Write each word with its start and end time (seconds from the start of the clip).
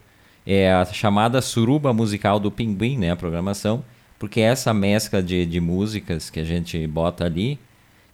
é 0.46 0.70
a 0.70 0.84
chamada 0.84 1.41
suruba 1.41 1.94
musical 1.94 2.41
do 2.41 2.52
Pinguim, 2.52 2.98
né? 2.98 3.12
A 3.12 3.16
programação 3.16 3.85
porque 4.23 4.40
é 4.40 4.45
essa 4.45 4.73
mescla 4.73 5.22
de, 5.22 5.45
de 5.45 5.59
músicas 5.59 6.30
que 6.30 6.40
a 6.40 6.45
gente 6.45 6.88
bota 6.88 7.26
ali, 7.26 7.59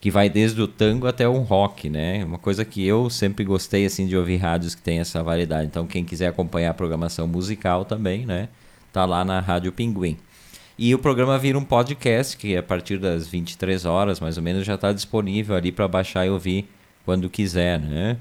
que 0.00 0.10
vai 0.10 0.28
desde 0.28 0.60
o 0.60 0.66
tango 0.66 1.06
até 1.06 1.28
o 1.28 1.38
rock, 1.38 1.88
né? 1.88 2.24
Uma 2.24 2.36
coisa 2.36 2.64
que 2.64 2.84
eu 2.84 3.08
sempre 3.08 3.44
gostei 3.44 3.86
assim 3.86 4.08
de 4.08 4.16
ouvir 4.16 4.38
rádios 4.38 4.74
que 4.74 4.82
tem 4.82 4.98
essa 4.98 5.22
variedade. 5.22 5.68
Então 5.68 5.86
quem 5.86 6.04
quiser 6.04 6.26
acompanhar 6.26 6.72
a 6.72 6.74
programação 6.74 7.28
musical 7.28 7.84
também, 7.84 8.26
né? 8.26 8.48
Tá 8.92 9.04
lá 9.04 9.24
na 9.24 9.38
Rádio 9.38 9.70
Pinguim. 9.70 10.16
E 10.76 10.92
o 10.96 10.98
programa 10.98 11.38
vira 11.38 11.56
um 11.56 11.64
podcast 11.64 12.36
que 12.36 12.56
a 12.56 12.62
partir 12.62 12.98
das 12.98 13.28
23 13.28 13.84
horas, 13.84 14.18
mais 14.18 14.36
ou 14.36 14.42
menos, 14.42 14.66
já 14.66 14.74
está 14.74 14.92
disponível 14.92 15.54
ali 15.54 15.70
para 15.70 15.86
baixar 15.86 16.26
e 16.26 16.28
ouvir 16.28 16.68
quando 17.04 17.30
quiser, 17.30 17.78
né? 17.78 18.16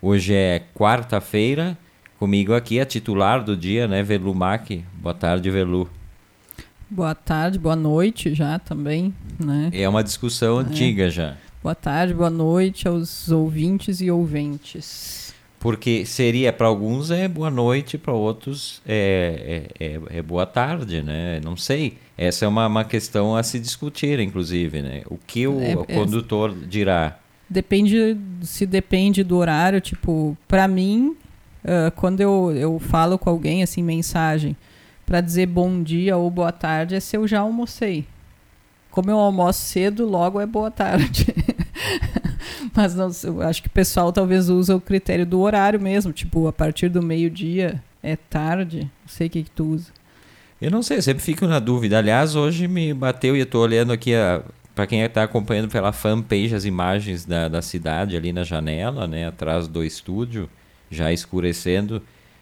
Hoje 0.00 0.32
é 0.32 0.62
quarta-feira, 0.76 1.76
comigo 2.20 2.54
aqui 2.54 2.78
a 2.78 2.86
titular 2.86 3.42
do 3.42 3.56
dia, 3.56 3.88
né, 3.88 4.00
Velu 4.00 4.32
Mac. 4.32 4.70
Boa 4.94 5.12
tarde, 5.12 5.50
Velu. 5.50 5.90
Boa 6.94 7.14
tarde, 7.14 7.58
boa 7.58 7.74
noite 7.74 8.34
já 8.34 8.58
também, 8.58 9.14
né? 9.42 9.70
É 9.72 9.88
uma 9.88 10.04
discussão 10.04 10.60
é. 10.60 10.62
antiga 10.62 11.08
já. 11.08 11.38
Boa 11.62 11.74
tarde, 11.74 12.12
boa 12.12 12.28
noite 12.28 12.86
aos 12.86 13.30
ouvintes 13.30 14.02
e 14.02 14.10
ouventes. 14.10 15.32
Porque 15.58 16.04
seria, 16.04 16.52
para 16.52 16.66
alguns 16.66 17.10
é 17.10 17.26
boa 17.26 17.50
noite, 17.50 17.96
para 17.96 18.12
outros 18.12 18.82
é, 18.84 19.70
é, 19.78 19.86
é, 19.86 20.00
é, 20.18 20.22
boa 20.22 20.44
tarde, 20.44 21.00
né? 21.00 21.40
Não 21.42 21.56
sei. 21.56 21.96
Essa 22.18 22.44
é 22.44 22.48
uma, 22.48 22.66
uma 22.66 22.84
questão 22.84 23.34
a 23.34 23.42
se 23.42 23.58
discutir, 23.58 24.20
inclusive, 24.20 24.82
né? 24.82 25.00
O 25.06 25.16
que 25.16 25.46
o, 25.46 25.62
é, 25.62 25.74
o 25.74 25.86
é. 25.88 25.94
condutor 25.94 26.54
dirá? 26.54 27.18
Depende, 27.48 28.18
se 28.42 28.66
depende 28.66 29.24
do 29.24 29.38
horário, 29.38 29.80
tipo, 29.80 30.36
para 30.46 30.68
mim, 30.68 31.16
uh, 31.64 31.90
quando 31.96 32.20
eu, 32.20 32.52
eu 32.54 32.78
falo 32.78 33.18
com 33.18 33.30
alguém, 33.30 33.62
assim, 33.62 33.82
mensagem, 33.82 34.54
para 35.12 35.20
dizer 35.20 35.44
bom 35.44 35.82
dia 35.82 36.16
ou 36.16 36.30
boa 36.30 36.50
tarde 36.50 36.94
é 36.94 37.00
se 37.00 37.18
eu 37.18 37.28
já 37.28 37.40
almocei. 37.40 38.06
Como 38.90 39.10
eu 39.10 39.18
almoço 39.18 39.60
cedo, 39.60 40.06
logo 40.06 40.40
é 40.40 40.46
boa 40.46 40.70
tarde. 40.70 41.26
Mas 42.74 42.94
não, 42.94 43.10
eu 43.24 43.42
acho 43.42 43.60
que 43.60 43.68
o 43.68 43.72
pessoal 43.72 44.10
talvez 44.10 44.48
usa 44.48 44.74
o 44.74 44.80
critério 44.80 45.26
do 45.26 45.38
horário 45.40 45.78
mesmo, 45.78 46.14
tipo, 46.14 46.46
a 46.46 46.52
partir 46.52 46.88
do 46.88 47.02
meio-dia 47.02 47.82
é 48.02 48.16
tarde. 48.16 48.90
Não 49.02 49.08
sei 49.08 49.26
o 49.26 49.30
que, 49.30 49.42
que 49.42 49.50
tu 49.50 49.66
usa. 49.74 49.90
Eu 50.58 50.70
não 50.70 50.82
sei, 50.82 51.02
sempre 51.02 51.22
fico 51.22 51.46
na 51.46 51.58
dúvida. 51.58 51.98
Aliás, 51.98 52.34
hoje 52.34 52.66
me 52.66 52.94
bateu 52.94 53.36
e 53.36 53.40
eu 53.40 53.44
estou 53.44 53.60
olhando 53.60 53.92
aqui 53.92 54.12
para 54.74 54.86
quem 54.86 55.02
está 55.02 55.24
acompanhando 55.24 55.68
pela 55.68 55.92
fanpage 55.92 56.54
as 56.54 56.64
imagens 56.64 57.26
da, 57.26 57.48
da 57.48 57.60
cidade 57.60 58.16
ali 58.16 58.32
na 58.32 58.44
janela, 58.44 59.06
né, 59.06 59.26
atrás 59.26 59.68
do 59.68 59.84
estúdio, 59.84 60.48
já 60.90 61.12
escurecendo, 61.12 62.00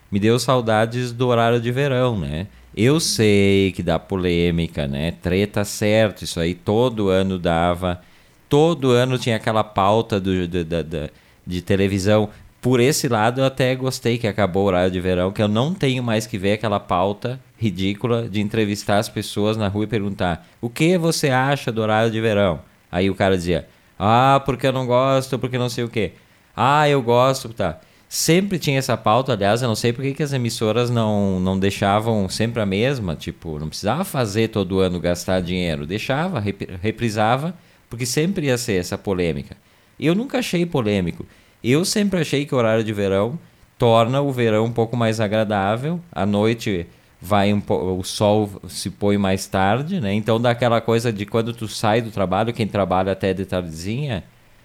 me 0.09 0.21
deu 0.21 0.39
saudades 0.39 1.11
do 1.11 1.27
horário 1.27 1.61
de 1.61 1.73
verão, 1.73 2.17
né? 2.17 2.47
Eu 2.77 3.01
sei 3.01 3.73
que 3.73 3.83
dá 3.83 3.99
polêmica, 3.99 4.87
né? 4.87 5.13
Treta 5.23 5.65
certo, 5.65 6.23
isso 6.23 6.39
aí 6.39 6.55
todo 6.55 7.09
ano 7.09 7.39
dava. 7.39 8.01
Todo 8.49 8.91
ano 8.91 9.19
tinha 9.19 9.37
aquela 9.37 9.65
pauta 9.65 10.21
do, 10.21 10.47
do, 10.47 10.65
do, 10.65 10.85
do, 10.85 11.11
de 11.47 11.63
televisão. 11.63 12.29
Por 12.61 12.79
esse 12.79 13.09
lado, 13.09 13.41
eu 13.41 13.45
até 13.45 13.75
gostei 13.75 14.19
que 14.19 14.27
acabou 14.27 14.65
o 14.65 14.67
horário 14.67 14.91
de 14.91 15.01
verão, 15.01 15.33
que 15.33 15.43
eu 15.43 15.49
não 15.49 15.75
tenho 15.75 16.03
mais 16.03 16.27
que 16.27 16.37
ver 16.39 16.53
aquela 16.53 16.79
pauta 16.79 17.41
ridícula 17.57 18.29
de 18.29 18.41
entrevistar 18.41 18.99
as 18.99 19.09
pessoas 19.09 19.57
na 19.57 19.69
rua 19.69 19.85
e 19.85 19.89
perguntar: 19.89 20.47
o 20.61 20.69
que 20.69 20.99
você 20.99 21.31
acha 21.31 21.73
do 21.73 21.81
horário 21.81 22.11
de 22.11 22.21
verão? 22.21 22.61
Aí 22.93 23.09
o 23.11 23.15
cara 23.15 23.37
dizia: 23.37 23.67
ah, 23.99 24.43
porque 24.45 24.67
eu 24.67 24.73
não 24.73 24.87
gosto, 24.87 25.39
porque 25.39 25.59
não 25.59 25.69
sei 25.69 25.85
o 25.85 25.89
quê. 25.89 26.13
Ah, 26.57 26.89
eu 26.89 27.03
gosto, 27.03 27.49
tá. 27.51 27.81
Sempre 28.13 28.59
tinha 28.59 28.77
essa 28.77 28.97
pauta, 28.97 29.35
aliás, 29.35 29.63
eu 29.63 29.69
não 29.69 29.77
sei 29.77 29.93
por 29.93 30.03
que, 30.03 30.21
as 30.21 30.33
emissoras 30.33 30.91
não, 30.91 31.39
não 31.39 31.57
deixavam 31.57 32.29
sempre 32.29 32.61
a 32.61 32.67
mesma, 32.67 33.15
tipo, 33.15 33.57
não 33.57 33.69
precisava 33.69 34.03
fazer 34.05 34.49
todo 34.49 34.81
ano 34.81 34.99
gastar 34.99 35.41
dinheiro, 35.41 35.87
deixava, 35.87 36.41
rep, 36.41 36.69
reprisava, 36.83 37.55
porque 37.89 38.05
sempre 38.05 38.47
ia 38.47 38.59
ser 38.59 38.81
essa 38.81 38.99
polêmica. 38.99 39.57
Eu 39.99 40.17
nunca 40.17 40.41
achei 40.41 40.67
polêmico. 40.67 41.25
Eu 41.63 41.85
sempre 41.85 42.19
achei 42.21 42.45
que 42.45 42.53
o 42.53 42.59
horário 42.59 42.83
de 42.83 42.93
verão 42.93 43.39
torna 43.79 44.21
o 44.21 44.33
verão 44.33 44.65
um 44.65 44.73
pouco 44.73 44.97
mais 44.97 45.21
agradável, 45.21 46.01
a 46.11 46.27
noite 46.27 46.89
vai 47.23 47.55
um 47.55 47.63
o 47.69 48.03
sol 48.03 48.51
se 48.69 48.91
põe 48.91 49.19
mais 49.19 49.47
tarde, 49.47 50.01
né? 50.01 50.13
Então 50.13 50.41
dá 50.41 50.51
aquela 50.51 50.81
coisa 50.81 51.13
de 51.13 51.25
quando 51.25 51.55
tu 51.55 51.69
sai 51.69 52.03
do 52.03 52.11
trabalho, 52.11 52.53
quem 52.53 52.67
trabalha 52.67 53.13
até 53.13 53.33
de 53.33 53.45
tardezinha, 53.45 54.25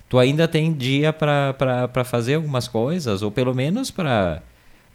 tu 0.09 0.19
ainda 0.19 0.47
tem 0.47 0.73
dia 0.73 1.11
para 1.13 2.03
fazer 2.05 2.35
algumas 2.35 2.67
coisas, 2.67 3.21
ou 3.21 3.31
pelo 3.31 3.53
menos 3.53 3.91
para 3.91 4.41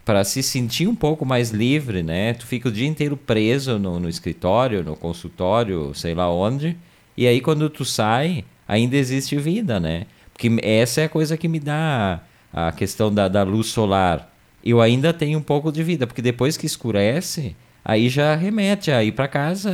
para 0.03 0.23
se 0.23 0.41
sentir 0.41 0.87
um 0.87 0.95
pouco 0.95 1.23
mais 1.23 1.51
livre, 1.51 2.01
né? 2.01 2.33
Tu 2.33 2.45
fica 2.47 2.69
o 2.69 2.71
dia 2.71 2.87
inteiro 2.87 3.15
preso 3.15 3.77
no, 3.77 3.99
no 3.99 4.09
escritório, 4.09 4.83
no 4.83 4.95
consultório, 4.95 5.93
sei 5.93 6.15
lá 6.15 6.27
onde, 6.27 6.75
e 7.15 7.27
aí 7.27 7.39
quando 7.39 7.69
tu 7.69 7.85
sai, 7.85 8.43
ainda 8.67 8.97
existe 8.97 9.37
vida, 9.37 9.79
né? 9.79 10.07
Porque 10.33 10.49
essa 10.63 11.01
é 11.01 11.05
a 11.05 11.09
coisa 11.09 11.37
que 11.37 11.47
me 11.47 11.59
dá 11.59 12.19
a 12.51 12.71
questão 12.71 13.13
da, 13.13 13.27
da 13.27 13.43
luz 13.43 13.67
solar. 13.67 14.33
Eu 14.63 14.81
ainda 14.81 15.13
tenho 15.13 15.37
um 15.37 15.43
pouco 15.43 15.71
de 15.71 15.83
vida, 15.83 16.07
porque 16.07 16.21
depois 16.21 16.57
que 16.57 16.65
escurece, 16.65 17.55
aí 17.85 18.09
já 18.09 18.35
remete 18.35 18.91
a 18.91 19.03
ir 19.03 19.11
para 19.11 19.27
casa, 19.27 19.71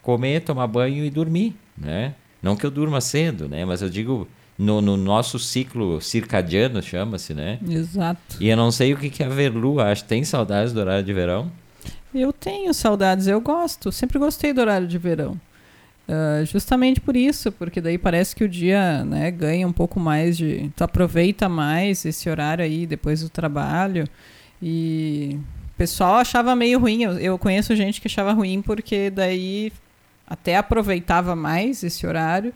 comer, 0.00 0.40
tomar 0.40 0.66
banho 0.66 1.04
e 1.04 1.10
dormir, 1.10 1.54
né? 1.76 2.14
Não 2.42 2.56
que 2.56 2.64
eu 2.64 2.70
durma 2.70 3.00
cedo, 3.00 3.48
né? 3.48 3.64
Mas 3.64 3.82
eu 3.82 3.88
digo 3.88 4.26
no, 4.62 4.80
no 4.80 4.96
nosso 4.96 5.38
ciclo 5.38 6.00
circadiano, 6.00 6.82
chama-se, 6.82 7.34
né? 7.34 7.58
Exato. 7.68 8.36
E 8.40 8.48
eu 8.48 8.56
não 8.56 8.70
sei 8.70 8.94
o 8.94 8.96
que, 8.96 9.10
que 9.10 9.22
a 9.22 9.28
Verlu 9.28 9.80
acha. 9.80 10.04
Tem 10.04 10.24
saudades 10.24 10.72
do 10.72 10.80
horário 10.80 11.04
de 11.04 11.12
verão? 11.12 11.50
Eu 12.14 12.32
tenho 12.32 12.72
saudades, 12.72 13.26
eu 13.26 13.40
gosto. 13.40 13.90
Sempre 13.90 14.18
gostei 14.18 14.52
do 14.52 14.60
horário 14.60 14.86
de 14.86 14.98
verão. 14.98 15.40
Uh, 16.08 16.44
justamente 16.44 17.00
por 17.00 17.16
isso, 17.16 17.50
porque 17.52 17.80
daí 17.80 17.96
parece 17.96 18.34
que 18.36 18.44
o 18.44 18.48
dia 18.48 19.04
né, 19.04 19.30
ganha 19.30 19.66
um 19.66 19.72
pouco 19.72 19.98
mais 19.98 20.36
de. 20.36 20.70
Tu 20.76 20.84
aproveita 20.84 21.48
mais 21.48 22.04
esse 22.04 22.28
horário 22.28 22.64
aí 22.64 22.86
depois 22.86 23.22
do 23.22 23.28
trabalho. 23.28 24.06
E 24.60 25.38
o 25.74 25.76
pessoal 25.76 26.16
achava 26.16 26.54
meio 26.54 26.78
ruim. 26.78 27.02
Eu, 27.02 27.18
eu 27.18 27.38
conheço 27.38 27.74
gente 27.74 28.00
que 28.00 28.08
achava 28.08 28.32
ruim 28.32 28.60
porque 28.62 29.10
daí 29.10 29.72
até 30.26 30.56
aproveitava 30.56 31.34
mais 31.34 31.82
esse 31.82 32.06
horário, 32.06 32.52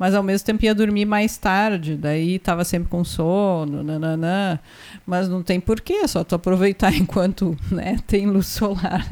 mas 0.00 0.14
ao 0.14 0.22
mesmo 0.22 0.46
tempo 0.46 0.64
ia 0.64 0.74
dormir 0.74 1.04
mais 1.04 1.36
tarde, 1.36 1.94
daí 1.94 2.36
estava 2.36 2.64
sempre 2.64 2.88
com 2.88 3.04
sono, 3.04 3.82
nananã. 3.82 4.58
Mas 5.06 5.28
não 5.28 5.42
tem 5.42 5.60
porquê, 5.60 5.92
é 5.92 6.06
só 6.06 6.24
tu 6.24 6.34
aproveitar 6.34 6.90
enquanto 6.96 7.54
né, 7.70 7.98
tem 8.06 8.24
luz 8.24 8.46
solar. 8.46 9.06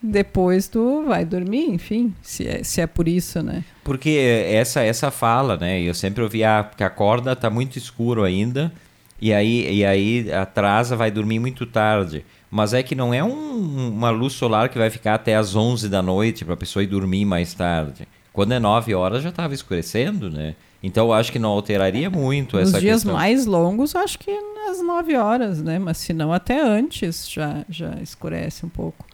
Depois 0.00 0.68
tu 0.68 1.04
vai 1.08 1.24
dormir, 1.24 1.68
enfim, 1.70 2.14
se 2.22 2.46
é, 2.46 2.62
se 2.62 2.80
é 2.80 2.86
por 2.86 3.08
isso, 3.08 3.42
né? 3.42 3.64
Porque 3.82 4.10
essa 4.48 4.80
essa 4.80 5.10
fala, 5.10 5.56
né? 5.56 5.80
Eu 5.82 5.92
sempre 5.92 6.22
ouvi 6.22 6.44
ah, 6.44 6.70
que 6.76 6.84
a 6.84 6.90
corda 6.90 7.34
tá 7.34 7.50
muito 7.50 7.76
escuro 7.76 8.22
ainda, 8.22 8.72
e 9.20 9.32
aí, 9.32 9.78
e 9.78 9.84
aí 9.84 10.32
atrasa, 10.32 10.94
vai 10.94 11.10
dormir 11.10 11.40
muito 11.40 11.66
tarde. 11.66 12.24
Mas 12.48 12.72
é 12.72 12.82
que 12.84 12.94
não 12.94 13.12
é 13.12 13.24
um, 13.24 13.88
uma 13.88 14.10
luz 14.10 14.34
solar 14.34 14.68
que 14.68 14.78
vai 14.78 14.88
ficar 14.88 15.14
até 15.14 15.34
as 15.34 15.56
11 15.56 15.88
da 15.88 16.00
noite 16.00 16.44
para 16.44 16.54
a 16.54 16.56
pessoa 16.56 16.84
ir 16.84 16.86
dormir 16.86 17.24
mais 17.24 17.52
tarde. 17.54 18.06
Quando 18.38 18.52
é 18.52 18.60
9 18.60 18.94
horas 18.94 19.24
já 19.24 19.30
estava 19.30 19.52
escurecendo, 19.52 20.30
né? 20.30 20.54
Então 20.80 21.06
eu 21.06 21.12
acho 21.12 21.32
que 21.32 21.40
não 21.40 21.48
alteraria 21.50 22.08
muito 22.08 22.56
Nos 22.56 22.68
essa 22.68 22.80
dias 22.80 23.02
questão. 23.02 23.12
mais 23.12 23.46
longos, 23.46 23.96
acho 23.96 24.16
que 24.16 24.30
às 24.70 24.80
9 24.80 25.16
horas, 25.16 25.60
né? 25.60 25.76
Mas 25.76 25.98
se 25.98 26.12
não, 26.12 26.32
até 26.32 26.60
antes 26.62 27.28
já, 27.28 27.64
já 27.68 27.96
escurece 28.00 28.64
um 28.64 28.68
pouco. 28.68 29.04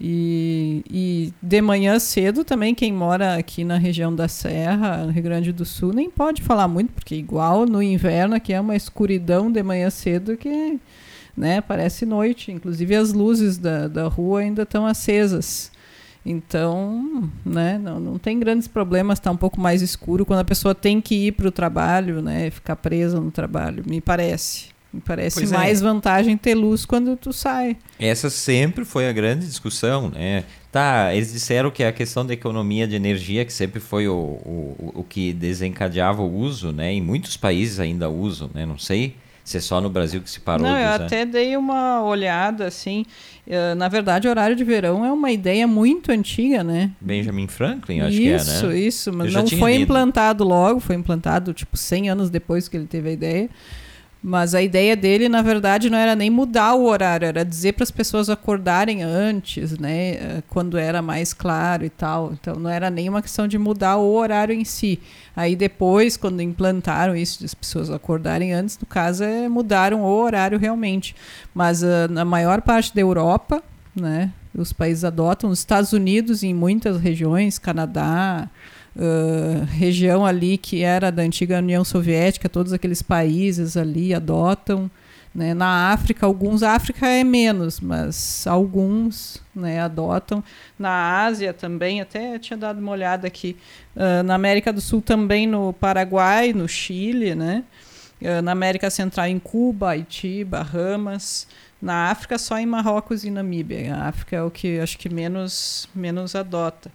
E, 0.00 0.82
e 0.90 1.32
de 1.42 1.60
manhã 1.60 1.98
cedo 1.98 2.42
também, 2.42 2.74
quem 2.74 2.90
mora 2.90 3.36
aqui 3.36 3.64
na 3.64 3.76
região 3.76 4.14
da 4.14 4.28
Serra, 4.28 5.04
no 5.04 5.12
Rio 5.12 5.22
Grande 5.24 5.52
do 5.52 5.66
Sul, 5.66 5.92
nem 5.92 6.08
pode 6.08 6.40
falar 6.40 6.66
muito, 6.66 6.90
porque 6.94 7.14
igual 7.14 7.66
no 7.66 7.82
inverno 7.82 8.34
aqui 8.34 8.54
é 8.54 8.60
uma 8.62 8.74
escuridão 8.74 9.52
de 9.52 9.62
manhã 9.62 9.90
cedo 9.90 10.38
que 10.38 10.80
né, 11.36 11.60
parece 11.60 12.06
noite. 12.06 12.50
Inclusive 12.50 12.96
as 12.96 13.12
luzes 13.12 13.58
da, 13.58 13.88
da 13.88 14.08
rua 14.08 14.40
ainda 14.40 14.62
estão 14.62 14.86
acesas. 14.86 15.70
Então, 16.24 17.30
né, 17.44 17.78
não, 17.78 18.00
não 18.00 18.18
tem 18.18 18.38
grandes 18.38 18.66
problemas, 18.66 19.18
está 19.18 19.30
um 19.30 19.36
pouco 19.36 19.60
mais 19.60 19.82
escuro 19.82 20.24
quando 20.24 20.40
a 20.40 20.44
pessoa 20.44 20.74
tem 20.74 21.00
que 21.00 21.26
ir 21.26 21.32
para 21.32 21.48
o 21.48 21.52
trabalho, 21.52 22.22
né, 22.22 22.50
ficar 22.50 22.76
presa 22.76 23.20
no 23.20 23.30
trabalho, 23.30 23.84
me 23.86 24.00
parece. 24.00 24.72
Me 24.90 25.00
parece 25.00 25.40
pois 25.40 25.50
é. 25.50 25.56
mais 25.56 25.80
é. 25.80 25.84
vantagem 25.84 26.36
ter 26.36 26.54
luz 26.54 26.86
quando 26.86 27.16
tu 27.16 27.32
sai. 27.32 27.76
Essa 27.98 28.30
sempre 28.30 28.84
foi 28.84 29.08
a 29.08 29.12
grande 29.12 29.44
discussão, 29.44 30.08
né? 30.08 30.44
Tá, 30.70 31.12
eles 31.12 31.32
disseram 31.32 31.68
que 31.68 31.82
a 31.82 31.92
questão 31.92 32.24
da 32.24 32.32
economia 32.32 32.86
de 32.86 32.94
energia, 32.94 33.44
que 33.44 33.52
sempre 33.52 33.80
foi 33.80 34.06
o, 34.06 34.14
o, 34.14 34.92
o 34.94 35.04
que 35.04 35.32
desencadeava 35.32 36.22
o 36.22 36.32
uso, 36.32 36.70
né? 36.70 36.92
Em 36.92 37.00
muitos 37.00 37.36
países 37.36 37.80
ainda 37.80 38.08
usam, 38.08 38.48
né? 38.54 38.64
Não 38.64 38.78
sei 38.78 39.16
se 39.44 39.58
é 39.58 39.60
só 39.60 39.78
no 39.78 39.90
Brasil 39.90 40.22
que 40.22 40.30
se 40.30 40.40
parou 40.40 40.66
Não, 40.66 40.76
eu 40.76 40.88
até 40.88 41.26
dei 41.26 41.54
uma 41.54 42.02
olhada, 42.02 42.66
assim. 42.66 43.04
Uh, 43.46 43.74
na 43.76 43.88
verdade, 43.88 44.26
o 44.26 44.30
horário 44.30 44.56
de 44.56 44.64
verão 44.64 45.04
é 45.04 45.12
uma 45.12 45.30
ideia 45.30 45.66
muito 45.66 46.10
antiga, 46.10 46.64
né? 46.64 46.90
Benjamin 46.98 47.46
Franklin, 47.46 48.00
acho 48.00 48.12
isso, 48.12 48.20
que 48.20 48.28
é, 48.28 48.30
né? 48.30 48.38
Isso, 48.38 48.72
isso. 48.72 49.12
Mas 49.12 49.34
não 49.34 49.46
foi 49.46 49.72
lido. 49.72 49.82
implantado 49.82 50.44
logo, 50.44 50.80
foi 50.80 50.96
implantado, 50.96 51.52
tipo, 51.52 51.76
100 51.76 52.08
anos 52.08 52.30
depois 52.30 52.68
que 52.68 52.76
ele 52.78 52.86
teve 52.86 53.10
a 53.10 53.12
ideia. 53.12 53.50
Mas 54.26 54.54
a 54.54 54.62
ideia 54.62 54.96
dele, 54.96 55.28
na 55.28 55.42
verdade, 55.42 55.90
não 55.90 55.98
era 55.98 56.16
nem 56.16 56.30
mudar 56.30 56.72
o 56.72 56.86
horário, 56.86 57.28
era 57.28 57.44
dizer 57.44 57.74
para 57.74 57.82
as 57.82 57.90
pessoas 57.90 58.30
acordarem 58.30 59.02
antes, 59.02 59.78
né? 59.78 60.12
Eh, 60.12 60.42
quando 60.48 60.78
era 60.78 61.02
mais 61.02 61.34
claro 61.34 61.84
e 61.84 61.90
tal. 61.90 62.32
Então 62.32 62.54
não 62.54 62.70
era 62.70 62.88
nem 62.88 63.06
uma 63.06 63.20
questão 63.20 63.46
de 63.46 63.58
mudar 63.58 63.98
o 63.98 64.14
horário 64.14 64.54
em 64.54 64.64
si. 64.64 64.98
Aí 65.36 65.54
depois, 65.54 66.16
quando 66.16 66.40
implantaram 66.40 67.14
isso 67.14 67.40
de 67.40 67.44
as 67.44 67.52
pessoas 67.52 67.90
acordarem 67.90 68.54
antes, 68.54 68.78
no 68.78 68.86
caso, 68.86 69.22
é, 69.22 69.46
mudaram 69.46 70.00
o 70.00 70.06
horário 70.06 70.58
realmente. 70.58 71.14
Mas 71.52 71.82
uh, 71.82 72.08
na 72.08 72.24
maior 72.24 72.62
parte 72.62 72.94
da 72.94 73.02
Europa, 73.02 73.62
né? 73.94 74.32
Os 74.56 74.72
países 74.72 75.04
adotam, 75.04 75.50
os 75.50 75.58
Estados 75.58 75.92
Unidos, 75.92 76.42
em 76.42 76.54
muitas 76.54 76.98
regiões, 76.98 77.58
Canadá, 77.58 78.48
região 79.66 80.24
ali 80.24 80.56
que 80.56 80.82
era 80.82 81.10
da 81.10 81.22
antiga 81.22 81.58
União 81.58 81.84
Soviética, 81.84 82.48
todos 82.48 82.72
aqueles 82.72 83.02
países 83.02 83.76
ali 83.76 84.14
adotam. 84.14 84.90
Né? 85.34 85.52
Na 85.52 85.90
África, 85.90 86.24
alguns, 86.24 86.62
a 86.62 86.72
África 86.72 87.08
é 87.08 87.24
menos, 87.24 87.80
mas 87.80 88.46
alguns 88.46 89.42
né, 89.54 89.80
adotam. 89.80 90.44
Na 90.78 91.24
Ásia 91.24 91.52
também, 91.52 92.00
até 92.00 92.38
tinha 92.38 92.56
dado 92.56 92.78
uma 92.78 92.92
olhada 92.92 93.26
aqui. 93.26 93.56
Uh, 93.96 94.22
na 94.22 94.36
América 94.36 94.72
do 94.72 94.80
Sul 94.80 95.02
também, 95.02 95.46
no 95.46 95.72
Paraguai, 95.72 96.52
no 96.52 96.68
Chile, 96.68 97.34
né? 97.34 97.64
Uh, 98.22 98.40
na 98.42 98.52
América 98.52 98.88
Central, 98.90 99.26
em 99.26 99.40
Cuba, 99.40 99.90
Haiti, 99.90 100.44
Bahamas. 100.44 101.48
Na 101.82 102.10
África, 102.10 102.38
só 102.38 102.56
em 102.56 102.64
Marrocos 102.64 103.24
e 103.24 103.30
Namíbia. 103.30 103.96
A 103.96 104.08
África 104.08 104.36
é 104.36 104.42
o 104.42 104.50
que 104.50 104.78
acho 104.78 104.96
que 104.96 105.12
menos, 105.12 105.88
menos 105.92 106.36
adota. 106.36 106.92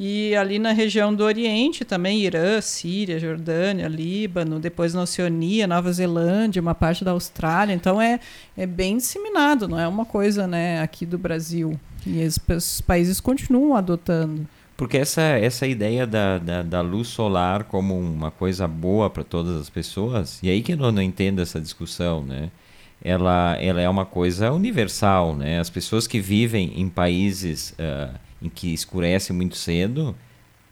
E 0.00 0.36
ali 0.36 0.60
na 0.60 0.70
região 0.70 1.12
do 1.12 1.24
Oriente 1.24 1.84
também, 1.84 2.20
Irã, 2.20 2.60
Síria, 2.60 3.18
Jordânia, 3.18 3.88
Líbano, 3.88 4.60
depois 4.60 4.94
na 4.94 5.02
Oceania, 5.02 5.66
Nova 5.66 5.92
Zelândia, 5.92 6.62
uma 6.62 6.74
parte 6.74 7.04
da 7.04 7.10
Austrália. 7.10 7.74
Então 7.74 8.00
é, 8.00 8.20
é 8.56 8.64
bem 8.64 8.98
disseminado, 8.98 9.66
não 9.66 9.76
é 9.76 9.88
uma 9.88 10.04
coisa 10.04 10.46
né, 10.46 10.80
aqui 10.80 11.04
do 11.04 11.18
Brasil. 11.18 11.76
E 12.06 12.24
os 12.24 12.80
países 12.80 13.18
continuam 13.18 13.74
adotando. 13.74 14.46
Porque 14.76 14.98
essa, 14.98 15.20
essa 15.20 15.66
ideia 15.66 16.06
da, 16.06 16.38
da, 16.38 16.62
da 16.62 16.80
luz 16.80 17.08
solar 17.08 17.64
como 17.64 17.98
uma 17.98 18.30
coisa 18.30 18.68
boa 18.68 19.10
para 19.10 19.24
todas 19.24 19.60
as 19.60 19.68
pessoas, 19.68 20.38
e 20.44 20.48
aí 20.48 20.62
que 20.62 20.74
eu 20.74 20.76
não, 20.76 20.92
não 20.92 21.02
entendo 21.02 21.42
essa 21.42 21.60
discussão, 21.60 22.22
né? 22.22 22.52
Ela, 23.02 23.56
ela 23.60 23.80
é 23.80 23.88
uma 23.88 24.06
coisa 24.06 24.52
universal, 24.52 25.34
né? 25.34 25.58
As 25.58 25.68
pessoas 25.68 26.06
que 26.06 26.20
vivem 26.20 26.72
em 26.76 26.88
países... 26.88 27.74
Uh, 27.80 28.27
em 28.40 28.48
que 28.48 28.72
escurece 28.72 29.32
muito 29.32 29.56
cedo, 29.56 30.14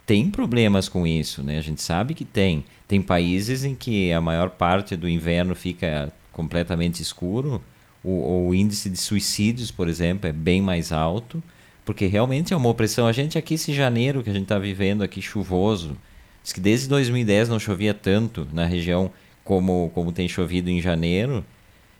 tem 0.06 0.30
problemas 0.30 0.88
com 0.88 1.04
isso, 1.06 1.42
né? 1.42 1.58
A 1.58 1.60
gente 1.60 1.82
sabe 1.82 2.14
que 2.14 2.24
tem. 2.24 2.64
Tem 2.86 3.02
países 3.02 3.64
em 3.64 3.74
que 3.74 4.12
a 4.12 4.20
maior 4.20 4.50
parte 4.50 4.94
do 4.94 5.08
inverno 5.08 5.54
fica 5.54 6.12
completamente 6.32 7.02
escuro. 7.02 7.60
O, 8.04 8.46
o 8.48 8.54
índice 8.54 8.88
de 8.88 8.96
suicídios, 8.96 9.72
por 9.72 9.88
exemplo, 9.88 10.28
é 10.28 10.32
bem 10.32 10.62
mais 10.62 10.92
alto, 10.92 11.42
porque 11.84 12.06
realmente 12.06 12.54
é 12.54 12.56
uma 12.56 12.68
opressão. 12.68 13.08
A 13.08 13.12
gente 13.12 13.36
aqui, 13.36 13.54
esse 13.54 13.74
janeiro 13.74 14.22
que 14.22 14.30
a 14.30 14.32
gente 14.32 14.44
está 14.44 14.58
vivendo 14.60 15.02
aqui 15.02 15.20
chuvoso, 15.20 15.96
diz 16.40 16.52
que 16.52 16.60
desde 16.60 16.88
2010 16.88 17.48
não 17.48 17.58
chovia 17.58 17.92
tanto 17.92 18.46
na 18.52 18.64
região 18.64 19.10
como, 19.42 19.90
como 19.92 20.12
tem 20.12 20.28
chovido 20.28 20.70
em 20.70 20.80
janeiro. 20.80 21.44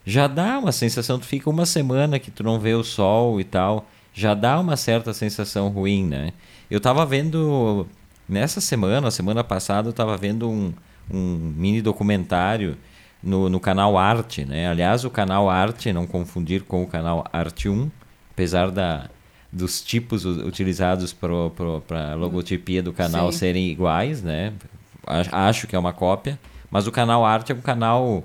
Já 0.05 0.29
dá 0.29 0.61
uma 0.61 0.71
sensação, 0.71 1.19
tu 1.19 1.27
fica 1.27 1.51
uma 1.51 1.67
semana 1.67 2.21
que 2.21 2.31
tu 2.31 2.45
não 2.45 2.61
vê 2.61 2.75
o 2.75 2.85
sol 2.85 3.41
e 3.41 3.45
tal 3.45 3.89
já 4.17 4.33
dá 4.33 4.59
uma 4.59 4.79
certa 4.79 5.13
sensação 5.13 5.69
ruim, 5.69 6.07
né? 6.07 6.33
Eu 6.71 6.79
estava 6.79 7.05
vendo 7.05 7.87
nessa 8.27 8.63
semana, 8.63 9.11
semana 9.11 9.45
passada, 9.45 9.89
eu 9.89 9.91
estava 9.91 10.17
vendo 10.17 10.49
um, 10.49 10.73
um 11.13 11.53
mini 11.55 11.83
documentário 11.83 12.79
no, 13.23 13.51
no 13.51 13.61
canal 13.61 13.99
Arte, 13.99 14.47
né? 14.47 14.71
Aliás, 14.71 15.05
o 15.05 15.11
canal 15.11 15.51
Arte, 15.51 15.93
não 15.93 16.07
confundir 16.07 16.63
com 16.63 16.83
o 16.83 16.87
canal 16.87 17.27
Arte 17.31 17.69
1, 17.69 17.91
apesar 18.33 18.71
da, 18.71 19.11
dos 19.53 19.83
tipos 19.83 20.25
utilizados 20.25 21.13
para 21.13 22.13
a 22.13 22.15
logotipia 22.15 22.83
do 22.83 22.95
canal 22.95 23.31
Sim. 23.31 23.39
serem 23.39 23.69
iguais, 23.69 24.23
né? 24.23 24.55
Acho 25.31 25.67
que 25.67 25.77
é 25.77 25.79
uma 25.79 25.93
cópia, 25.93 26.41
mas 26.71 26.87
o 26.87 26.91
canal 26.91 27.23
Arte 27.23 27.53
é 27.53 27.55
um 27.55 27.61
canal 27.61 28.25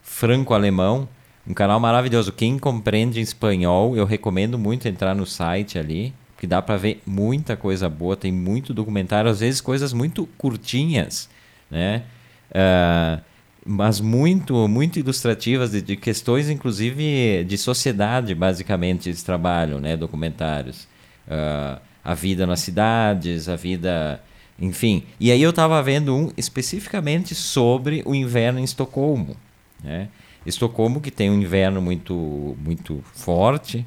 franco-alemão 0.00 1.08
um 1.46 1.52
canal 1.52 1.78
maravilhoso. 1.78 2.32
Quem 2.32 2.58
compreende 2.58 3.20
espanhol, 3.20 3.96
eu 3.96 4.04
recomendo 4.04 4.58
muito 4.58 4.88
entrar 4.88 5.14
no 5.14 5.26
site 5.26 5.78
ali, 5.78 6.14
que 6.38 6.46
dá 6.46 6.60
para 6.60 6.76
ver 6.76 7.02
muita 7.06 7.56
coisa 7.56 7.88
boa, 7.88 8.16
tem 8.16 8.32
muito 8.32 8.74
documentário, 8.74 9.30
às 9.30 9.40
vezes 9.40 9.60
coisas 9.60 9.92
muito 9.92 10.26
curtinhas, 10.38 11.28
né? 11.70 12.02
Uh, 12.50 13.22
mas 13.66 14.00
muito, 14.00 14.68
muito 14.68 14.98
ilustrativas 14.98 15.70
de, 15.70 15.80
de, 15.80 15.96
questões, 15.96 16.50
inclusive 16.50 17.44
de 17.44 17.56
sociedade, 17.56 18.34
basicamente, 18.34 19.08
eles 19.08 19.22
trabalham, 19.22 19.80
né? 19.80 19.96
Documentários. 19.96 20.86
Uh, 21.26 21.80
a 22.04 22.14
vida 22.14 22.46
nas 22.46 22.60
cidades, 22.60 23.48
a 23.48 23.56
vida... 23.56 24.22
Enfim. 24.60 25.04
E 25.18 25.32
aí 25.32 25.42
eu 25.42 25.50
estava 25.50 25.82
vendo 25.82 26.14
um 26.14 26.30
especificamente 26.36 27.34
sobre 27.34 28.02
o 28.04 28.14
inverno 28.14 28.60
em 28.60 28.64
Estocolmo, 28.64 29.36
né? 29.82 30.08
Estocolmo, 30.46 31.00
que 31.00 31.10
tem 31.10 31.30
um 31.30 31.40
inverno 31.40 31.80
muito, 31.80 32.56
muito 32.62 33.02
forte, 33.12 33.86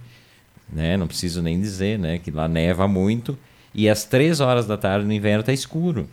né? 0.72 0.98
não 0.98 1.08
preciso 1.08 1.42
nem 1.42 1.60
dizer, 1.60 2.00
né? 2.00 2.18
que 2.18 2.32
lá 2.32 2.48
neva 2.48 2.88
muito, 2.88 3.38
e 3.74 3.88
às 3.90 4.04
três 4.06 4.40
horas 4.40 4.66
da 4.66 4.78
tarde 4.78 5.06
no 5.06 5.14
inverno 5.14 5.42
está 5.42 5.54
escuro. 5.54 6.10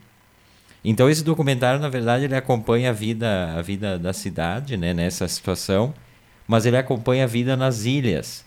Então 0.84 1.08
esse 1.08 1.24
documentário, 1.24 1.80
na 1.80 1.88
verdade, 1.88 2.24
ele 2.24 2.36
acompanha 2.36 2.90
a 2.90 2.92
vida, 2.92 3.54
a 3.56 3.62
vida 3.62 3.98
da 3.98 4.12
cidade 4.12 4.76
né? 4.76 4.92
nessa 4.92 5.26
situação, 5.26 5.94
mas 6.46 6.66
ele 6.66 6.76
acompanha 6.76 7.24
a 7.24 7.26
vida 7.26 7.56
nas 7.56 7.84
ilhas. 7.86 8.44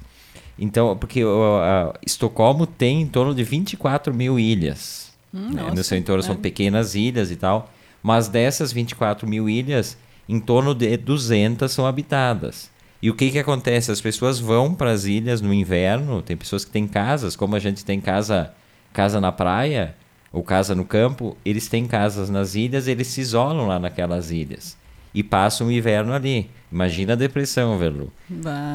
Então, 0.60 0.98
porque 0.98 1.24
uh, 1.24 1.94
Estocolmo 2.06 2.66
tem 2.66 3.01
em 3.01 3.08
torno 3.08 3.34
de 3.34 3.44
24 3.44 4.13
mil 4.13 4.39
ilhas. 4.39 5.12
Hum, 5.34 5.51
né? 5.54 5.72
No 5.75 5.84
seu 5.84 5.98
entorno 5.98 6.24
é. 6.24 6.25
são 6.25 6.36
pequenas 6.36 6.96
ilhas 6.96 7.32
e 7.32 7.36
tal. 7.36 7.72
Mas 8.01 8.27
dessas 8.27 8.72
24 8.72 9.27
mil 9.27 9.50
ilhas, 9.50 9.98
em 10.28 10.40
torno 10.40 10.74
de 10.74 10.98
200 10.98 11.72
são 11.72 11.86
habitadas. 11.86 12.70
E 13.02 13.10
o 13.10 13.16
que, 13.16 13.32
que 13.32 13.40
acontece? 13.40 13.92
As 13.92 14.02
pessoas 14.02 14.40
vão 14.40 14.74
para 14.74 14.92
as 14.92 15.06
ilhas 15.06 15.42
no 15.42 15.54
inverno, 15.54 16.22
tem 16.22 16.36
pessoas 16.36 16.66
que 16.66 16.72
têm 16.72 16.88
casas, 16.88 17.36
como 17.36 17.56
a 17.56 17.60
gente 17.60 17.86
tem 17.86 18.02
casa, 18.02 18.54
casa 18.92 19.22
na 19.22 19.32
praia 19.32 19.96
ou 20.32 20.44
casa 20.44 20.74
no 20.74 20.84
campo, 20.84 21.38
eles 21.46 21.68
têm 21.68 21.86
casas 21.86 22.30
nas 22.30 22.56
ilhas, 22.56 22.88
eles 22.88 23.08
se 23.08 23.22
isolam 23.22 23.68
lá 23.68 23.80
naquelas 23.80 24.32
ilhas 24.32 24.78
e 25.14 25.24
passam 25.24 25.68
o 25.68 25.72
inverno 25.72 26.14
ali. 26.14 26.50
Imagina 26.72 27.14
a 27.14 27.16
depressão, 27.16 27.78
Velu. 27.78 28.12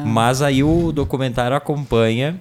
Mas 0.05 0.41
aí 0.41 0.63
o 0.63 0.91
documentário 0.91 1.55
acompanha 1.55 2.39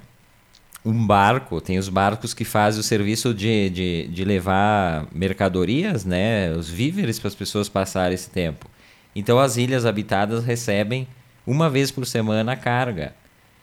um 0.85 1.07
barco, 1.07 1.61
tem 1.61 1.79
os 1.79 1.89
barcos 1.89 2.35
que 2.35 2.45
fazem 2.45 2.81
o 2.81 2.83
serviço 2.83 3.33
de, 3.33 3.71
de, 3.71 4.09
de 4.09 4.25
levar 4.25 5.07
mercadorias, 5.13 6.05
né, 6.05 6.51
os 6.51 6.69
víveres 6.69 7.21
para 7.21 7.29
as 7.29 7.35
pessoas 7.35 7.69
passarem 7.69 8.15
esse 8.15 8.29
tempo. 8.29 8.69
Então 9.15 9.39
as 9.39 9.57
ilhas 9.57 9.85
habitadas 9.85 10.45
recebem 10.45 11.07
uma 11.47 11.69
vez 11.69 11.91
por 11.91 12.07
semana 12.07 12.53
a 12.53 12.57
carga. 12.57 13.15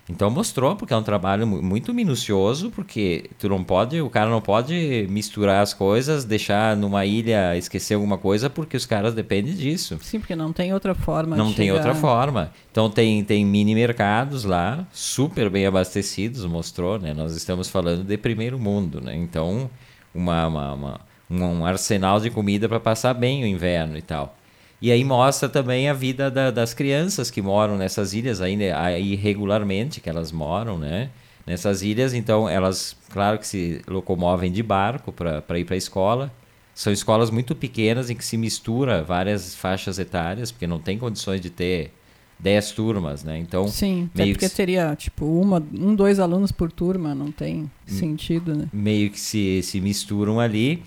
Então 0.09 0.31
mostrou, 0.31 0.75
porque 0.75 0.91
é 0.91 0.97
um 0.97 1.03
trabalho 1.03 1.45
muito 1.45 1.93
minucioso, 1.93 2.71
porque 2.71 3.29
tu 3.37 3.47
não 3.47 3.63
pode, 3.63 4.01
o 4.01 4.09
cara 4.09 4.27
não 4.27 4.41
pode 4.41 5.05
misturar 5.07 5.61
as 5.61 5.71
coisas, 5.71 6.25
deixar 6.25 6.75
numa 6.75 7.05
ilha 7.05 7.55
esquecer 7.55 7.93
alguma 7.93 8.17
coisa, 8.17 8.49
porque 8.49 8.75
os 8.75 8.87
caras 8.87 9.13
dependem 9.13 9.53
disso. 9.53 9.99
Sim, 10.01 10.19
porque 10.19 10.35
não 10.35 10.51
tem 10.51 10.73
outra 10.73 10.95
forma. 10.95 11.35
Não 11.35 11.53
tem 11.53 11.67
chegar... 11.67 11.75
outra 11.75 11.93
forma. 11.93 12.51
Então 12.71 12.89
tem, 12.89 13.23
tem 13.23 13.45
mini 13.45 13.75
mercados 13.75 14.45
lá, 14.45 14.87
super 14.91 15.47
bem 15.47 15.67
abastecidos, 15.67 16.43
mostrou, 16.43 16.97
né? 16.97 17.13
Nós 17.13 17.35
estamos 17.35 17.69
falando 17.69 18.03
de 18.03 18.17
primeiro 18.17 18.57
mundo, 18.57 18.99
né? 18.99 19.15
Então, 19.15 19.69
uma, 20.13 20.47
uma, 20.47 20.73
uma 20.73 21.01
um 21.29 21.63
arsenal 21.63 22.19
de 22.19 22.31
comida 22.31 22.67
para 22.67 22.79
passar 22.79 23.13
bem 23.13 23.43
o 23.43 23.47
inverno 23.47 23.95
e 23.95 24.01
tal. 24.01 24.35
E 24.81 24.91
aí 24.91 25.03
mostra 25.03 25.49
também 25.49 25.89
a 25.89 25.93
vida 25.93 26.31
da, 26.31 26.51
das 26.51 26.73
crianças 26.73 27.29
que 27.29 27.41
moram 27.41 27.77
nessas 27.77 28.13
ilhas 28.13 28.39
né, 28.39 28.73
aí 28.73 29.15
regularmente 29.15 29.99
que 29.99 30.09
elas 30.09 30.31
moram, 30.31 30.77
né? 30.77 31.09
Nessas 31.45 31.81
ilhas, 31.81 32.13
então 32.13 32.47
elas, 32.47 32.95
claro 33.09 33.39
que 33.39 33.47
se 33.47 33.81
locomovem 33.87 34.51
de 34.51 34.61
barco 34.61 35.11
para 35.11 35.59
ir 35.59 35.65
para 35.65 35.75
a 35.75 35.77
escola. 35.77 36.31
São 36.75 36.93
escolas 36.93 37.29
muito 37.29 37.55
pequenas 37.55 38.09
em 38.09 38.15
que 38.15 38.23
se 38.23 38.37
mistura 38.37 39.03
várias 39.03 39.55
faixas 39.55 39.99
etárias, 39.99 40.51
porque 40.51 40.67
não 40.67 40.79
tem 40.79 40.97
condições 40.97 41.41
de 41.41 41.49
ter 41.49 41.91
10 42.39 42.71
turmas, 42.71 43.23
né? 43.23 43.37
Então, 43.37 43.67
Sim, 43.67 44.09
meio 44.15 44.33
porque 44.33 44.47
que... 44.47 44.55
teria 44.55 44.95
tipo 44.95 45.25
uma, 45.25 45.61
um, 45.73 45.93
dois 45.93 46.19
alunos 46.19 46.51
por 46.51 46.71
turma, 46.71 47.13
não 47.13 47.31
tem 47.31 47.69
sentido, 47.85 48.55
né? 48.55 48.67
Meio 48.71 49.09
que 49.09 49.19
se, 49.19 49.61
se 49.61 49.81
misturam 49.81 50.39
ali 50.39 50.81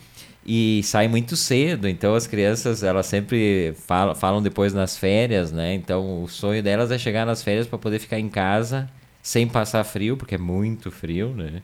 e 0.45 0.81
sai 0.83 1.07
muito 1.07 1.37
cedo, 1.37 1.89
então 1.89 2.15
as 2.15 2.27
crianças 2.27 2.83
elas 2.83 3.07
sempre 3.07 3.75
falam, 3.87 4.15
falam 4.15 4.43
depois 4.43 4.75
nas 4.75 4.99
férias, 4.99 5.53
né? 5.53 5.75
Então 5.75 6.25
o 6.25 6.29
sonho 6.29 6.63
delas 6.63 6.91
é 6.91 6.99
chegar 6.99 7.25
nas 7.25 7.43
férias 7.43 7.67
para 7.67 7.79
poder 7.79 7.99
ficar 7.99 8.19
em 8.19 8.29
casa 8.29 8.91
sem 9.23 9.47
passar 9.47 9.85
frio, 9.85 10.17
porque 10.17 10.35
é 10.35 10.39
muito 10.39 10.91
frio, 10.91 11.29
né? 11.35 11.63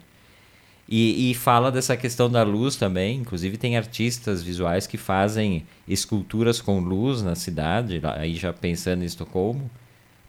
E, 0.88 1.30
e, 1.30 1.35
fala 1.35 1.70
dessa 1.70 1.97
questão 1.99 2.30
da 2.30 2.42
luz 2.42 2.76
também. 2.76 3.18
Inclusive 3.18 3.58
tem 3.58 3.76
artistas 3.76 4.42
visuais 4.42 4.87
que 4.87 4.97
fazem 4.97 5.66
esculturas 5.87 6.62
com 6.62 6.80
luz 6.80 7.20
na 7.20 7.35
cidade, 7.35 8.00
aí 8.16 8.35
já 8.37 8.54
pensando 8.54 9.02
em 9.02 9.06
Estocolmo, 9.06 9.70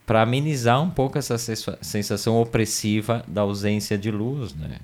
para 0.06 0.22
amenizar 0.22 0.82
um 0.82 0.90
pouco 0.90 1.18
essa 1.18 1.38
sensação 1.38 2.42
opressiva 2.42 3.24
da 3.26 3.42
ausência 3.42 3.98
de 3.98 4.12
luz, 4.12 4.54
né? 4.54 4.80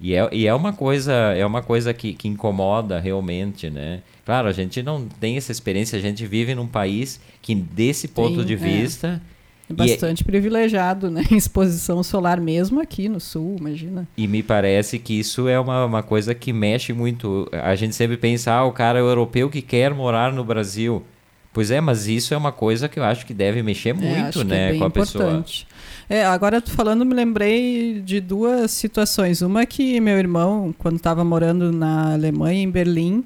E 0.00 0.14
é, 0.14 0.28
e 0.32 0.46
é 0.46 0.54
uma 0.54 0.72
coisa, 0.72 1.12
é 1.12 1.44
uma 1.44 1.62
coisa 1.62 1.92
que, 1.92 2.14
que 2.14 2.26
incomoda 2.26 2.98
realmente, 2.98 3.68
né? 3.68 4.00
Claro, 4.24 4.48
a 4.48 4.52
gente 4.52 4.82
não 4.82 5.06
tem 5.06 5.36
essa 5.36 5.52
experiência, 5.52 5.98
a 5.98 6.02
gente 6.02 6.26
vive 6.26 6.54
num 6.54 6.66
país 6.66 7.20
que, 7.42 7.54
desse 7.54 8.08
ponto 8.08 8.40
Sim, 8.40 8.46
de 8.46 8.54
é. 8.54 8.56
vista. 8.56 9.22
É 9.68 9.74
bastante 9.74 10.22
é, 10.22 10.26
privilegiado, 10.26 11.10
né? 11.10 11.22
Exposição 11.30 12.02
solar 12.02 12.40
mesmo 12.40 12.80
aqui 12.80 13.08
no 13.08 13.20
sul, 13.20 13.56
imagina. 13.60 14.08
E 14.16 14.26
me 14.26 14.42
parece 14.42 14.98
que 14.98 15.18
isso 15.18 15.48
é 15.48 15.60
uma, 15.60 15.84
uma 15.84 16.02
coisa 16.02 16.34
que 16.34 16.52
mexe 16.52 16.92
muito. 16.92 17.48
A 17.52 17.74
gente 17.74 17.94
sempre 17.94 18.16
pensa, 18.16 18.52
ah, 18.52 18.64
o 18.64 18.72
cara 18.72 18.98
é 18.98 19.02
europeu 19.02 19.50
que 19.50 19.60
quer 19.60 19.92
morar 19.92 20.32
no 20.32 20.44
Brasil. 20.44 21.04
Pois 21.52 21.70
é, 21.70 21.80
mas 21.80 22.06
isso 22.06 22.32
é 22.32 22.36
uma 22.36 22.52
coisa 22.52 22.88
que 22.88 22.98
eu 22.98 23.04
acho 23.04 23.26
que 23.26 23.34
deve 23.34 23.62
mexer 23.62 23.90
é, 23.90 23.92
muito, 23.92 24.40
é, 24.42 24.44
né, 24.44 24.78
com 24.78 24.84
a 24.84 24.86
importante. 24.86 25.66
pessoa. 25.66 25.80
É, 26.08 26.24
agora 26.24 26.60
falando, 26.60 27.04
me 27.04 27.14
lembrei 27.14 28.00
de 28.04 28.20
duas 28.20 28.70
situações. 28.70 29.42
Uma 29.42 29.66
que 29.66 30.00
meu 30.00 30.18
irmão, 30.18 30.74
quando 30.78 30.96
estava 30.96 31.24
morando 31.24 31.72
na 31.72 32.12
Alemanha, 32.12 32.62
em 32.62 32.70
Berlim, 32.70 33.24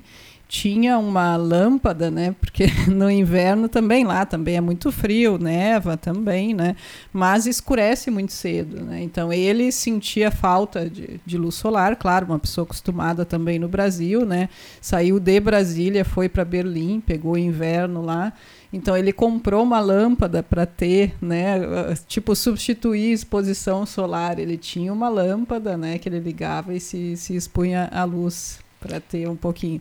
tinha 0.48 0.98
uma 0.98 1.36
lâmpada, 1.36 2.10
né? 2.10 2.34
Porque 2.40 2.66
no 2.88 3.10
inverno 3.10 3.68
também 3.68 4.04
lá 4.04 4.24
também 4.24 4.56
é 4.56 4.60
muito 4.60 4.90
frio, 4.92 5.38
neva 5.38 5.96
também, 5.96 6.54
né? 6.54 6.76
Mas 7.12 7.46
escurece 7.46 8.10
muito 8.10 8.32
cedo, 8.32 8.82
né? 8.82 9.02
Então 9.02 9.32
ele 9.32 9.70
sentia 9.72 10.30
falta 10.30 10.88
de, 10.88 11.20
de 11.24 11.38
luz 11.38 11.54
solar, 11.54 11.96
claro, 11.96 12.26
uma 12.26 12.38
pessoa 12.38 12.64
acostumada 12.64 13.24
também 13.24 13.58
no 13.58 13.68
Brasil, 13.68 14.24
né? 14.24 14.48
Saiu 14.80 15.18
de 15.18 15.40
Brasília, 15.40 16.04
foi 16.04 16.28
para 16.28 16.44
Berlim, 16.44 17.00
pegou 17.00 17.36
inverno 17.36 18.02
lá 18.02 18.32
então 18.74 18.96
ele 18.96 19.12
comprou 19.12 19.62
uma 19.62 19.78
lâmpada 19.78 20.42
para 20.42 20.66
ter, 20.66 21.14
né, 21.22 21.60
tipo 22.08 22.34
substituir 22.34 23.12
exposição 23.12 23.86
solar. 23.86 24.40
Ele 24.40 24.56
tinha 24.56 24.92
uma 24.92 25.08
lâmpada, 25.08 25.76
né, 25.76 25.96
que 25.96 26.08
ele 26.08 26.18
ligava 26.18 26.74
e 26.74 26.80
se, 26.80 27.16
se 27.16 27.36
expunha 27.36 27.88
à 27.92 28.02
luz 28.02 28.58
para 28.86 29.00
ter 29.00 29.26
um 29.28 29.36
pouquinho. 29.36 29.80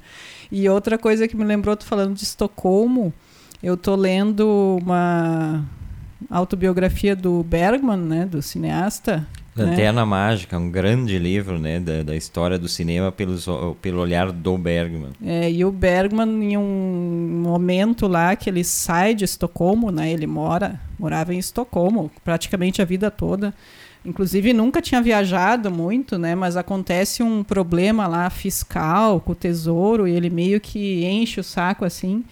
E 0.50 0.68
outra 0.70 0.98
coisa 0.98 1.28
que 1.28 1.36
me 1.36 1.44
lembrou, 1.44 1.76
tô 1.76 1.86
falando 1.86 2.16
de 2.16 2.24
Estocolmo, 2.24 3.14
eu 3.62 3.76
tô 3.76 3.96
lendo 3.96 4.80
uma 4.82 5.66
autobiografia 6.30 7.16
do 7.16 7.44
Bergman, 7.44 7.98
né, 7.98 8.26
do 8.26 8.42
cineasta, 8.42 9.28
Lanterna 9.56 10.02
né? 10.02 10.06
Mágica, 10.06 10.58
um 10.58 10.72
grande 10.72 11.20
livro 11.20 11.60
né, 11.60 11.80
da, 11.80 12.02
da 12.02 12.16
história 12.16 12.58
do 12.58 12.68
cinema 12.68 13.12
pelos, 13.12 13.46
pelo 13.82 14.02
olhar 14.02 14.32
do 14.32 14.58
Bergman. 14.58 15.12
É, 15.24 15.52
e 15.52 15.64
o 15.64 15.72
Bergman, 15.72 16.54
em 16.54 16.58
um 16.58 17.42
momento 17.44 18.08
lá 18.08 18.36
que 18.36 18.50
ele 18.50 18.64
sai 18.64 19.14
de 19.14 19.26
Estocolmo, 19.26 19.92
né, 19.92 20.12
ele 20.12 20.26
mora, 20.26 20.80
morava 20.98 21.36
em 21.36 21.38
Estocolmo 21.38 22.10
praticamente 22.24 22.82
a 22.82 22.86
vida 22.86 23.12
toda. 23.12 23.54
Inclusive 24.06 24.52
nunca 24.52 24.82
tinha 24.82 25.02
viajado 25.02 25.72
muito, 25.72 26.18
né? 26.18 26.36
Mas 26.36 26.58
acontece 26.58 27.24
um 27.24 27.44
problema 27.44 28.06
lá 28.06 28.30
fiscal 28.30 29.22
com 29.22 29.32
o 29.32 29.36
tesouro 29.36 30.08
e 30.08 30.12
ele 30.12 30.30
meio 30.30 30.60
que 30.60 31.06
enche 31.06 31.40
o 31.40 31.44
saco 31.44 31.86
assim. 31.86 32.24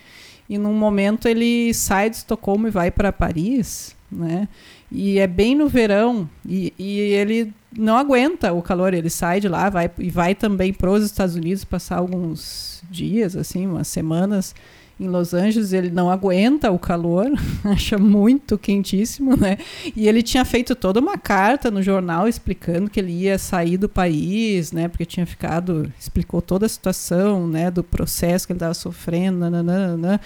E 0.50 0.58
num 0.58 0.74
momento 0.74 1.30
ele 1.30 1.74
sai 1.74 2.10
de 2.10 2.18
Estocolmo 2.18 2.68
e 2.68 2.72
vai 2.72 2.92
para 2.92 3.13
Paris, 3.13 3.96
né? 4.12 4.50
E 4.92 5.18
é 5.18 5.28
bem 5.28 5.56
no 5.56 5.70
verão 5.70 6.30
e, 6.46 6.74
e, 6.78 7.00
ele 7.00 7.54
não 7.78 7.96
aguenta 7.96 8.51
o 8.51 8.62
calor, 8.62 8.94
ele 8.94 9.10
sai 9.10 9.40
de 9.40 9.48
lá 9.48 9.70
vai, 9.70 9.90
e 9.98 10.10
vai 10.10 10.36
também 10.36 10.74
para 10.74 10.92
os 10.92 11.06
Estados 11.06 11.36
Unidos 11.36 11.63
passar 11.63 12.00
alguns 12.00 12.84
dias, 12.92 13.38
assim, 13.38 13.66
umas 13.66 13.88
semanas 13.88 14.54
em 15.01 15.08
Los 15.08 15.34
Angeles, 15.34 15.74
ele 15.74 15.89
não 15.89 16.12
aguenta 16.12 16.70
o 16.70 16.77
calor, 16.77 17.27
acha 17.65 17.98
muito 17.98 18.55
quentíssimo, 18.55 19.36
né? 19.36 19.58
E 19.96 20.08
ele 20.08 20.22
tinha 20.22 20.46
feito 20.46 20.75
toda 20.75 21.00
uma 21.00 21.17
carta 21.17 21.72
no 21.72 21.81
jornal 21.81 22.27
explicando 22.27 22.89
que 22.89 23.00
ele 23.00 23.12
ia 23.12 23.39
sair 23.39 23.77
do 23.77 23.89
país, 23.89 24.72
né? 24.72 24.88
Porque 24.88 25.03
tinha 25.03 25.25
ficado, 25.25 25.91
explicou 26.00 26.39
toda 26.39 26.67
a 26.67 26.70
situação, 26.70 27.48
né? 27.48 27.72
Do 27.72 27.84
processo 27.84 28.46
que 28.46 28.53
ele 28.53 28.58
estava 28.58 28.75
sofrendo, 28.75 29.39
nananana 29.39 30.22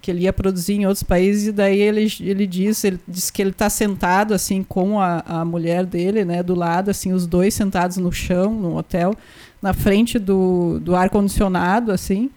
que 0.00 0.10
ele 0.10 0.22
ia 0.22 0.32
produzir 0.32 0.74
em 0.74 0.84
outros 0.84 1.04
países 1.04 1.46
e 1.46 1.52
daí 1.52 1.80
ele, 1.80 2.12
ele 2.20 2.44
diz 2.44 2.82
ele 2.82 2.98
diz 3.06 3.30
que 3.30 3.40
ele 3.40 3.50
está 3.50 3.70
sentado 3.70 4.34
assim 4.34 4.64
com 4.64 5.00
a, 5.00 5.22
a 5.24 5.44
mulher 5.44 5.86
dele 5.86 6.24
né 6.24 6.42
do 6.42 6.56
lado 6.56 6.90
assim 6.90 7.12
os 7.12 7.24
dois 7.24 7.54
sentados 7.54 7.98
no 7.98 8.10
chão 8.10 8.52
no 8.52 8.76
hotel 8.76 9.14
na 9.62 9.72
frente 9.72 10.18
do, 10.18 10.80
do 10.80 10.96
ar 10.96 11.08
condicionado 11.08 11.92
assim 11.92 12.32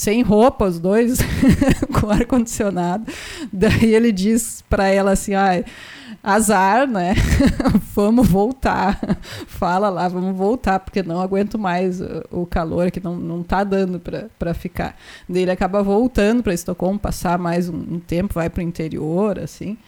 sem 0.00 0.22
roupa 0.22 0.64
os 0.64 0.78
dois 0.78 1.18
com 2.00 2.08
ar 2.08 2.24
condicionado 2.24 3.04
daí 3.52 3.94
ele 3.94 4.10
diz 4.10 4.64
para 4.66 4.88
ela 4.88 5.10
assim 5.10 5.34
ah, 5.34 5.62
azar, 6.22 6.86
né? 6.86 7.14
vamos 7.94 8.28
voltar. 8.28 9.00
Fala 9.46 9.88
lá, 9.88 10.06
vamos 10.08 10.36
voltar, 10.36 10.78
porque 10.80 11.02
não 11.02 11.20
aguento 11.20 11.58
mais 11.58 12.00
o, 12.30 12.44
calor 12.44 12.90
que 12.90 13.02
não, 13.02 13.16
não 13.16 13.42
tá 13.42 13.64
dando 13.64 14.00
para 14.38 14.52
ficar. 14.52 14.96
Daí 15.28 15.42
ele 15.42 15.50
acaba 15.50 15.82
voltando 15.82 16.42
para 16.42 16.52
Estocolmo, 16.52 16.98
passar 16.98 17.38
mais 17.38 17.68
um, 17.68 17.76
um 17.76 18.00
tempo, 18.00 18.34
vai 18.34 18.50
para 18.50 18.60
o 18.60 18.62
interior, 18.62 19.38
assim. 19.38 19.78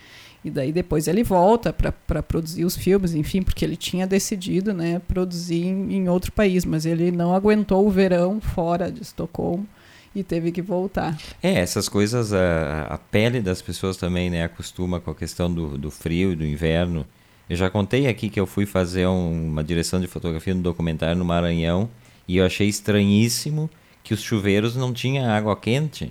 E 0.44 0.50
daí 0.50 0.72
depois 0.72 1.06
ele 1.06 1.22
volta 1.22 1.72
para 1.72 2.22
produzir 2.22 2.64
os 2.64 2.76
filmes, 2.76 3.14
enfim, 3.14 3.42
porque 3.42 3.64
ele 3.64 3.76
tinha 3.76 4.06
decidido 4.06 4.72
né, 4.72 5.00
produzir 5.06 5.66
em, 5.66 5.94
em 5.94 6.08
outro 6.08 6.32
país, 6.32 6.64
mas 6.64 6.86
ele 6.86 7.12
não 7.12 7.34
aguentou 7.34 7.86
o 7.86 7.90
verão 7.90 8.40
fora 8.40 8.90
de 8.90 9.02
Estocolmo 9.02 9.66
e 10.14 10.22
teve 10.22 10.52
que 10.52 10.60
voltar. 10.60 11.18
É, 11.42 11.54
essas 11.54 11.88
coisas, 11.88 12.32
a, 12.32 12.82
a 12.90 12.98
pele 12.98 13.40
das 13.40 13.62
pessoas 13.62 13.96
também, 13.96 14.30
né, 14.30 14.44
acostuma 14.44 15.00
com 15.00 15.10
a 15.10 15.14
questão 15.14 15.52
do, 15.52 15.78
do 15.78 15.90
frio, 15.90 16.36
do 16.36 16.44
inverno. 16.44 17.06
Eu 17.48 17.56
já 17.56 17.68
contei 17.70 18.06
aqui 18.06 18.28
que 18.28 18.38
eu 18.38 18.46
fui 18.46 18.66
fazer 18.66 19.06
um, 19.06 19.48
uma 19.48 19.64
direção 19.64 20.00
de 20.00 20.06
fotografia 20.06 20.54
no 20.54 20.62
documentário 20.62 21.16
no 21.16 21.24
Maranhão 21.24 21.88
e 22.26 22.36
eu 22.36 22.46
achei 22.46 22.68
estranhíssimo 22.68 23.68
que 24.02 24.14
os 24.14 24.22
chuveiros 24.22 24.76
não 24.76 24.92
tinham 24.92 25.28
água 25.28 25.56
quente. 25.56 26.10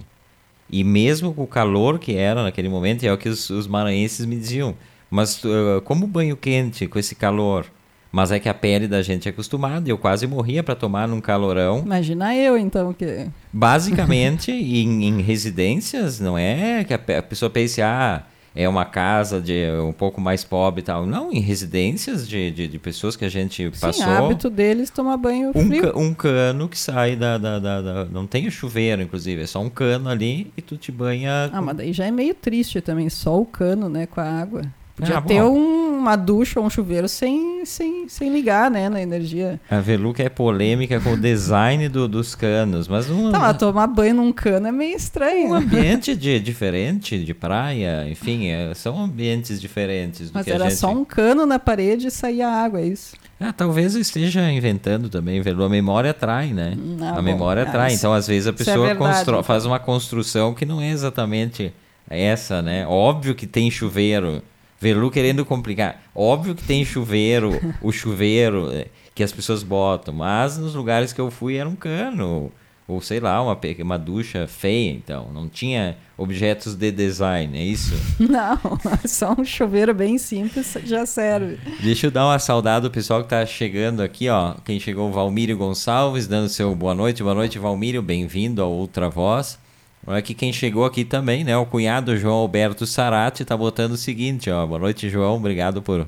E 0.70 0.84
mesmo 0.84 1.34
com 1.34 1.44
o 1.44 1.48
calor 1.48 2.00
que 2.00 2.16
era 2.16 2.44
naquele 2.44 2.70
momento, 2.70 3.04
é 3.04 3.12
o 3.12 3.18
que 3.18 3.28
os, 3.28 3.50
os 3.50 3.68
maranhenses 3.68 4.26
me 4.26 4.38
diziam. 4.38 4.76
Mas 5.10 5.44
uh, 5.44 5.82
como 5.84 6.08
banho 6.08 6.38
quente 6.38 6.88
com 6.88 6.98
esse 6.98 7.14
calor? 7.14 7.66
Mas 8.12 8.32
é 8.32 8.40
que 8.40 8.50
a 8.50 8.54
pele 8.54 8.88
da 8.88 9.02
gente 9.02 9.28
é 9.28 9.32
acostumada. 9.32 9.90
Eu 9.90 9.98
quase 9.98 10.28
morria 10.28 10.62
para 10.62 10.76
tomar 10.76 11.08
num 11.08 11.22
calorão. 11.22 11.80
Imagina 11.80 12.36
eu, 12.36 12.58
então, 12.58 12.94
que. 12.94 13.28
Basicamente, 13.54 14.52
em, 14.54 15.06
em, 15.06 15.22
residências, 15.22 16.20
não 16.20 16.38
é 16.38 16.84
que 16.84 16.94
a, 16.94 17.20
a 17.20 17.24
pessoa 17.24 17.50
pense, 17.50 17.82
ah, 17.82 18.24
é 18.54 18.68
uma 18.68 18.84
casa 18.84 19.40
de 19.40 19.66
um 19.82 19.94
pouco 19.94 20.20
mais 20.20 20.44
pobre 20.44 20.82
e 20.82 20.84
tal. 20.84 21.06
Não, 21.06 21.32
em 21.32 21.40
residências 21.40 22.28
de, 22.28 22.52
de, 22.52 22.68
de 22.68 22.80
pessoas 22.80 23.16
que 23.16 23.24
a 23.24 23.30
gente 23.30 23.70
passou. 23.80 23.94
Sim, 23.94 24.04
hábito 24.04 24.50
deles 24.50 24.90
tomar 24.90 25.16
banho 25.16 25.52
um 25.56 25.68
frio. 25.68 25.94
Ca, 25.94 25.98
um 25.98 26.14
cano 26.14 26.68
que 26.68 26.78
sai 26.78 27.16
da, 27.16 27.38
da, 27.38 27.60
da, 27.60 27.82
da, 27.82 28.06
Não 28.06 28.28
tem 28.28 28.50
chuveiro, 28.50 29.02
inclusive. 29.02 29.44
É 29.44 29.48
só 29.48 29.62
um 29.62 29.70
cano 29.70 30.10
ali 30.10 30.52
e 30.58 30.62
tu 30.62 30.76
te 30.76 30.92
banha. 30.92 31.46
Ah, 31.46 31.60
com... 31.60 31.66
mas 31.66 31.78
daí 31.78 31.94
já 31.94 32.06
é 32.06 32.12
meio 32.12 32.36
triste 32.36 32.82
também. 32.82 33.10
Só 33.10 33.40
o 33.40 33.46
cano, 33.46 33.88
né, 33.88 34.06
com 34.06 34.20
a 34.20 34.26
água. 34.26 34.64
Podia 34.96 35.18
ah, 35.18 35.22
ter 35.22 35.42
um, 35.42 35.98
uma 36.00 36.16
ducha 36.16 36.60
ou 36.60 36.66
um 36.66 36.70
chuveiro 36.70 37.08
sem, 37.08 37.66
sem, 37.66 38.08
sem 38.10 38.32
ligar, 38.32 38.70
né, 38.70 38.90
na 38.90 39.02
energia. 39.02 39.60
A 39.70 39.80
Veluca 39.80 40.22
é 40.22 40.30
polêmica 40.30 41.00
com 41.00 41.14
o 41.14 41.18
design 41.18 41.88
do, 41.90 42.08
dos 42.08 42.36
canos, 42.36 42.88
mas 42.88 43.10
um, 43.10 43.32
Tá, 43.32 43.40
mas 43.40 43.58
tomar 43.58 43.88
banho 43.88 44.16
num 44.16 44.32
cano 44.32 44.68
é 44.68 44.72
meio 44.72 44.96
estranho. 44.96 45.50
um 45.50 45.54
ambiente 45.54 46.16
de, 46.16 46.40
diferente 46.40 47.24
de 47.24 47.34
praia, 47.34 48.08
enfim, 48.10 48.48
é- 48.48 48.74
são 48.74 49.00
ambientes 49.02 49.60
diferentes 49.62 50.30
do 50.30 50.34
Mas 50.36 50.46
que 50.46 50.52
era 50.52 50.66
a 50.66 50.70
gente... 50.70 50.80
só 50.80 50.90
um 50.92 51.06
cano 51.06 51.46
na 51.46 51.58
parede 51.58 52.08
e 52.08 52.12
saía 52.12 52.48
água, 52.48 52.82
é 52.82 52.86
isso. 52.88 53.16
Ah, 53.40 53.52
talvez 53.52 53.96
eu 53.96 54.02
esteja 54.02 54.52
inventando 54.52 55.10
também, 55.10 55.42
Velu. 55.42 55.64
A 55.64 55.70
memória 55.70 56.12
atrai, 56.12 56.54
né? 56.54 56.78
Ah, 57.02 57.10
a 57.12 57.14
bom. 57.16 57.22
memória 57.24 57.64
Ah, 57.64 57.68
atrai. 57.68 57.88
isso- 57.90 57.98
então, 57.98 58.14
às 58.14 58.28
vezes, 58.28 58.46
a 58.46 58.52
é 58.52 58.54
pessoa 58.54 58.92
então. 58.92 59.42
faz 59.44 59.66
uma 59.66 59.80
construção 59.80 60.54
que 60.54 60.64
não 60.66 60.80
é 60.80 60.90
exatamente 60.92 61.74
essa, 62.08 62.62
né? 62.62 62.86
Óbvio 62.86 63.34
que 63.34 63.48
tem 63.48 63.72
chuveiro. 63.72 64.44
Velu 64.82 65.12
querendo 65.12 65.46
complicar. 65.46 66.02
Óbvio 66.16 66.56
que 66.56 66.64
tem 66.64 66.84
chuveiro, 66.84 67.52
o 67.84 67.92
chuveiro 67.92 68.72
eh, 68.74 68.88
que 69.14 69.22
as 69.22 69.32
pessoas 69.32 69.62
botam. 69.62 70.12
Mas 70.12 70.58
nos 70.58 70.74
lugares 70.74 71.14
que 71.14 71.22
eu 71.22 71.30
fui 71.30 71.56
era 71.56 71.70
um 71.70 71.76
cano. 71.76 72.52
Ou 72.88 73.00
sei 73.00 73.20
lá, 73.20 73.40
uma, 73.44 73.58
uma 73.84 73.98
ducha 74.00 74.48
feia, 74.48 74.90
então. 74.90 75.32
Não 75.32 75.48
tinha 75.48 75.98
objetos 76.18 76.74
de 76.74 76.92
design, 76.92 77.56
é 77.58 77.64
isso? 77.64 77.94
Não, 78.20 78.60
só 79.06 79.36
um 79.38 79.46
chuveiro 79.46 79.94
bem 79.94 80.18
simples 80.18 80.76
já 80.84 81.06
serve. 81.06 81.60
Deixa 81.80 82.08
eu 82.08 82.12
dar 82.12 82.26
uma 82.26 82.40
saudade 82.40 82.82
do 82.82 82.92
pessoal 82.92 83.22
que 83.22 83.30
tá 83.30 83.46
chegando 83.46 84.02
aqui, 84.02 84.30
ó. 84.30 84.56
Quem 84.66 84.80
chegou, 84.80 85.12
Valmírio 85.12 85.58
Gonçalves, 85.58 86.28
dando 86.28 86.50
seu 86.50 86.76
boa 86.76 86.96
noite. 86.96 87.22
Boa 87.22 87.36
noite, 87.36 87.60
Valmírio. 87.60 88.02
Bem-vindo 88.02 88.64
ao 88.64 88.72
Outra 88.72 89.12
Voz. 89.12 89.61
Olha 90.06 90.18
aqui 90.18 90.34
quem 90.34 90.52
chegou 90.52 90.84
aqui 90.84 91.06
também, 91.06 91.44
né? 91.44 91.56
O 91.56 91.66
cunhado 91.66 92.18
João 92.18 92.36
Alberto 92.36 92.88
Sarati 92.88 93.46
tá 93.46 93.56
botando 93.56 93.92
o 93.92 93.98
seguinte, 93.98 94.50
ó. 94.50 94.66
Boa 94.66 94.80
noite, 94.80 95.10
João. 95.10 95.36
Obrigado 95.36 95.82
por 95.82 96.08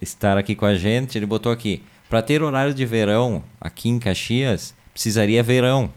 estar 0.00 0.38
aqui 0.38 0.54
com 0.54 0.64
a 0.64 0.74
gente. 0.74 1.18
Ele 1.18 1.26
botou 1.26 1.52
aqui: 1.52 1.82
para 2.08 2.22
ter 2.22 2.42
horário 2.42 2.72
de 2.72 2.86
verão 2.86 3.42
aqui 3.60 3.90
em 3.90 3.98
Caxias, 3.98 4.74
precisaria 4.94 5.42
verão. 5.42 5.90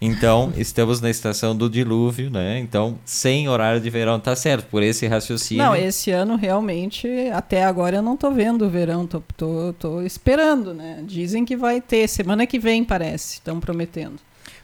Então, 0.00 0.52
estamos 0.56 1.00
na 1.00 1.10
estação 1.10 1.56
do 1.56 1.68
dilúvio, 1.68 2.30
né? 2.30 2.60
Então, 2.60 2.98
sem 3.04 3.48
horário 3.48 3.80
de 3.80 3.90
verão, 3.90 4.20
tá 4.20 4.36
certo, 4.36 4.66
por 4.68 4.82
esse 4.82 5.08
raciocínio. 5.08 5.64
Não, 5.64 5.74
esse 5.74 6.12
ano 6.12 6.36
realmente, 6.36 7.08
até 7.34 7.64
agora 7.64 7.96
eu 7.96 8.02
não 8.02 8.16
tô 8.16 8.30
vendo 8.30 8.64
o 8.64 8.70
verão, 8.70 9.08
tô, 9.08 9.20
tô, 9.36 9.74
tô 9.76 10.02
esperando, 10.02 10.72
né? 10.72 11.02
Dizem 11.04 11.44
que 11.44 11.56
vai 11.56 11.80
ter, 11.80 12.08
semana 12.08 12.46
que 12.46 12.60
vem 12.60 12.84
parece, 12.84 13.34
estão 13.34 13.58
prometendo. 13.58 14.20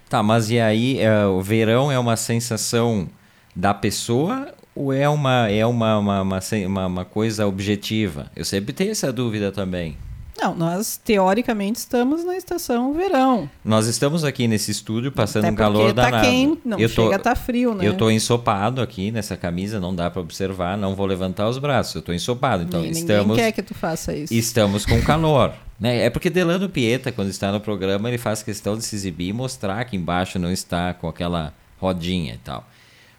Tá, 0.08 0.22
mas 0.22 0.50
e 0.50 0.60
aí, 0.60 1.00
é, 1.00 1.26
o 1.26 1.40
verão 1.42 1.90
é 1.90 1.98
uma 1.98 2.16
sensação 2.16 3.08
da 3.54 3.75
pessoa 3.75 4.54
ou 4.75 4.92
é 4.92 5.08
uma, 5.08 5.50
é 5.50 5.64
uma, 5.66 5.98
uma, 5.98 6.22
uma, 6.22 6.86
uma- 6.86 7.04
coisa 7.04 7.46
objetiva? 7.46 8.30
Eu 8.36 8.44
sempre 8.44 8.72
tenho 8.72 8.92
essa 8.92 9.12
dúvida 9.12 9.50
também. 9.50 9.96
Não, 10.38 10.54
nós 10.54 11.00
teoricamente 11.02 11.78
estamos 11.78 12.22
na 12.22 12.36
estação 12.36 12.92
verão. 12.92 13.48
Nós 13.64 13.86
estamos 13.86 14.22
aqui 14.22 14.46
nesse 14.46 14.70
estúdio 14.70 15.10
passando 15.10 15.48
um 15.48 15.54
calor 15.54 15.94
tá 15.94 16.02
danado. 16.04 16.26
quente, 16.26 16.60
não 16.62 16.78
eu 16.78 16.90
chega 16.90 17.16
a 17.16 17.18
tá 17.18 17.34
frio, 17.34 17.75
né? 17.75 17.88
Eu 17.88 17.96
tô 17.96 18.10
ensopado 18.10 18.82
aqui 18.82 19.10
nessa 19.10 19.34
camisa, 19.34 19.80
não 19.80 19.94
dá 19.94 20.10
para 20.10 20.20
observar, 20.20 20.76
não 20.76 20.94
vou 20.94 21.06
levantar 21.06 21.48
os 21.48 21.56
braços, 21.56 21.94
eu 21.94 22.02
tô 22.02 22.12
ensopado. 22.12 22.64
Então, 22.64 22.80
Ninguém 22.80 23.00
estamos 23.00 23.36
quer 23.36 23.50
que 23.50 23.62
tu 23.62 23.75
faça 23.75 24.14
isso. 24.14 24.32
Estamos 24.32 24.84
com 24.84 25.00
calor. 25.02 25.54
Né? 25.78 26.04
É 26.04 26.11
porque 26.11 26.30
Delano 26.30 26.68
Pieta, 26.68 27.12
quando 27.12 27.28
está 27.28 27.52
no 27.52 27.61
programa, 27.61 28.09
ele 28.09 28.18
faz 28.18 28.42
questão 28.42 28.76
de 28.76 28.85
se 28.85 28.97
exibir 28.97 29.28
e 29.28 29.33
mostrar 29.33 29.85
que 29.85 29.97
embaixo 29.97 30.38
não 30.38 30.50
está 30.50 30.95
com 30.95 31.09
aquela 31.09 31.52
rodinha 31.78 32.35
e 32.35 32.38
tal. 32.38 32.66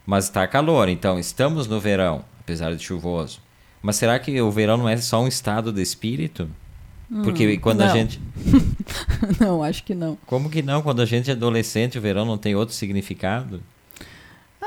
Mas 0.06 0.26
está 0.26 0.48
calor, 0.48 0.90
então 0.90 1.20
estamos 1.20 1.68
no 1.68 1.80
verão, 1.80 2.24
apesar 2.40 2.76
de 2.76 2.84
chuvoso. 2.84 3.40
Mas 3.82 3.96
será 3.98 4.18
que 4.18 4.42
o 4.42 4.50
verão 4.50 4.78
não 4.78 4.90
é 4.90 4.98
só 4.98 5.22
um 5.22 5.28
estado 5.28 5.72
de 5.72 5.82
espírito? 5.82 6.50
Porque 7.24 7.58
quando 7.58 7.82
a 7.82 7.86
Hum, 7.86 7.88
não. 7.88 7.94
gente. 7.96 8.22
não, 9.40 9.64
acho 9.64 9.84
que 9.84 9.94
não. 9.96 10.18
Como 10.26 10.50
que 10.50 10.62
não? 10.62 10.82
Quando 10.82 11.02
a 11.02 11.06
gente 11.06 11.30
é 11.30 11.34
adolescente, 11.34 11.98
o 11.98 12.02
verão 12.02 12.26
não 12.26 12.38
tem 12.38 12.56
outro 12.56 12.74
significado? 12.76 13.62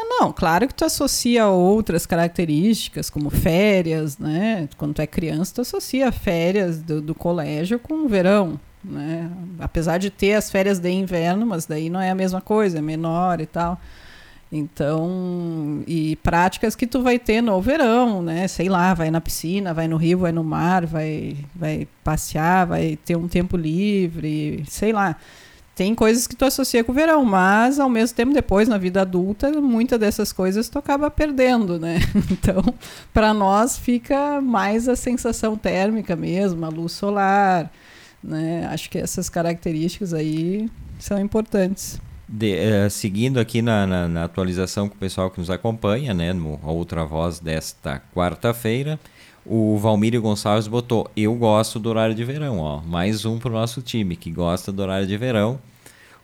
Ah, 0.00 0.04
não, 0.08 0.32
claro 0.32 0.66
que 0.66 0.74
tu 0.74 0.82
associa 0.82 1.46
outras 1.48 2.06
características, 2.06 3.10
como 3.10 3.28
férias, 3.28 4.16
né? 4.16 4.66
Quando 4.78 4.94
tu 4.94 5.02
é 5.02 5.06
criança, 5.06 5.56
tu 5.56 5.60
associa 5.60 6.10
férias 6.10 6.80
do, 6.80 7.02
do 7.02 7.14
colégio 7.14 7.78
com 7.78 8.06
o 8.06 8.08
verão, 8.08 8.58
né? 8.82 9.30
Apesar 9.58 9.98
de 9.98 10.08
ter 10.08 10.34
as 10.34 10.50
férias 10.50 10.78
de 10.78 10.90
inverno, 10.90 11.44
mas 11.44 11.66
daí 11.66 11.90
não 11.90 12.00
é 12.00 12.08
a 12.08 12.14
mesma 12.14 12.40
coisa, 12.40 12.78
é 12.78 12.80
menor 12.80 13.42
e 13.42 13.46
tal. 13.46 13.78
Então, 14.50 15.84
e 15.86 16.16
práticas 16.16 16.74
que 16.74 16.86
tu 16.86 17.02
vai 17.02 17.18
ter 17.18 17.42
no 17.42 17.60
verão, 17.60 18.22
né? 18.22 18.48
Sei 18.48 18.70
lá, 18.70 18.94
vai 18.94 19.10
na 19.10 19.20
piscina, 19.20 19.74
vai 19.74 19.86
no 19.86 19.98
rio, 19.98 20.20
vai 20.20 20.32
no 20.32 20.42
mar, 20.42 20.86
vai, 20.86 21.36
vai 21.54 21.86
passear, 22.02 22.66
vai 22.66 22.98
ter 23.04 23.16
um 23.16 23.28
tempo 23.28 23.54
livre, 23.54 24.64
sei 24.66 24.92
lá 24.92 25.16
tem 25.80 25.94
coisas 25.94 26.26
que 26.26 26.36
tu 26.36 26.44
associa 26.44 26.84
com 26.84 26.92
o 26.92 26.94
verão, 26.94 27.24
mas 27.24 27.80
ao 27.80 27.88
mesmo 27.88 28.14
tempo 28.14 28.34
depois 28.34 28.68
na 28.68 28.76
vida 28.76 29.00
adulta, 29.00 29.50
muitas 29.62 29.98
dessas 29.98 30.30
coisas 30.30 30.68
tu 30.68 30.78
acaba 30.78 31.10
perdendo, 31.10 31.78
né? 31.78 32.00
Então, 32.30 32.62
para 33.14 33.32
nós 33.32 33.78
fica 33.78 34.42
mais 34.42 34.90
a 34.90 34.94
sensação 34.94 35.56
térmica 35.56 36.14
mesmo, 36.14 36.66
a 36.66 36.68
luz 36.68 36.92
solar, 36.92 37.72
né? 38.22 38.68
Acho 38.70 38.90
que 38.90 38.98
essas 38.98 39.30
características 39.30 40.12
aí 40.12 40.68
são 40.98 41.18
importantes. 41.18 41.98
De- 42.28 42.54
eh, 42.58 42.90
seguindo 42.90 43.40
aqui 43.40 43.62
na, 43.62 43.86
na- 43.86 44.06
na 44.06 44.24
atualização 44.24 44.86
com 44.86 44.94
o 44.96 44.98
pessoal 44.98 45.30
que 45.30 45.40
nos 45.40 45.48
acompanha, 45.48 46.12
né, 46.12 46.34
no 46.34 46.60
a 46.62 46.70
Outra 46.70 47.06
Voz 47.06 47.40
desta 47.40 48.02
quarta-feira, 48.14 49.00
o 49.46 49.78
Valmírio 49.78 50.20
Gonçalves 50.20 50.68
botou: 50.68 51.10
Eu 51.16 51.34
gosto 51.36 51.78
do 51.78 51.88
horário 51.88 52.14
de 52.14 52.22
verão, 52.22 52.58
ó. 52.58 52.82
Mais 52.82 53.24
um 53.24 53.38
pro 53.38 53.50
nosso 53.50 53.80
time 53.80 54.14
que 54.14 54.30
gosta 54.30 54.70
do 54.70 54.82
horário 54.82 55.06
de 55.06 55.16
verão. 55.16 55.58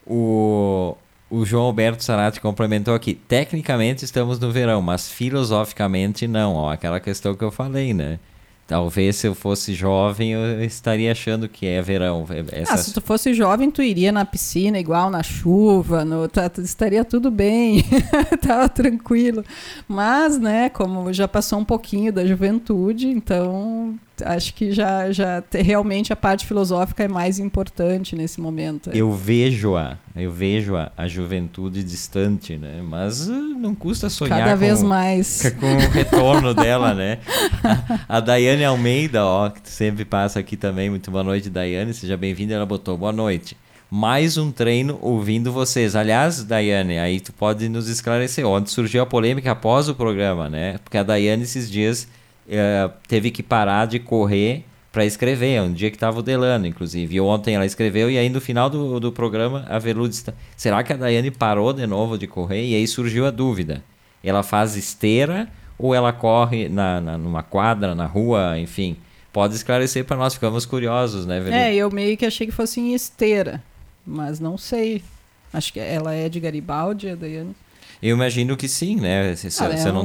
O, 0.06 0.96
o 1.28 1.44
João 1.44 1.64
Alberto 1.64 2.04
Sarati 2.04 2.40
complementou 2.40 2.94
aqui: 2.94 3.14
Tecnicamente 3.14 4.04
estamos 4.04 4.38
no 4.38 4.52
verão, 4.52 4.80
mas 4.80 5.10
filosoficamente 5.10 6.28
não, 6.28 6.54
ó. 6.54 6.72
Aquela 6.72 7.00
questão 7.00 7.34
que 7.34 7.44
eu 7.44 7.50
falei, 7.50 7.92
né? 7.92 8.18
Talvez 8.66 9.14
se 9.14 9.28
eu 9.28 9.34
fosse 9.34 9.74
jovem 9.74 10.32
eu 10.32 10.60
estaria 10.64 11.12
achando 11.12 11.48
que 11.48 11.66
é 11.66 11.80
verão. 11.80 12.26
Essa... 12.50 12.74
Ah, 12.74 12.76
se 12.76 12.92
tu 12.92 13.00
fosse 13.00 13.32
jovem, 13.32 13.70
tu 13.70 13.80
iria 13.80 14.10
na 14.10 14.24
piscina 14.24 14.76
igual 14.76 15.08
na 15.08 15.22
chuva, 15.22 16.04
no, 16.04 16.28
estaria 16.58 17.04
tudo 17.04 17.30
bem, 17.30 17.84
tava 18.44 18.68
tranquilo. 18.68 19.44
Mas, 19.86 20.36
né, 20.36 20.68
como 20.68 21.12
já 21.12 21.28
passou 21.28 21.60
um 21.60 21.64
pouquinho 21.64 22.12
da 22.12 22.26
juventude, 22.26 23.06
então 23.06 23.96
acho 24.24 24.54
que 24.54 24.72
já, 24.72 25.10
já 25.12 25.42
te- 25.42 25.60
realmente 25.62 26.12
a 26.12 26.16
parte 26.16 26.46
filosófica 26.46 27.04
é 27.04 27.08
mais 27.08 27.38
importante 27.38 28.14
nesse 28.16 28.40
momento. 28.40 28.90
Eu 28.92 29.12
vejo-a, 29.12 29.98
eu 30.14 30.30
vejo 30.30 30.76
a, 30.76 30.90
a 30.96 31.06
juventude 31.08 31.82
distante, 31.82 32.56
né? 32.56 32.82
Mas 32.82 33.28
uh, 33.28 33.32
não 33.32 33.74
custa 33.74 34.08
sonhar 34.08 34.38
Cada 34.38 34.52
com, 34.52 34.56
vez 34.58 34.82
mais. 34.82 35.42
com 35.60 35.74
o 35.74 35.90
retorno 35.90 36.54
dela, 36.54 36.94
né? 36.94 37.18
A, 38.08 38.16
a 38.16 38.20
Daiane 38.20 38.64
Almeida, 38.64 39.24
ó, 39.24 39.50
que 39.50 39.68
sempre 39.68 40.04
passa 40.04 40.38
aqui 40.38 40.56
também. 40.56 40.88
Muito 40.90 41.10
boa 41.10 41.24
noite, 41.24 41.50
Daiane. 41.50 41.92
Seja 41.92 42.16
bem-vinda. 42.16 42.54
Ela 42.54 42.66
botou 42.66 42.96
boa 42.96 43.12
noite. 43.12 43.56
Mais 43.90 44.36
um 44.36 44.50
treino 44.50 44.98
ouvindo 45.00 45.52
vocês. 45.52 45.94
Aliás, 45.94 46.42
Daiane, 46.42 46.98
aí 46.98 47.20
tu 47.20 47.32
pode 47.32 47.68
nos 47.68 47.88
esclarecer 47.88 48.44
onde 48.46 48.70
surgiu 48.70 49.02
a 49.02 49.06
polêmica 49.06 49.52
após 49.52 49.88
o 49.88 49.94
programa, 49.94 50.48
né? 50.50 50.78
Porque 50.82 50.98
a 50.98 51.02
Daiane 51.02 51.44
esses 51.44 51.70
dias 51.70 52.08
eh, 52.48 52.90
teve 53.08 53.30
que 53.30 53.42
parar 53.42 53.86
de 53.86 53.98
correr 53.98 54.64
para 54.92 55.04
escrever. 55.04 55.60
Um 55.62 55.72
dia 55.72 55.90
que 55.90 55.98
tava 55.98 56.20
o 56.20 56.22
Delano, 56.22 56.66
inclusive. 56.66 57.14
E 57.16 57.20
ontem 57.20 57.54
ela 57.54 57.66
escreveu 57.66 58.10
e 58.10 58.16
aí 58.16 58.28
no 58.28 58.40
final 58.40 58.70
do, 58.70 58.98
do 58.98 59.12
programa 59.12 59.64
a 59.68 59.78
Velu 59.78 60.08
disse, 60.08 60.24
será 60.56 60.82
que 60.82 60.92
a 60.92 60.96
Daiane 60.96 61.30
parou 61.30 61.72
de 61.72 61.86
novo 61.86 62.16
de 62.16 62.26
correr? 62.26 62.64
E 62.64 62.74
aí 62.74 62.86
surgiu 62.86 63.26
a 63.26 63.30
dúvida. 63.30 63.82
Ela 64.24 64.42
faz 64.42 64.74
esteira 64.76 65.48
ou 65.78 65.94
ela 65.94 66.12
corre 66.12 66.68
na, 66.68 67.00
na- 67.00 67.18
numa 67.18 67.42
quadra, 67.42 67.94
na 67.94 68.06
rua, 68.06 68.58
enfim. 68.58 68.96
Pode 69.32 69.54
esclarecer 69.54 70.04
para 70.06 70.16
nós, 70.16 70.32
ficamos 70.32 70.64
curiosos, 70.64 71.26
né, 71.26 71.38
Velu? 71.40 71.54
É, 71.54 71.74
eu 71.74 71.90
meio 71.90 72.16
que 72.16 72.24
achei 72.24 72.46
que 72.46 72.52
fosse 72.52 72.80
em 72.80 72.94
esteira, 72.94 73.62
mas 74.06 74.40
não 74.40 74.56
sei. 74.56 75.02
Acho 75.52 75.72
que 75.74 75.78
ela 75.78 76.14
é 76.14 76.28
de 76.30 76.40
Garibaldi, 76.40 77.10
a 77.10 77.14
Daiane. 77.14 77.54
Eu 78.02 78.16
imagino 78.16 78.56
que 78.56 78.66
sim, 78.66 78.96
né? 78.96 79.36
Se- 79.36 79.46
Ah, 79.48 79.76
se 79.76 79.88
é 79.88 79.92
não- 79.92 80.04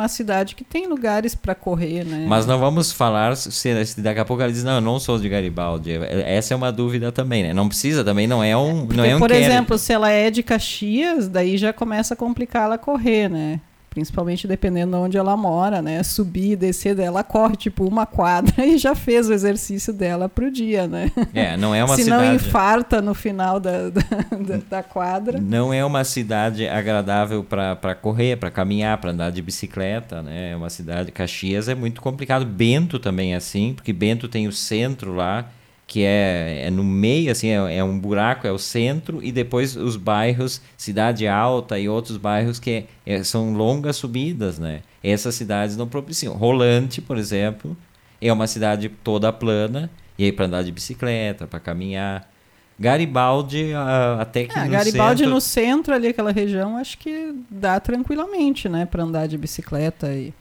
uma 0.00 0.08
cidade 0.08 0.54
que 0.54 0.64
tem 0.64 0.86
lugares 0.86 1.34
para 1.34 1.54
correr, 1.54 2.04
né? 2.04 2.26
Mas 2.28 2.46
não 2.46 2.58
vamos 2.58 2.92
falar 2.92 3.36
se, 3.36 3.50
se 3.52 4.00
daqui 4.00 4.20
a 4.20 4.24
pouco 4.24 4.42
ela 4.42 4.52
diz, 4.52 4.64
não, 4.64 4.74
eu 4.74 4.80
não 4.80 4.98
sou 4.98 5.18
de 5.18 5.28
Garibaldi. 5.28 5.92
Essa 6.24 6.54
é 6.54 6.56
uma 6.56 6.72
dúvida 6.72 7.12
também, 7.12 7.42
né? 7.42 7.52
Não 7.54 7.68
precisa, 7.68 8.04
também 8.04 8.26
não 8.26 8.42
é 8.42 8.56
um, 8.56 8.86
não 8.86 9.04
é 9.04 9.14
um 9.14 9.18
por 9.18 9.30
inquérito. 9.30 9.50
exemplo, 9.50 9.78
se 9.78 9.92
ela 9.92 10.10
é 10.10 10.30
de 10.30 10.42
Caxias, 10.42 11.28
daí 11.28 11.56
já 11.56 11.72
começa 11.72 12.14
a 12.14 12.16
complicar 12.16 12.64
ela 12.64 12.78
correr, 12.78 13.28
né? 13.28 13.60
Principalmente 13.90 14.46
dependendo 14.46 14.92
de 14.92 15.02
onde 15.02 15.18
ela 15.18 15.36
mora, 15.36 15.82
né? 15.82 16.02
Subir 16.02 16.52
e 16.52 16.56
descer 16.56 16.94
dela, 16.94 17.24
corre 17.24 17.56
tipo 17.56 17.84
uma 17.84 18.06
quadra 18.06 18.54
e 18.64 18.78
já 18.78 18.94
fez 18.94 19.28
o 19.28 19.32
exercício 19.32 19.92
dela 19.92 20.28
pro 20.28 20.50
dia, 20.50 20.86
né? 20.86 21.10
É, 21.34 21.56
não 21.56 21.74
é 21.74 21.84
uma 21.84 21.96
Se 21.96 22.04
cidade. 22.04 22.24
não 22.24 22.34
infarta 22.34 23.02
no 23.02 23.12
final 23.14 23.58
da, 23.58 23.90
da, 23.90 24.00
da, 24.00 24.60
da 24.70 24.82
quadra. 24.82 25.40
Não 25.40 25.74
é 25.74 25.84
uma 25.84 26.04
cidade 26.04 26.68
agradável 26.68 27.44
para 27.44 27.94
correr, 27.96 28.36
para 28.36 28.50
caminhar, 28.50 28.96
para 28.98 29.10
andar 29.10 29.30
de 29.30 29.42
bicicleta, 29.42 30.22
né? 30.22 30.52
É 30.52 30.56
uma 30.56 30.70
cidade. 30.70 31.10
Caxias 31.10 31.68
é 31.68 31.74
muito 31.74 32.00
complicado. 32.00 32.46
Bento 32.46 32.98
também 32.98 33.34
é 33.34 33.36
assim, 33.36 33.74
porque 33.74 33.92
Bento 33.92 34.28
tem 34.28 34.46
o 34.46 34.52
centro 34.52 35.12
lá 35.12 35.50
que 35.90 36.04
é, 36.04 36.66
é 36.66 36.70
no 36.70 36.84
meio, 36.84 37.32
assim, 37.32 37.48
é, 37.48 37.78
é, 37.78 37.82
um 37.82 37.98
buraco, 37.98 38.46
é 38.46 38.52
o 38.52 38.58
centro, 38.58 39.18
e 39.24 39.32
depois 39.32 39.74
os 39.74 39.96
bairros, 39.96 40.62
Cidade 40.76 41.26
Alta 41.26 41.80
e 41.80 41.88
outros 41.88 42.16
bairros 42.16 42.60
que 42.60 42.84
é, 43.04 43.24
são 43.24 43.54
longas 43.54 43.96
subidas, 43.96 44.56
né? 44.56 44.82
Essas 45.02 45.34
cidades 45.34 45.76
não 45.76 45.88
propiciam. 45.88 46.34
Rolante, 46.34 47.02
por 47.02 47.18
exemplo, 47.18 47.76
é 48.22 48.32
uma 48.32 48.46
cidade 48.46 48.88
toda 49.02 49.32
plana, 49.32 49.90
e 50.16 50.26
aí 50.26 50.30
para 50.30 50.46
andar 50.46 50.62
de 50.62 50.70
bicicleta, 50.70 51.48
para 51.48 51.58
caminhar. 51.58 52.30
Garibaldi, 52.78 53.72
até 54.20 54.44
que 54.44 54.56
ah, 54.56 54.66
no 54.66 54.70
Garibaldi 54.70 55.18
centro... 55.24 55.34
no 55.34 55.40
centro 55.40 55.92
ali, 55.92 56.06
aquela 56.06 56.30
região, 56.30 56.76
acho 56.76 56.96
que 56.98 57.34
dá 57.50 57.80
tranquilamente, 57.80 58.68
né? 58.68 58.86
para 58.86 59.02
andar 59.02 59.26
de 59.26 59.36
bicicleta 59.36 60.14
e, 60.14 60.32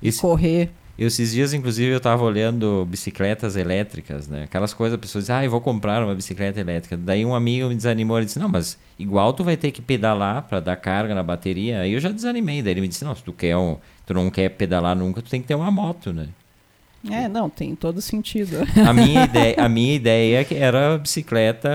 e 0.00 0.10
correr. 0.14 0.70
Eu, 0.96 1.08
esses 1.08 1.32
dias, 1.32 1.52
inclusive, 1.52 1.90
eu 1.90 1.96
estava 1.96 2.22
olhando 2.22 2.86
bicicletas 2.88 3.56
elétricas, 3.56 4.28
né? 4.28 4.44
Aquelas 4.44 4.72
coisas, 4.72 4.98
pessoas 4.98 5.24
dizem, 5.24 5.36
ah, 5.36 5.44
eu 5.44 5.50
vou 5.50 5.60
comprar 5.60 6.04
uma 6.04 6.14
bicicleta 6.14 6.60
elétrica. 6.60 6.96
Daí 6.96 7.24
um 7.24 7.34
amigo 7.34 7.68
me 7.68 7.74
desanimou, 7.74 8.16
ele 8.16 8.26
disse, 8.26 8.38
não, 8.38 8.48
mas 8.48 8.78
igual 8.96 9.32
tu 9.32 9.42
vai 9.42 9.56
ter 9.56 9.72
que 9.72 9.82
pedalar 9.82 10.42
para 10.42 10.60
dar 10.60 10.76
carga 10.76 11.12
na 11.12 11.22
bateria. 11.22 11.80
Aí 11.80 11.94
eu 11.94 12.00
já 12.00 12.10
desanimei, 12.10 12.62
daí 12.62 12.74
ele 12.74 12.80
me 12.80 12.88
disse, 12.88 13.04
não, 13.04 13.14
se 13.14 13.24
tu, 13.24 13.32
quer 13.32 13.56
um, 13.56 13.76
tu 14.06 14.14
não 14.14 14.30
quer 14.30 14.50
pedalar 14.50 14.94
nunca, 14.94 15.20
tu 15.20 15.28
tem 15.28 15.42
que 15.42 15.48
ter 15.48 15.56
uma 15.56 15.70
moto, 15.70 16.12
né? 16.12 16.28
É, 17.10 17.28
não, 17.28 17.50
tem 17.50 17.74
todo 17.74 18.00
sentido. 18.00 18.58
A 18.86 18.92
minha 18.92 19.24
ideia, 19.24 19.56
a 19.58 19.68
minha 19.68 19.94
ideia 19.94 20.46
é 20.50 20.54
era 20.54 20.96
bicicleta 20.96 21.70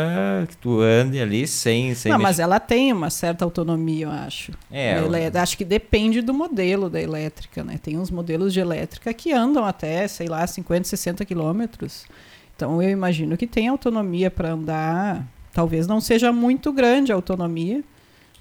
que 0.47 0.57
tu 0.57 0.81
ande 0.81 1.19
ali 1.19 1.47
sem... 1.47 1.93
sem 1.93 2.11
não, 2.11 2.17
mexer. 2.17 2.27
mas 2.27 2.39
ela 2.39 2.59
tem 2.59 2.91
uma 2.91 3.09
certa 3.09 3.45
autonomia, 3.45 4.05
eu 4.05 4.11
acho. 4.11 4.51
É. 4.71 4.97
Acho 5.39 5.57
que 5.57 5.65
depende 5.65 6.21
do 6.21 6.33
modelo 6.33 6.89
da 6.89 7.01
elétrica, 7.01 7.63
né? 7.63 7.79
Tem 7.81 7.97
uns 7.97 8.09
modelos 8.09 8.53
de 8.53 8.59
elétrica 8.59 9.13
que 9.13 9.31
andam 9.31 9.65
até, 9.65 10.07
sei 10.07 10.27
lá, 10.27 10.45
50, 10.45 10.87
60 10.87 11.25
quilômetros. 11.25 12.05
Então 12.55 12.81
eu 12.81 12.89
imagino 12.89 13.37
que 13.37 13.47
tem 13.47 13.67
autonomia 13.67 14.29
para 14.29 14.51
andar. 14.51 15.25
Talvez 15.53 15.87
não 15.87 16.01
seja 16.01 16.31
muito 16.31 16.71
grande 16.73 17.11
a 17.11 17.15
autonomia, 17.15 17.83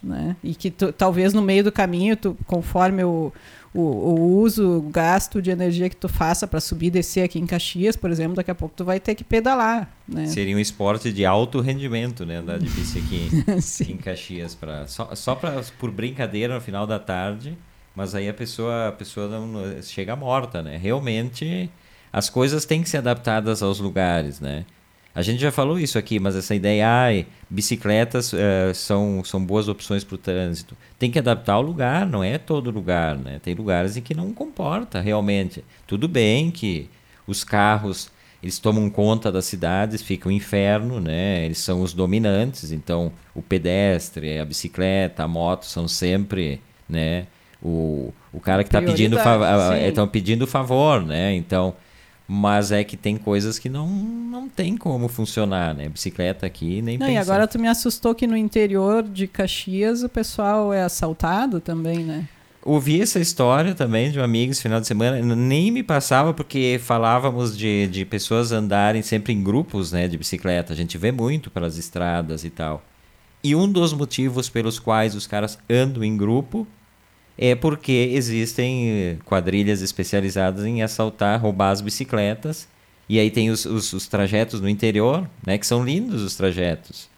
né? 0.03 0.37
E 0.43 0.55
que 0.55 0.71
tu, 0.71 0.93
talvez 0.93 1.33
no 1.33 1.43
meio 1.43 1.65
do 1.65 1.73
caminho, 1.73 2.17
tu, 2.17 2.37
conforme 2.47 3.05
o 3.05 3.33
o, 3.75 3.81
o 3.81 4.41
uso, 4.41 4.79
o 4.79 4.83
gasto 4.83 5.43
de 5.43 5.51
energia 5.51 5.89
que 5.89 5.97
tu 5.97 6.09
faça 6.09 6.47
para 6.47 6.61
subir 6.61 6.87
e 6.87 6.91
descer 6.91 7.23
aqui 7.23 7.39
em 7.39 7.47
Caxias, 7.47 7.97
por 7.97 8.11
exemplo, 8.11 8.35
daqui 8.35 8.51
a 8.51 8.55
pouco 8.55 8.75
tu 8.77 8.85
vai 8.85 8.99
ter 8.99 9.15
que 9.15 9.23
pedalar. 9.23 9.91
Né? 10.07 10.27
Seria 10.27 10.57
um 10.57 10.59
esporte 10.59 11.13
de 11.13 11.25
alto 11.25 11.61
rendimento, 11.61 12.25
né? 12.25 12.37
Andar 12.37 12.59
de 12.59 12.69
bici 12.69 12.99
aqui 12.99 13.29
em 13.93 13.97
Caxias. 13.97 14.55
Pra, 14.55 14.87
só 14.87 15.15
só 15.15 15.35
pra, 15.35 15.63
por 15.79 15.91
brincadeira 15.91 16.55
no 16.55 16.61
final 16.61 16.87
da 16.87 16.99
tarde, 16.99 17.57
mas 17.95 18.15
aí 18.15 18.29
a 18.29 18.35
pessoa, 18.35 18.89
a 18.89 18.93
pessoa 18.93 19.29
não, 19.29 19.83
chega 19.83 20.17
morta, 20.17 20.63
né? 20.63 20.77
Realmente 20.77 21.71
as 22.13 22.31
coisas 22.31 22.65
têm 22.65 22.83
que 22.83 22.89
ser 22.89 22.99
adaptadas 22.99 23.63
aos 23.63 23.79
lugares, 23.79 24.41
né? 24.41 24.65
A 25.19 25.23
gente 25.23 25.41
já 25.41 25.51
falou 25.51 25.81
isso 25.81 25.99
aqui, 25.99 26.21
mas 26.21 26.37
essa 26.37 26.55
ideia, 26.55 26.89
ai, 26.89 27.27
bicicletas 27.51 28.33
uh, 28.33 28.73
são, 28.73 29.21
são 29.25 29.45
boas 29.45 29.67
opções 29.67 30.05
para 30.05 30.15
o 30.15 30.19
trânsito. 30.19 30.77
Tem 30.97 31.11
que 31.11 31.19
adaptar 31.19 31.55
ao 31.55 31.63
lugar, 31.63 32.07
não 32.07 32.23
é 32.23 32.39
todo 32.39 32.71
lugar, 32.71 33.19
né? 33.19 33.41
Tem 33.43 33.53
lugares 33.53 33.97
em 33.97 34.01
que 34.01 34.15
não 34.15 34.33
comporta 34.33 35.01
realmente. 35.01 35.65
Tudo 35.89 36.07
bem 36.07 36.53
que 36.53 36.89
os 37.27 37.43
carros 37.43 38.13
eles 38.41 38.61
tomam 38.61 38.89
conta 38.89 39.33
das 39.33 39.47
cidades, 39.47 40.03
fica 40.03 40.29
um 40.29 40.31
inferno, 40.31 41.01
né? 41.01 41.45
Eles 41.45 41.59
são 41.59 41.83
os 41.83 41.93
dominantes, 41.93 42.71
então 42.71 43.11
o 43.35 43.43
pedestre, 43.43 44.39
a 44.39 44.45
bicicleta, 44.45 45.25
a 45.25 45.29
moto 45.29 45.65
são 45.65 45.89
sempre, 45.89 46.61
né? 46.89 47.27
O, 47.61 48.15
o 48.33 48.39
cara 48.39 48.63
que 48.63 48.69
está 48.69 48.81
pedindo, 48.81 49.17
estão 49.85 50.07
pedindo 50.07 50.47
favor, 50.47 51.05
né? 51.05 51.35
Então 51.35 51.75
mas 52.31 52.71
é 52.71 52.85
que 52.85 52.95
tem 52.95 53.17
coisas 53.17 53.59
que 53.59 53.71
não, 53.71 53.89
não 53.89 54.51
tem 54.51 54.77
como 54.77 55.09
funcionar, 55.09 55.75
né? 55.75 55.89
Bicicleta 55.89 56.45
aqui, 56.45 56.83
nem 56.83 56.99
não, 56.99 57.09
E 57.09 57.17
agora 57.17 57.47
tu 57.47 57.59
me 57.59 57.67
assustou 57.67 58.15
que 58.15 58.27
no 58.27 58.37
interior 58.37 59.03
de 59.03 59.27
Caxias 59.27 60.03
o 60.03 60.11
pessoal 60.11 60.71
é 60.71 60.83
assaltado 60.83 61.59
também, 61.59 62.01
né? 62.01 62.29
Ouvi 62.63 63.01
essa 63.01 63.19
história 63.19 63.75
também 63.75 64.11
de 64.11 64.21
um 64.21 64.23
amigo 64.23 64.53
esse 64.53 64.61
final 64.61 64.79
de 64.79 64.87
semana, 64.87 65.23
nem 65.35 65.71
me 65.71 65.83
passava 65.83 66.35
porque 66.35 66.79
falávamos 66.85 67.57
de, 67.57 67.87
de 67.87 68.05
pessoas 68.05 68.53
andarem 68.53 69.01
sempre 69.01 69.33
em 69.33 69.43
grupos 69.43 69.91
né, 69.91 70.07
de 70.07 70.19
bicicleta. 70.19 70.75
A 70.75 70.77
gente 70.77 70.99
vê 70.99 71.11
muito 71.11 71.51
pelas 71.51 71.79
estradas 71.79 72.45
e 72.45 72.51
tal. 72.51 72.85
E 73.43 73.55
um 73.55 73.71
dos 73.71 73.95
motivos 73.95 74.51
pelos 74.51 74.79
quais 74.79 75.15
os 75.15 75.27
caras 75.27 75.59
andam 75.71 76.05
em 76.05 76.15
grupo 76.15 76.67
é 77.39 77.55
porque 77.55 78.11
existem 78.13 78.91
eh, 78.91 79.17
quadrilhas 79.25 79.81
especializadas 79.81 80.67
em 80.67 80.83
assaltar, 80.83 81.41
roubar 81.41 81.71
as 81.71 81.81
bicicletas. 81.81 82.69
E 83.09 83.19
aí 83.19 83.31
tem 83.31 83.49
os, 83.49 83.65
os, 83.65 83.93
os, 83.93 84.09
trajetos 84.09 84.61
no 84.61 84.69
interior, 84.69 85.31
né? 85.47 85.57
Que 85.57 85.67
são 85.67 85.85
lindos 85.85 86.21
os 86.21 86.35
trajetos. 86.35 87.09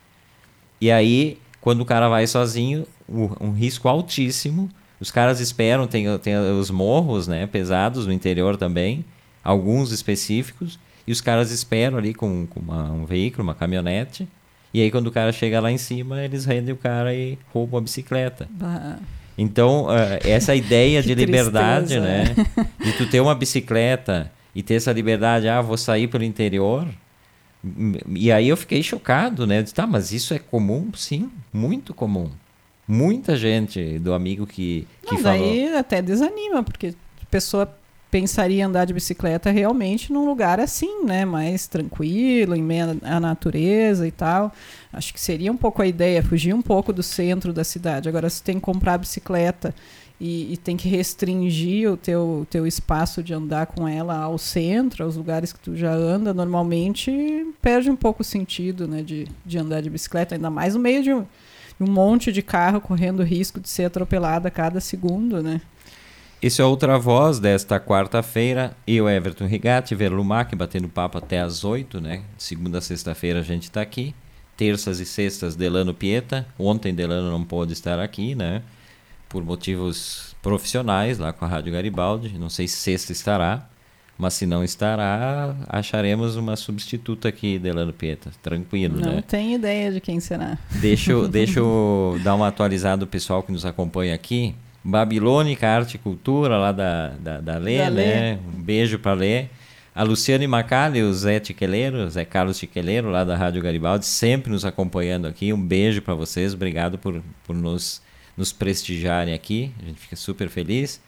E 0.79 0.91
aí, 0.91 1.39
quando 1.61 1.81
o 1.81 1.87
cara 1.87 2.09
vai 2.09 2.27
sozinho, 2.27 2.87
um 3.09 3.53
risco 3.53 3.89
altíssimo. 3.89 4.69
Os 5.01 5.11
caras 5.11 5.41
esperam, 5.41 5.87
tem, 5.87 6.07
tem 6.19 6.37
os 6.37 6.71
morros, 6.71 7.27
né? 7.27 7.47
Pesados 7.47 8.07
no 8.07 8.13
interior 8.13 8.59
também. 8.59 9.05
Alguns 9.43 9.91
específicos. 9.91 10.79
E 11.07 11.13
os 11.13 11.23
caras 11.23 11.51
esperam 11.51 11.97
ali 11.97 12.13
com, 12.13 12.47
com 12.47 12.61
uma, 12.61 12.93
um 12.93 13.07
veículo, 13.07 13.43
uma 13.43 13.55
caminhonete. 13.55 14.29
E 14.73 14.83
aí, 14.83 14.91
quando 14.91 15.07
o 15.07 15.13
cara 15.13 15.33
chega 15.33 15.59
lá 15.61 15.73
em 15.73 15.79
cima, 15.79 16.23
eles 16.23 16.45
rendem 16.45 16.75
o 16.75 16.77
cara 16.77 17.15
e 17.15 17.39
roubam 17.53 17.79
a 17.79 17.83
bicicleta. 17.83 18.47
Bah. 18.51 18.99
Então, 19.37 19.87
uh, 19.87 20.19
essa 20.25 20.55
ideia 20.55 21.03
de 21.03 21.15
liberdade, 21.15 21.99
né? 21.99 22.35
De 22.83 22.93
tu 22.93 23.09
ter 23.09 23.21
uma 23.21 23.35
bicicleta 23.35 24.31
e 24.55 24.63
ter 24.63 24.75
essa 24.75 24.93
liberdade, 24.93 25.49
ah, 25.49 25.61
vou 25.61 25.77
sair 25.77 26.09
pelo 26.09 26.25
interior. 26.25 26.87
E 28.15 28.33
aí 28.33 28.49
eu 28.49 28.57
fiquei 28.57 28.83
chocado, 28.83 29.47
né? 29.47 29.59
Eu 29.59 29.63
disse, 29.63 29.75
tá, 29.75 29.87
mas 29.87 30.13
isso 30.13 30.33
é 30.35 30.39
comum? 30.39 30.91
Sim, 30.95 31.31
muito 31.53 31.93
comum. 31.93 32.31
Muita 32.89 33.37
gente 33.37 33.99
do 33.99 34.13
amigo 34.13 34.47
que, 34.47 34.87
que 35.07 35.15
Não, 35.15 35.23
falou. 35.23 35.39
Daí 35.39 35.77
até 35.77 36.03
desanima, 36.03 36.63
porque 36.63 36.95
a 37.23 37.27
pessoa 37.31 37.73
pensaria 38.11 38.67
andar 38.67 38.85
de 38.85 38.93
bicicleta 38.93 39.51
realmente 39.51 40.13
num 40.13 40.27
lugar 40.27 40.59
assim, 40.59 41.05
né? 41.05 41.25
Mais 41.25 41.67
tranquilo, 41.67 42.57
em 42.57 42.63
meio 42.63 42.99
à 43.03 43.21
natureza 43.21 44.07
e 44.07 44.11
tal. 44.11 44.53
Acho 44.93 45.15
que 45.15 45.21
seria 45.21 45.53
um 45.53 45.57
pouco 45.57 45.81
a 45.81 45.87
ideia, 45.87 46.23
fugir 46.23 46.53
um 46.53 46.63
pouco 46.63 46.93
do 46.93 47.03
centro 47.03 47.53
da 47.53 47.63
cidade. 47.63 48.09
Agora, 48.09 48.29
se 48.29 48.43
tem 48.43 48.57
que 48.57 48.63
comprar 48.63 48.99
bicicleta 48.99 49.75
e, 50.21 50.53
e, 50.53 50.57
tem 50.57 50.77
que 50.77 50.87
restringir 50.87 51.91
o 51.91 51.97
teu, 51.97 52.47
teu 52.51 52.67
espaço 52.67 53.23
de 53.23 53.33
andar 53.33 53.67
com 53.67 53.89
ela 53.89 54.19
ao 54.19 54.37
centro, 54.37 55.05
aos 55.05 55.17
lugares 55.17 55.51
que 55.51 55.61
tu 55.61 55.75
já 55.75 55.93
anda, 55.93 56.35
normalmente 56.35 57.47
perde 57.63 57.91
um 57.91 57.97
pouco 57.97 58.21
o 58.21 58.25
sentido, 58.25 58.87
né? 58.87 59.03
De, 59.03 59.27
de 59.47 59.59
andar 59.59 59.81
de 59.81 59.89
bicicleta, 59.89 60.35
ainda 60.35 60.51
mais 60.51 60.75
no 60.75 60.81
meio 60.81 61.03
de 61.03 61.13
um, 61.13 61.25
um 61.81 61.91
monte 61.91 62.33
de 62.33 62.43
carro 62.43 62.81
correndo 62.81 63.23
risco 63.23 63.61
de 63.61 63.69
ser 63.69 63.85
atropelado 63.85 64.47
a 64.49 64.51
cada 64.51 64.81
segundo, 64.81 65.43
né? 65.43 65.61
Esse 66.43 66.63
é 66.63 66.65
outra 66.65 66.99
voz 66.99 67.39
desta 67.39 67.79
quarta-feira. 67.79 68.75
Eu, 68.87 69.07
Everton 69.07 69.45
Rigatti, 69.45 69.95
Verlumac, 69.95 70.57
batendo 70.57 70.89
papo 70.89 71.19
até 71.19 71.39
às 71.39 71.65
8, 71.65 72.01
né? 72.01 72.23
Segunda 72.39 72.79
a 72.79 72.81
sexta-feira 72.81 73.41
a 73.41 73.43
gente 73.43 73.65
está 73.65 73.83
aqui. 73.83 74.15
Terças 74.57 75.01
e 75.01 75.05
sextas, 75.05 75.55
Delano 75.55 75.93
Pieta. 75.93 76.47
Ontem 76.59 76.95
Delano 76.95 77.31
não 77.31 77.45
pôde 77.45 77.75
estar 77.75 78.01
aqui, 78.01 78.35
né? 78.35 78.63
Por 79.29 79.45
motivos 79.45 80.35
profissionais 80.41 81.19
lá 81.19 81.31
com 81.31 81.45
a 81.45 81.49
Rádio 81.49 81.75
Garibaldi. 81.75 82.39
Não 82.39 82.49
sei 82.49 82.67
se 82.67 82.77
sexta 82.79 83.13
estará, 83.13 83.69
mas 84.17 84.33
se 84.33 84.47
não 84.47 84.65
estará, 84.65 85.55
acharemos 85.69 86.37
uma 86.37 86.57
substituta 86.57 87.29
aqui, 87.29 87.59
Delano 87.59 87.93
Pieta. 87.93 88.31
Tranquilo, 88.43 88.99
não 88.99 89.11
né? 89.11 89.15
Não 89.17 89.23
tenho 89.23 89.57
ideia 89.57 89.93
de 89.93 90.01
quem 90.01 90.19
será. 90.21 90.57
Deixa, 90.71 91.29
deixa 91.29 91.61
eu 91.61 92.19
dar 92.25 92.35
uma 92.35 92.49
atualizada 92.49 93.01
do 93.01 93.07
pessoal 93.07 93.43
que 93.43 93.53
nos 93.53 93.67
acompanha 93.67 94.15
aqui. 94.15 94.55
Babilônica 94.83 95.69
Arte 95.69 95.97
e 95.97 95.99
Cultura, 95.99 96.57
lá 96.57 96.73
da, 96.73 97.09
da, 97.19 97.41
da 97.41 97.59
Lê, 97.59 97.79
da 97.79 97.91
né? 97.91 98.39
Lê. 98.43 98.57
Um 98.57 98.63
beijo 98.63 98.99
para 98.99 99.13
Lê. 99.13 99.47
A 99.95 100.03
Luciane 100.03 100.47
Macalli, 100.47 101.03
o 101.03 101.13
Zé 101.13 101.41
Tiqueleiro, 101.41 102.09
Zé 102.09 102.25
Carlos 102.25 102.59
Tiqueleiro, 102.59 103.11
lá 103.11 103.25
da 103.25 103.37
Rádio 103.37 103.61
Garibaldi, 103.61 104.07
sempre 104.07 104.51
nos 104.51 104.65
acompanhando 104.65 105.27
aqui. 105.27 105.53
Um 105.53 105.61
beijo 105.61 106.01
para 106.01 106.15
vocês, 106.15 106.55
obrigado 106.55 106.97
por, 106.97 107.21
por 107.45 107.57
nos, 107.57 108.01
nos 108.37 108.53
prestigiarem 108.53 109.35
aqui, 109.35 109.73
a 109.83 109.87
gente 109.87 110.01
fica 110.01 110.17
super 110.17 110.49
feliz. 110.49 111.01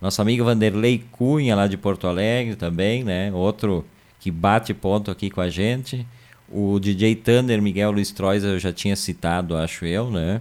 Nosso 0.00 0.22
amigo 0.22 0.44
Vanderlei 0.44 1.04
Cunha, 1.10 1.56
lá 1.56 1.66
de 1.66 1.76
Porto 1.76 2.06
Alegre 2.06 2.54
também, 2.54 3.02
né? 3.02 3.32
Outro 3.32 3.84
que 4.20 4.30
bate 4.30 4.72
ponto 4.72 5.10
aqui 5.10 5.28
com 5.28 5.40
a 5.40 5.50
gente. 5.50 6.06
O 6.48 6.78
DJ 6.78 7.16
Thunder 7.16 7.60
Miguel 7.60 7.90
Luiz 7.90 8.12
Trois 8.12 8.44
eu 8.44 8.58
já 8.58 8.72
tinha 8.72 8.94
citado, 8.94 9.56
acho 9.56 9.84
eu, 9.84 10.10
né? 10.10 10.40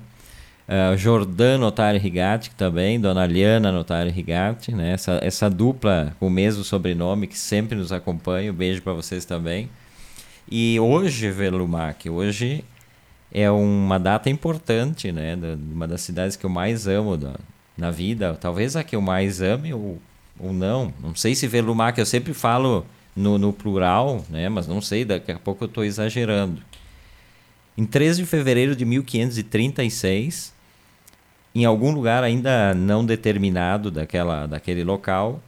Uh, 0.68 0.98
Jordano 0.98 1.66
Otário 1.66 2.00
Rigatti 2.00 2.52
também, 2.52 3.00
Dona 3.00 3.26
Liana 3.26 3.72
Otário 3.80 4.12
Rigatti, 4.12 4.76
né? 4.76 4.92
essa, 4.92 5.18
essa 5.24 5.50
dupla 5.50 6.14
com 6.20 6.28
o 6.28 6.30
mesmo 6.30 6.62
sobrenome 6.62 7.26
que 7.26 7.38
sempre 7.38 7.78
nos 7.78 7.94
acompanha. 7.94 8.52
Um 8.52 8.56
beijo 8.56 8.82
para 8.82 8.92
vocês 8.92 9.24
também. 9.24 9.70
E 10.50 10.78
hoje, 10.80 11.32
Velumac, 11.32 12.10
hoje 12.10 12.66
é 13.32 13.50
uma 13.50 13.98
data 13.98 14.30
importante, 14.30 15.12
né? 15.12 15.38
Uma 15.72 15.88
das 15.88 16.02
cidades 16.02 16.36
que 16.36 16.46
eu 16.46 16.50
mais 16.50 16.88
amo 16.88 17.16
da, 17.16 17.36
na 17.78 17.92
vida. 17.92 18.34
Talvez 18.36 18.76
a 18.76 18.84
que 18.84 18.96
eu 18.96 19.02
mais 19.02 19.42
ame 19.42 19.74
ou, 19.74 20.02
ou 20.38 20.52
não. 20.52 20.94
Não 21.02 21.16
sei 21.16 21.34
se 21.36 21.48
Velumac, 21.48 21.98
eu 21.98 22.06
sempre 22.06 22.34
falo 22.34 22.86
no, 23.18 23.38
no 23.38 23.52
plural, 23.52 24.24
né? 24.30 24.48
mas 24.48 24.68
não 24.68 24.80
sei, 24.80 25.04
daqui 25.04 25.32
a 25.32 25.40
pouco 25.40 25.64
eu 25.64 25.68
estou 25.68 25.84
exagerando. 25.84 26.62
Em 27.76 27.86
13 27.86 28.22
de 28.22 28.28
fevereiro 28.28 28.76
de 28.76 28.86
1536, 28.86 30.54
em 31.62 31.66
algum 31.66 31.92
lugar 31.92 32.24
ainda 32.24 32.74
não 32.74 33.06
determinado 33.06 33.90
daquela, 33.90 34.46
daquele 34.46 34.84
local, 34.84 35.42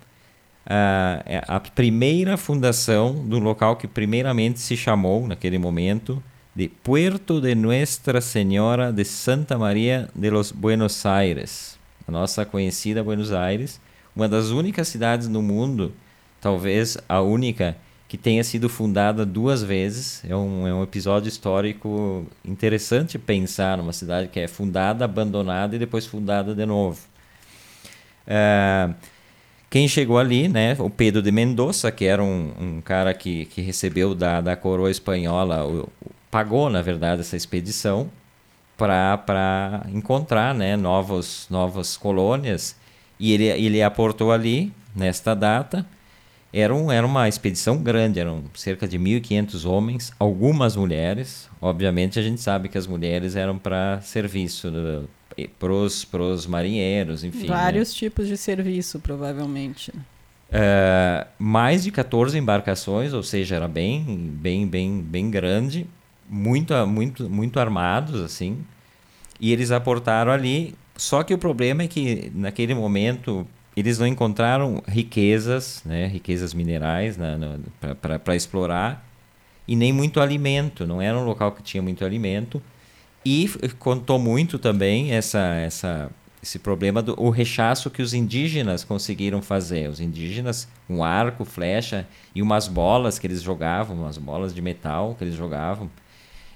a, 0.66 1.22
é 1.26 1.44
a 1.48 1.60
primeira 1.60 2.36
fundação 2.36 3.28
do 3.28 3.38
local 3.40 3.76
que 3.76 3.88
primeiramente 3.88 4.60
se 4.60 4.76
chamou, 4.76 5.28
naquele 5.28 5.58
momento, 5.58 6.22
de 6.56 6.68
Puerto 6.68 7.40
de 7.40 7.54
Nuestra 7.54 8.22
Senhora 8.22 8.92
de 8.92 9.06
Santa 9.06 9.58
Maria 9.58 10.10
de 10.16 10.30
los 10.30 10.52
Buenos 10.52 11.06
Aires, 11.06 11.78
a 12.08 12.12
nossa 12.12 12.44
conhecida 12.44 13.04
Buenos 13.04 13.32
Aires, 13.32 13.80
uma 14.16 14.28
das 14.28 14.50
únicas 14.50 14.88
cidades 14.88 15.28
no 15.28 15.42
mundo, 15.42 15.94
talvez 16.42 16.98
a 17.08 17.22
única, 17.22 17.78
que 18.10 18.18
tenha 18.18 18.44
sido 18.44 18.68
fundada 18.68 19.24
duas 19.24 19.62
vezes. 19.62 20.26
É 20.28 20.36
um, 20.36 20.68
é 20.68 20.74
um 20.74 20.82
episódio 20.82 21.30
histórico 21.30 22.26
interessante 22.44 23.20
pensar 23.20 23.78
numa 23.78 23.94
cidade 23.94 24.30
que 24.30 24.40
é 24.40 24.48
fundada, 24.48 25.06
abandonada 25.06 25.76
e 25.76 25.80
depois 25.80 26.08
fundada 26.08 26.56
de 26.56 26.66
novo. 26.66 27.00
É, 28.26 28.90
quem 29.70 29.88
chegou 29.88 30.18
ali, 30.18 30.48
né, 30.48 30.76
o 30.80 30.90
Pedro 30.90 31.22
de 31.22 31.32
Mendoza, 31.32 31.92
que 31.92 32.06
era 32.06 32.24
um, 32.24 32.52
um 32.60 32.82
cara 32.82 33.14
que, 33.14 33.46
que 33.46 33.62
recebeu 33.62 34.16
da, 34.16 34.42
da 34.42 34.56
coroa 34.56 34.90
espanhola, 34.90 35.64
o, 35.64 35.88
pagou, 36.32 36.68
na 36.68 36.82
verdade, 36.82 37.22
essa 37.22 37.38
expedição 37.38 38.10
para 38.76 39.86
encontrar 39.94 40.56
né, 40.56 40.76
novos, 40.76 41.46
novas 41.48 41.96
colônias. 41.96 42.76
E 43.20 43.34
ele, 43.34 43.46
ele 43.46 43.84
aportou 43.84 44.32
ali, 44.32 44.74
nesta 44.96 45.36
data, 45.36 45.86
era, 46.52 46.74
um, 46.74 46.92
era 46.92 47.06
uma 47.06 47.28
expedição 47.28 47.78
grande, 47.78 48.20
eram 48.20 48.44
cerca 48.54 48.88
de 48.88 48.98
1.500 48.98 49.70
homens, 49.70 50.12
algumas 50.20 50.76
mulheres. 50.76 51.50
Obviamente, 51.62 52.18
a 52.18 52.22
gente 52.22 52.42
sabe 52.42 52.70
que 52.70 52.78
as 52.78 52.88
mulheres 52.88 53.36
eram 53.36 53.58
para 53.58 54.02
serviço 54.02 54.72
para 55.60 56.22
os 56.22 56.48
marinheiros, 56.48 57.24
enfim. 57.24 57.48
Né? 57.48 57.48
Vários 57.48 57.90
né? 57.94 58.00
tipos 58.00 58.28
de 58.28 58.36
serviço, 58.36 59.00
provavelmente. 59.00 59.92
Uh, 59.92 61.28
mais 61.38 61.84
de 61.84 61.92
14 61.92 62.38
embarcações, 62.38 63.14
ou 63.14 63.22
seja, 63.22 63.56
era 63.56 63.68
bem, 63.68 64.04
bem, 64.34 64.68
bem, 64.68 65.02
bem 65.02 65.30
grande, 65.30 65.86
muito, 66.28 66.74
muito, 66.88 67.30
muito 67.30 67.60
armados, 67.60 68.20
assim. 68.22 68.58
E 69.40 69.54
eles 69.54 69.72
aportaram 69.72 70.32
ali. 70.32 70.76
Só 70.98 71.24
que 71.24 71.34
o 71.34 71.38
problema 71.38 71.84
é 71.84 71.88
que, 71.88 72.32
naquele 72.34 72.74
momento, 72.74 73.48
eles 73.80 74.00
não 74.00 74.08
encontraram 74.08 74.84
riquezas, 74.88 75.82
né, 75.86 76.08
riquezas 76.08 76.54
minerais 76.54 77.18
para 78.22 78.36
explorar 78.36 79.08
e 79.68 79.76
nem 79.76 79.94
muito 79.94 80.20
alimento. 80.20 80.88
Não 80.88 81.02
era 81.02 81.18
um 81.18 81.24
local 81.24 81.52
que 81.52 81.62
tinha 81.62 81.82
muito 81.82 82.04
alimento. 82.04 82.62
E 83.24 83.50
contou 83.78 84.18
muito 84.18 84.58
também 84.58 85.12
essa, 85.12 85.40
essa, 85.56 86.10
esse 86.42 86.58
problema 86.58 87.02
do 87.02 87.14
o 87.22 87.30
rechaço 87.30 87.90
que 87.90 88.02
os 88.02 88.14
indígenas 88.14 88.84
conseguiram 88.84 89.42
fazer. 89.42 89.90
Os 89.90 90.00
indígenas, 90.00 90.68
um 90.90 91.04
arco, 91.04 91.46
flecha 91.46 92.08
e 92.34 92.42
umas 92.42 92.68
bolas 92.68 93.20
que 93.20 93.28
eles 93.28 93.42
jogavam, 93.42 93.98
umas 93.98 94.18
bolas 94.18 94.54
de 94.54 94.62
metal 94.62 95.16
que 95.16 95.24
eles 95.24 95.36
jogavam. 95.36 95.90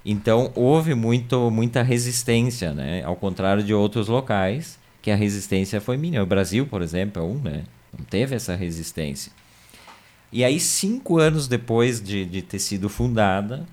Então 0.04 0.50
houve 0.54 0.94
muito, 0.94 1.50
muita 1.50 1.82
resistência, 1.82 2.74
né? 2.74 3.02
ao 3.04 3.16
contrário 3.16 3.62
de 3.62 3.72
outros 3.72 4.08
locais 4.08 4.78
que 5.04 5.10
a 5.10 5.16
resistência 5.16 5.82
foi 5.82 5.98
mínima. 5.98 6.22
O 6.22 6.26
Brasil, 6.26 6.66
por 6.66 6.80
exemplo, 6.80 7.22
é 7.22 7.26
um, 7.26 7.34
né? 7.34 7.64
Não 7.92 8.06
teve 8.06 8.34
essa 8.34 8.56
resistência. 8.56 9.30
E 10.32 10.42
aí, 10.42 10.58
cinco 10.58 11.18
anos 11.18 11.46
depois 11.46 12.02
de, 12.02 12.24
de 12.24 12.40
ter 12.40 12.58
sido 12.58 12.88
fundada, 12.88 13.66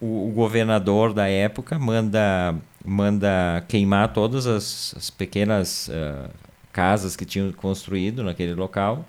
o, 0.00 0.28
o, 0.28 0.32
governador 0.32 1.14
da 1.14 1.28
época 1.28 1.78
manda, 1.78 2.56
manda 2.84 3.64
queimar 3.68 4.12
todas 4.12 4.48
as, 4.48 4.94
as 4.96 5.10
pequenas 5.10 5.88
uh, 5.90 6.28
casas 6.72 7.14
que 7.14 7.24
tinham 7.24 7.52
construído 7.52 8.24
naquele 8.24 8.54
local. 8.54 9.06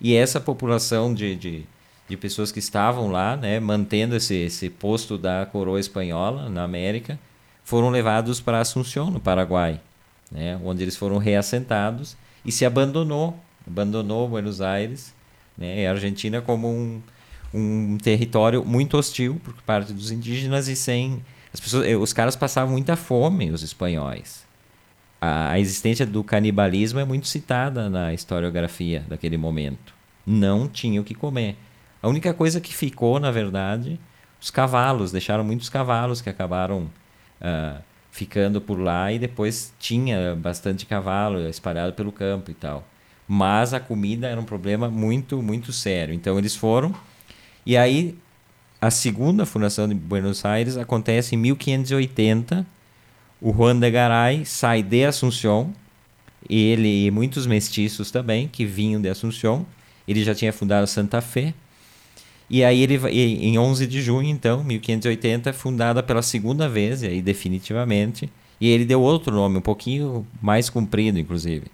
E 0.00 0.14
essa 0.14 0.40
população 0.40 1.12
de, 1.12 1.36
de, 1.36 1.66
de 2.08 2.16
pessoas 2.16 2.50
que 2.50 2.58
estavam 2.58 3.10
lá, 3.10 3.36
né, 3.36 3.60
mantendo 3.60 4.16
esse, 4.16 4.34
esse 4.34 4.70
posto 4.70 5.18
da 5.18 5.44
coroa 5.44 5.78
espanhola 5.78 6.48
na 6.48 6.62
América, 6.62 7.18
foram 7.62 7.90
levados 7.90 8.40
para 8.40 8.60
Assunção, 8.60 9.10
no 9.10 9.20
Paraguai 9.20 9.78
né, 10.30 10.58
onde 10.64 10.82
eles 10.82 10.96
foram 10.96 11.18
reassentados 11.18 12.16
e 12.44 12.52
se 12.52 12.64
abandonou, 12.64 13.38
abandonou 13.66 14.28
Buenos 14.28 14.60
Aires 14.60 15.14
né, 15.56 15.82
e 15.82 15.86
a 15.86 15.90
Argentina 15.90 16.40
como 16.40 16.68
um, 16.68 17.02
um 17.52 17.98
território 17.98 18.64
muito 18.64 18.96
hostil 18.96 19.40
por 19.44 19.54
parte 19.62 19.92
dos 19.92 20.10
indígenas 20.10 20.68
e 20.68 20.76
sem 20.76 21.22
as 21.52 21.60
pessoas, 21.60 21.86
eh, 21.86 21.96
os 21.96 22.12
caras 22.12 22.36
passavam 22.36 22.72
muita 22.72 22.96
fome, 22.96 23.50
os 23.50 23.62
espanhóis. 23.62 24.44
A, 25.18 25.52
a 25.52 25.58
existência 25.58 26.04
do 26.04 26.22
canibalismo 26.22 27.00
é 27.00 27.04
muito 27.04 27.26
citada 27.26 27.88
na 27.88 28.12
historiografia 28.12 29.04
daquele 29.08 29.38
momento. 29.38 29.94
Não 30.26 30.68
tinha 30.68 31.00
o 31.00 31.04
que 31.04 31.14
comer. 31.14 31.56
A 32.02 32.08
única 32.08 32.34
coisa 32.34 32.60
que 32.60 32.74
ficou, 32.74 33.18
na 33.18 33.30
verdade, 33.30 33.98
os 34.40 34.50
cavalos. 34.50 35.12
Deixaram 35.12 35.42
muitos 35.42 35.70
cavalos 35.70 36.20
que 36.20 36.28
acabaram 36.28 36.90
uh, 37.40 37.82
ficando 38.16 38.62
por 38.62 38.80
lá 38.80 39.12
e 39.12 39.18
depois 39.18 39.74
tinha 39.78 40.34
bastante 40.34 40.86
cavalo 40.86 41.38
espalhado 41.50 41.92
pelo 41.92 42.10
campo 42.10 42.50
e 42.50 42.54
tal. 42.54 42.82
Mas 43.28 43.74
a 43.74 43.80
comida 43.80 44.26
era 44.26 44.40
um 44.40 44.44
problema 44.44 44.88
muito, 44.88 45.42
muito 45.42 45.70
sério. 45.70 46.14
Então 46.14 46.38
eles 46.38 46.56
foram. 46.56 46.94
E 47.66 47.76
aí 47.76 48.16
a 48.80 48.90
segunda 48.90 49.44
fundação 49.44 49.86
de 49.86 49.94
Buenos 49.94 50.46
Aires 50.46 50.78
acontece 50.78 51.34
em 51.34 51.38
1580. 51.38 52.66
O 53.38 53.52
Juan 53.52 53.78
de 53.78 53.90
Garay 53.90 54.46
sai 54.46 54.82
de 54.82 55.04
Assunção, 55.04 55.74
ele 56.48 57.04
e 57.04 57.10
muitos 57.10 57.46
mestiços 57.46 58.10
também 58.10 58.48
que 58.48 58.64
vinham 58.64 58.98
de 58.98 59.10
Assunção. 59.10 59.66
Ele 60.08 60.24
já 60.24 60.34
tinha 60.34 60.54
fundado 60.54 60.86
Santa 60.86 61.20
Fé 61.20 61.52
e 62.48 62.64
aí 62.64 62.82
ele 62.82 62.96
em 63.08 63.58
11 63.58 63.86
de 63.86 64.00
junho, 64.00 64.28
então, 64.28 64.62
1580, 64.62 65.52
fundada 65.52 66.02
pela 66.02 66.22
segunda 66.22 66.68
vez, 66.68 67.02
e 67.02 67.06
aí 67.06 67.22
definitivamente, 67.22 68.30
e 68.60 68.68
ele 68.68 68.84
deu 68.84 69.02
outro 69.02 69.34
nome, 69.34 69.58
um 69.58 69.62
pouquinho 69.62 70.26
mais 70.40 70.70
comprido, 70.70 71.18
inclusive. 71.18 71.66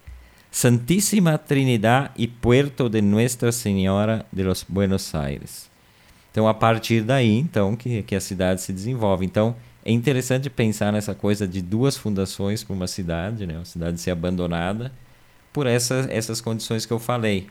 Santíssima 0.51 1.39
Trinidad 1.39 2.11
e 2.17 2.27
Puerto 2.27 2.89
de 2.89 3.01
Nuestra 3.01 3.53
Senhora 3.53 4.27
de 4.33 4.43
los 4.43 4.65
Buenos 4.69 5.15
Aires. 5.15 5.71
Então, 6.31 6.49
a 6.49 6.55
partir 6.55 7.03
daí, 7.03 7.39
então, 7.39 7.77
que, 7.77 8.03
que 8.03 8.15
a 8.15 8.21
cidade 8.21 8.61
se 8.61 8.73
desenvolve. 8.73 9.25
Então, 9.25 9.55
é 9.85 9.93
interessante 9.93 10.49
pensar 10.49 10.93
nessa 10.93 11.15
coisa 11.15 11.47
de 11.47 11.61
duas 11.61 11.97
fundações 11.97 12.63
para 12.63 12.75
uma 12.75 12.87
cidade, 12.87 13.47
né? 13.47 13.57
Uma 13.57 13.65
cidade 13.65 14.01
ser 14.01 14.13
abandonada 14.13 14.93
por 15.53 15.67
essas, 15.67 16.09
essas 16.09 16.41
condições 16.41 16.87
que 16.87 16.93
eu 16.93 16.99
falei. 16.99 17.47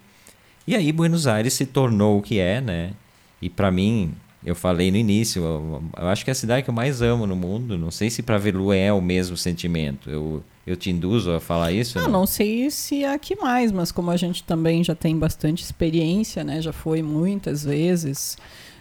E 0.65 0.75
aí 0.75 0.91
Buenos 0.91 1.27
Aires 1.27 1.53
se 1.53 1.65
tornou 1.65 2.19
o 2.19 2.21
que 2.21 2.39
é, 2.39 2.61
né? 2.61 2.93
E 3.41 3.49
para 3.49 3.71
mim, 3.71 4.13
eu 4.45 4.55
falei 4.55 4.91
no 4.91 4.97
início, 4.97 5.43
eu, 5.43 5.83
eu, 5.97 6.07
acho 6.07 6.23
que 6.23 6.31
é 6.31 6.33
a 6.33 6.35
cidade 6.35 6.63
que 6.63 6.69
eu 6.69 6.73
mais 6.73 7.01
amo 7.01 7.27
no 7.27 7.35
mundo. 7.35 7.77
Não 7.77 7.91
sei 7.91 8.09
se 8.09 8.23
para 8.23 8.37
Velu 8.37 8.73
é 8.73 8.91
o 8.91 9.01
mesmo 9.01 9.37
sentimento. 9.37 10.09
Eu, 10.09 10.43
eu 10.65 10.75
te 10.75 10.89
induzo 10.89 11.31
a 11.31 11.39
falar 11.39 11.71
isso? 11.71 11.99
Ah, 11.99 12.03
não, 12.03 12.11
não 12.11 12.25
sei 12.25 12.69
se 12.71 13.03
é 13.03 13.13
aqui 13.13 13.35
mais, 13.35 13.71
mas 13.71 13.91
como 13.91 14.09
a 14.09 14.17
gente 14.17 14.43
também 14.43 14.83
já 14.83 14.95
tem 14.95 15.17
bastante 15.17 15.63
experiência, 15.63 16.43
né? 16.43 16.61
Já 16.61 16.73
foi 16.73 17.03
muitas 17.03 17.63
vezes, 17.63 18.37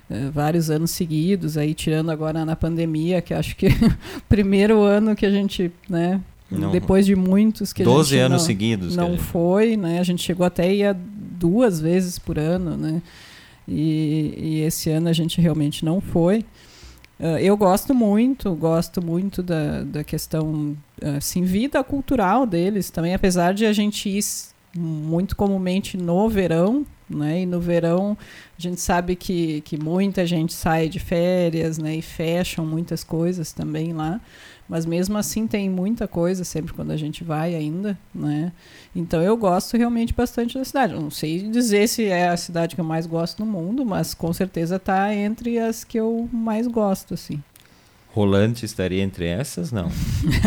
eh, 0.08 0.30
vários 0.32 0.70
anos 0.70 0.92
seguidos, 0.92 1.58
aí 1.58 1.74
tirando 1.74 2.10
agora 2.10 2.44
na 2.44 2.56
pandemia, 2.56 3.20
que 3.20 3.34
acho 3.34 3.54
que 3.54 3.66
o 3.66 4.22
primeiro 4.28 4.82
ano 4.82 5.14
que 5.14 5.26
a 5.26 5.30
gente, 5.30 5.70
né? 5.88 6.20
Não, 6.50 6.72
depois 6.72 7.06
de 7.06 7.14
muitos 7.14 7.72
que 7.72 7.84
12 7.84 8.18
anos 8.18 8.40
não, 8.40 8.46
seguidos. 8.46 8.96
Não 8.96 9.16
foi, 9.16 9.76
né? 9.76 10.00
A 10.00 10.02
gente 10.02 10.22
chegou 10.22 10.44
até 10.44 10.72
ir 10.74 10.96
duas 11.38 11.80
vezes 11.80 12.18
por 12.18 12.38
ano, 12.38 12.76
né? 12.76 13.00
E, 13.70 14.34
e 14.36 14.60
esse 14.62 14.90
ano 14.90 15.08
a 15.08 15.12
gente 15.12 15.40
realmente 15.40 15.84
não 15.84 16.00
foi. 16.00 16.44
Uh, 17.20 17.38
eu 17.38 17.56
gosto 17.56 17.94
muito, 17.94 18.52
gosto 18.54 19.04
muito 19.04 19.42
da, 19.42 19.82
da 19.84 20.02
questão, 20.02 20.76
assim, 21.16 21.42
vida 21.42 21.84
cultural 21.84 22.46
deles 22.46 22.90
também, 22.90 23.14
apesar 23.14 23.54
de 23.54 23.66
a 23.66 23.72
gente 23.72 24.08
ir 24.08 24.24
muito 24.76 25.36
comumente 25.36 25.96
no 25.96 26.28
verão, 26.28 26.86
né? 27.08 27.42
E 27.42 27.46
no 27.46 27.60
verão 27.60 28.16
a 28.58 28.60
gente 28.60 28.80
sabe 28.80 29.16
que, 29.16 29.60
que 29.62 29.76
muita 29.76 30.24
gente 30.24 30.52
sai 30.52 30.88
de 30.88 30.98
férias, 30.98 31.76
né? 31.76 31.96
E 31.96 32.02
fecham 32.02 32.64
muitas 32.64 33.02
coisas 33.04 33.52
também 33.52 33.92
lá. 33.92 34.20
Mas 34.70 34.86
mesmo 34.86 35.18
assim 35.18 35.48
tem 35.48 35.68
muita 35.68 36.06
coisa 36.06 36.44
sempre 36.44 36.72
quando 36.72 36.92
a 36.92 36.96
gente 36.96 37.24
vai 37.24 37.56
ainda, 37.56 37.98
né? 38.14 38.52
Então 38.94 39.20
eu 39.20 39.36
gosto 39.36 39.76
realmente 39.76 40.14
bastante 40.14 40.56
da 40.56 40.64
cidade. 40.64 40.94
Não 40.94 41.10
sei 41.10 41.48
dizer 41.48 41.88
se 41.88 42.04
é 42.04 42.28
a 42.28 42.36
cidade 42.36 42.76
que 42.76 42.80
eu 42.80 42.84
mais 42.84 43.04
gosto 43.04 43.44
no 43.44 43.50
mundo, 43.50 43.84
mas 43.84 44.14
com 44.14 44.32
certeza 44.32 44.76
está 44.76 45.12
entre 45.12 45.58
as 45.58 45.82
que 45.82 45.98
eu 45.98 46.28
mais 46.32 46.68
gosto, 46.68 47.14
assim. 47.14 47.42
Rolante 48.14 48.64
estaria 48.64 49.02
entre 49.02 49.26
essas? 49.26 49.72
Não. 49.72 49.90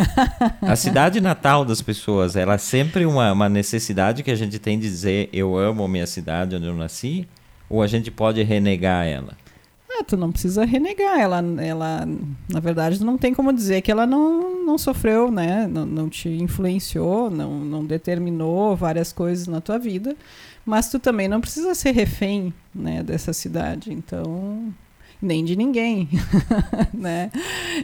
a 0.62 0.76
cidade 0.78 1.20
natal 1.20 1.66
das 1.66 1.82
pessoas, 1.82 2.38
ela 2.38 2.54
é 2.54 2.58
sempre 2.58 3.06
uma, 3.06 3.30
uma 3.34 3.50
necessidade 3.50 4.24
que 4.24 4.32
a 4.32 4.36
gente 4.36 4.58
tem 4.58 4.80
de 4.80 4.88
dizer 4.88 5.28
eu 5.34 5.58
amo 5.58 5.86
minha 5.86 6.08
cidade 6.08 6.56
onde 6.56 6.66
eu 6.66 6.74
nasci? 6.74 7.28
Ou 7.70 7.82
a 7.82 7.88
gente 7.88 8.10
pode 8.10 8.42
renegar 8.42 9.06
ela? 9.06 9.43
Ah, 10.00 10.04
tu 10.04 10.18
não 10.18 10.32
precisa 10.32 10.66
renegar. 10.66 11.20
Ela, 11.20 11.44
ela, 11.62 12.08
na 12.50 12.60
verdade, 12.60 13.04
não 13.04 13.18
tem 13.18 13.34
como 13.34 13.54
dizer 13.54 13.82
que 13.82 13.92
ela 13.92 14.08
não, 14.08 14.66
não 14.66 14.78
sofreu, 14.78 15.32
né? 15.32 15.68
Não, 15.68 15.86
não 15.86 16.10
te 16.10 16.30
influenciou, 16.30 17.30
não, 17.30 17.60
não 17.60 17.86
determinou 17.86 18.76
várias 18.76 19.14
coisas 19.14 19.48
na 19.48 19.62
tua 19.62 19.78
vida. 19.78 20.16
Mas 20.66 20.90
tu 20.90 21.00
também 21.00 21.28
não 21.28 21.42
precisa 21.42 21.76
ser 21.76 21.92
refém 21.92 22.54
né, 22.74 23.04
dessa 23.04 23.34
cidade. 23.34 23.94
Então, 23.94 24.74
nem 25.22 25.46
de 25.46 25.56
ninguém, 25.56 26.10
né? 26.94 27.32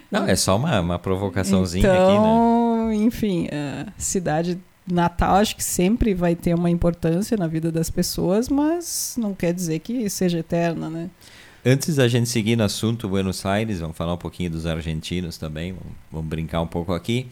Não, 0.10 0.26
é 0.26 0.36
só 0.36 0.56
uma, 0.58 0.80
uma 0.80 1.00
provocaçãozinha 1.00 1.86
então, 1.86 1.93
aqui, 1.93 2.12
né? 2.12 2.17
Então, 2.17 2.93
enfim, 2.93 3.48
a 3.52 3.91
cidade 3.98 4.60
natal 4.91 5.36
acho 5.36 5.56
que 5.56 5.63
sempre 5.63 6.13
vai 6.13 6.36
ter 6.36 6.54
uma 6.54 6.69
importância 6.69 7.38
na 7.38 7.48
vida 7.48 7.72
das 7.72 7.89
pessoas, 7.89 8.50
mas 8.50 9.15
não 9.17 9.34
quer 9.34 9.54
dizer 9.54 9.80
que 9.80 10.10
seja 10.10 10.39
eterna, 10.39 10.89
né? 10.89 11.10
Antes 11.65 11.98
da 11.98 12.08
gente 12.08 12.30
seguir 12.30 12.56
no 12.56 12.63
assunto 12.63 13.10
Buenos 13.10 13.45
Aires, 13.45 13.82
vamos 13.82 13.98
falar 13.98 14.13
um 14.13 14.17
pouquinho 14.17 14.50
dos 14.50 14.65
argentinos 14.65 15.38
também, 15.38 15.74
vamos, 15.74 15.93
vamos 16.10 16.28
brincar 16.30 16.62
um 16.62 16.67
pouco 16.67 16.93
aqui. 16.93 17.28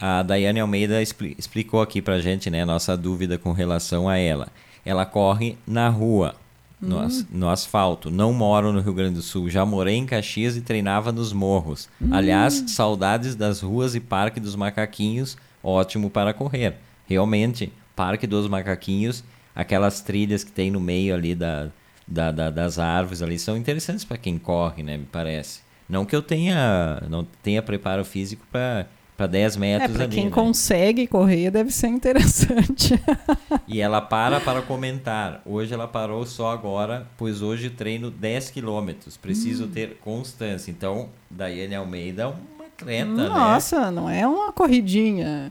A 0.00 0.22
Daiane 0.22 0.60
Almeida 0.60 1.02
expli 1.02 1.34
explicou 1.38 1.82
aqui 1.82 2.00
pra 2.00 2.18
gente, 2.18 2.48
né, 2.48 2.62
a 2.62 2.66
nossa 2.66 2.96
dúvida 2.96 3.36
com 3.36 3.52
relação 3.52 4.08
a 4.08 4.16
ela. 4.16 4.48
Ela 4.84 5.04
corre 5.04 5.58
na 5.66 5.90
rua, 5.90 6.36
no, 6.80 6.98
as, 6.98 7.26
no, 7.30 7.50
asfalto. 7.50 8.10
Não 8.10 8.32
moro 8.32 8.72
no 8.72 8.80
Rio 8.80 8.94
Grande 8.94 9.16
do 9.16 9.22
Sul. 9.22 9.50
Já 9.50 9.66
morei 9.66 9.96
em 9.96 10.06
Caxias 10.06 10.56
e 10.56 10.62
treinava 10.62 11.12
nos 11.12 11.32
morros. 11.32 11.88
Hum. 12.00 12.08
Aliás, 12.12 12.64
saudades 12.68 13.34
das 13.34 13.60
ruas 13.60 13.94
e 13.94 14.00
Parque 14.00 14.40
dos 14.40 14.56
Macaquinhos, 14.56 15.36
ótimo 15.62 16.08
para 16.08 16.32
correr. 16.32 16.76
Realmente, 17.06 17.72
Parque 17.94 18.26
dos 18.26 18.48
Macaquinhos, 18.48 19.22
aquelas 19.54 20.00
trilhas 20.00 20.44
que 20.44 20.52
tem 20.52 20.70
no 20.70 20.80
meio 20.80 21.14
ali 21.14 21.34
da, 21.34 21.70
da, 22.06 22.30
da 22.30 22.50
das 22.50 22.78
árvores 22.78 23.22
ali 23.22 23.38
são 23.38 23.56
interessantes 23.56 24.04
para 24.04 24.16
quem 24.16 24.38
corre, 24.38 24.82
né? 24.82 24.96
Me 24.96 25.06
parece. 25.06 25.60
Não 25.88 26.04
que 26.04 26.14
eu 26.14 26.22
tenha, 26.22 27.02
não 27.08 27.26
tenha 27.42 27.62
preparo 27.62 28.04
físico 28.04 28.46
para 28.50 28.86
para 29.16 29.26
10 29.28 29.56
metros 29.56 29.90
é, 29.90 29.94
para 29.94 30.08
quem 30.08 30.26
né? 30.26 30.30
consegue 30.30 31.06
correr 31.06 31.50
deve 31.50 31.70
ser 31.70 31.88
interessante. 31.88 33.00
e 33.66 33.80
ela 33.80 34.00
para 34.00 34.40
para 34.40 34.60
comentar. 34.60 35.40
Hoje 35.46 35.72
ela 35.72 35.88
parou 35.88 36.26
só 36.26 36.52
agora, 36.52 37.06
pois 37.16 37.40
hoje 37.40 37.70
treino 37.70 38.10
10 38.10 38.50
quilômetros. 38.50 39.16
Preciso 39.16 39.64
hum. 39.64 39.70
ter 39.70 39.96
constância. 40.02 40.70
Então, 40.70 41.08
Daiane 41.30 41.74
Almeida 41.74 42.24
é 42.24 42.26
uma 42.26 42.66
atleta, 42.66 43.10
né? 43.10 43.28
Nossa, 43.28 43.86
né? 43.86 43.90
não 43.90 44.10
é 44.10 44.26
uma 44.26 44.52
corridinha. 44.52 45.50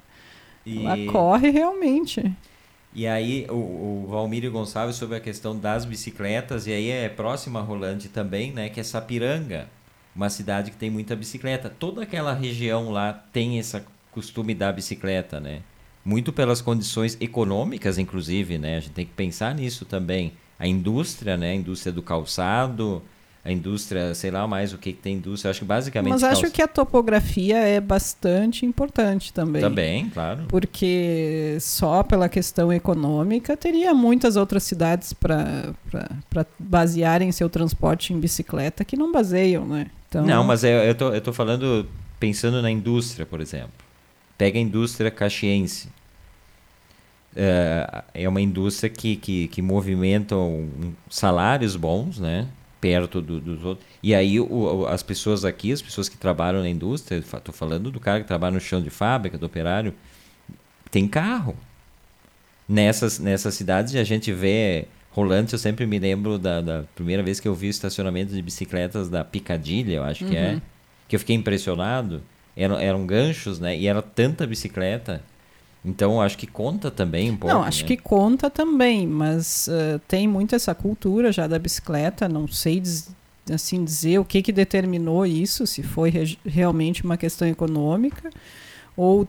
E... 0.63 0.85
Ela 0.85 1.11
corre 1.11 1.49
realmente. 1.49 2.21
E 2.95 3.05
aí 3.05 3.45
o, 3.49 4.05
o 4.05 4.07
Valmírio 4.09 4.51
Gonçalves 4.51 4.95
sobre 4.95 5.17
a 5.17 5.19
questão 5.19 5.55
das 5.55 5.85
bicicletas, 5.85 6.65
e 6.65 6.71
aí 6.71 6.89
é 6.89 7.09
próxima 7.09 7.59
a 7.59 7.63
Rolante 7.63 8.09
também, 8.09 8.51
né? 8.51 8.69
Que 8.69 8.79
é 8.79 8.83
Sapiranga 8.83 9.67
uma 10.15 10.29
cidade 10.29 10.71
que 10.71 10.77
tem 10.77 10.89
muita 10.89 11.15
bicicleta. 11.15 11.69
Toda 11.69 12.03
aquela 12.03 12.33
região 12.33 12.89
lá 12.89 13.11
tem 13.11 13.59
esse 13.59 13.79
costume 14.11 14.55
da 14.55 14.71
bicicleta, 14.71 15.39
né? 15.39 15.61
Muito 16.05 16.31
pelas 16.31 16.61
condições 16.61 17.17
econômicas, 17.19 17.97
inclusive, 17.97 18.57
né? 18.57 18.77
A 18.77 18.79
gente 18.79 18.93
tem 18.93 19.05
que 19.05 19.11
pensar 19.11 19.53
nisso 19.53 19.83
também. 19.83 20.31
A 20.57 20.65
indústria, 20.65 21.35
né? 21.35 21.51
A 21.51 21.55
indústria 21.55 21.91
do 21.91 22.01
calçado, 22.01 23.03
a 23.45 23.51
indústria, 23.51 24.15
sei 24.15 24.31
lá 24.31 24.47
mais 24.47 24.73
o 24.73 24.77
que, 24.79 24.91
que 24.91 24.99
tem 24.99 25.17
indústria. 25.17 25.51
Acho 25.51 25.59
que 25.59 25.65
basicamente. 25.65 26.11
Mas 26.11 26.23
acho 26.23 26.49
que 26.49 26.63
a 26.63 26.67
topografia 26.67 27.59
é 27.59 27.79
bastante 27.79 28.65
importante 28.65 29.31
também. 29.31 29.61
Também, 29.61 30.09
claro. 30.09 30.45
Porque 30.47 31.55
só 31.61 32.01
pela 32.01 32.27
questão 32.27 32.73
econômica 32.73 33.55
teria 33.55 33.93
muitas 33.93 34.35
outras 34.35 34.63
cidades 34.63 35.13
para 35.13 35.75
basearem 36.57 37.31
seu 37.31 37.47
transporte 37.47 38.11
em 38.13 38.19
bicicleta 38.19 38.83
que 38.83 38.97
não 38.97 39.11
baseiam, 39.11 39.63
né? 39.63 39.91
Então... 40.09 40.25
Não, 40.25 40.43
mas 40.43 40.63
eu, 40.63 40.71
eu, 40.79 40.95
tô, 40.95 41.13
eu 41.13 41.21
tô 41.21 41.31
falando, 41.31 41.87
pensando 42.19 42.63
na 42.63 42.71
indústria, 42.71 43.27
por 43.27 43.41
exemplo. 43.41 43.73
Pega 44.35 44.57
a 44.57 44.61
indústria 44.61 45.11
caxiense. 45.11 45.87
É, 47.35 48.03
é 48.15 48.27
uma 48.27 48.41
indústria 48.41 48.89
que, 48.89 49.17
que, 49.17 49.47
que 49.49 49.61
movimenta 49.61 50.35
salários 51.11 51.75
bons, 51.75 52.19
né? 52.19 52.47
Perto 52.85 53.19
do, 53.19 53.41
dos 53.41 53.65
outros. 53.65 53.87
E 54.03 54.13
aí 54.13 54.39
o, 54.39 54.85
as 54.85 55.01
pessoas 55.01 55.43
aqui, 55.43 55.71
as 55.71 55.81
pessoas 55.81 56.07
que 56.07 56.15
trabalham 56.15 56.61
na 56.61 56.69
indústria, 56.69 57.17
estou 57.17 57.51
falando 57.51 57.89
do 57.89 57.99
cara 57.99 58.21
que 58.21 58.27
trabalha 58.27 58.53
no 58.53 58.59
chão 58.59 58.79
de 58.79 58.91
fábrica, 58.91 59.39
do 59.39 59.45
operário, 59.47 59.91
tem 60.91 61.07
carro. 61.07 61.57
Nessas, 62.69 63.17
nessas 63.17 63.55
cidades 63.55 63.95
a 63.95 64.03
gente 64.03 64.31
vê 64.31 64.85
rolante, 65.09 65.53
eu 65.53 65.57
sempre 65.57 65.87
me 65.87 65.97
lembro 65.97 66.37
da, 66.37 66.61
da, 66.61 66.83
primeira 66.93 67.23
vez 67.23 67.39
que 67.39 67.47
eu 67.47 67.55
vi 67.55 67.65
o 67.65 67.69
estacionamento 67.71 68.35
de 68.35 68.41
bicicletas 68.43 69.09
da 69.09 69.23
Picadilha, 69.23 69.95
eu 69.95 70.03
acho 70.03 70.23
uhum. 70.23 70.29
que 70.29 70.37
é, 70.37 70.51
uhum. 70.51 70.61
que 71.07 71.15
eu 71.15 71.19
fiquei 71.19 71.35
impressionado. 71.35 72.21
Eram, 72.55 72.79
eram 72.79 73.03
ganchos, 73.03 73.59
né? 73.59 73.75
E 73.75 73.87
era 73.87 74.03
tanta 74.03 74.45
bicicleta. 74.45 75.23
Então, 75.85 76.19
acho 76.19 76.37
que 76.37 76.47
conta 76.47 76.89
também 76.89 77.29
um 77.29 77.37
pouco. 77.37 77.55
Não, 77.55 77.63
acho 77.63 77.83
né? 77.83 77.87
que 77.87 77.97
conta 77.97 78.49
também, 78.49 79.05
mas 79.05 79.67
uh, 79.67 79.99
tem 80.07 80.27
muito 80.27 80.55
essa 80.55 80.73
cultura 80.73 81.31
já 81.31 81.45
da 81.45 81.59
bicicleta. 81.59 82.27
Não 82.27 82.47
sei 82.47 82.81
assim 83.53 83.83
dizer 83.83 84.17
o 84.17 84.25
que, 84.25 84.41
que 84.41 84.51
determinou 84.51 85.25
isso, 85.25 85.67
se 85.67 85.83
foi 85.83 86.09
re 86.09 86.39
realmente 86.43 87.03
uma 87.03 87.15
questão 87.15 87.47
econômica 87.47 88.31
ou 88.97 89.27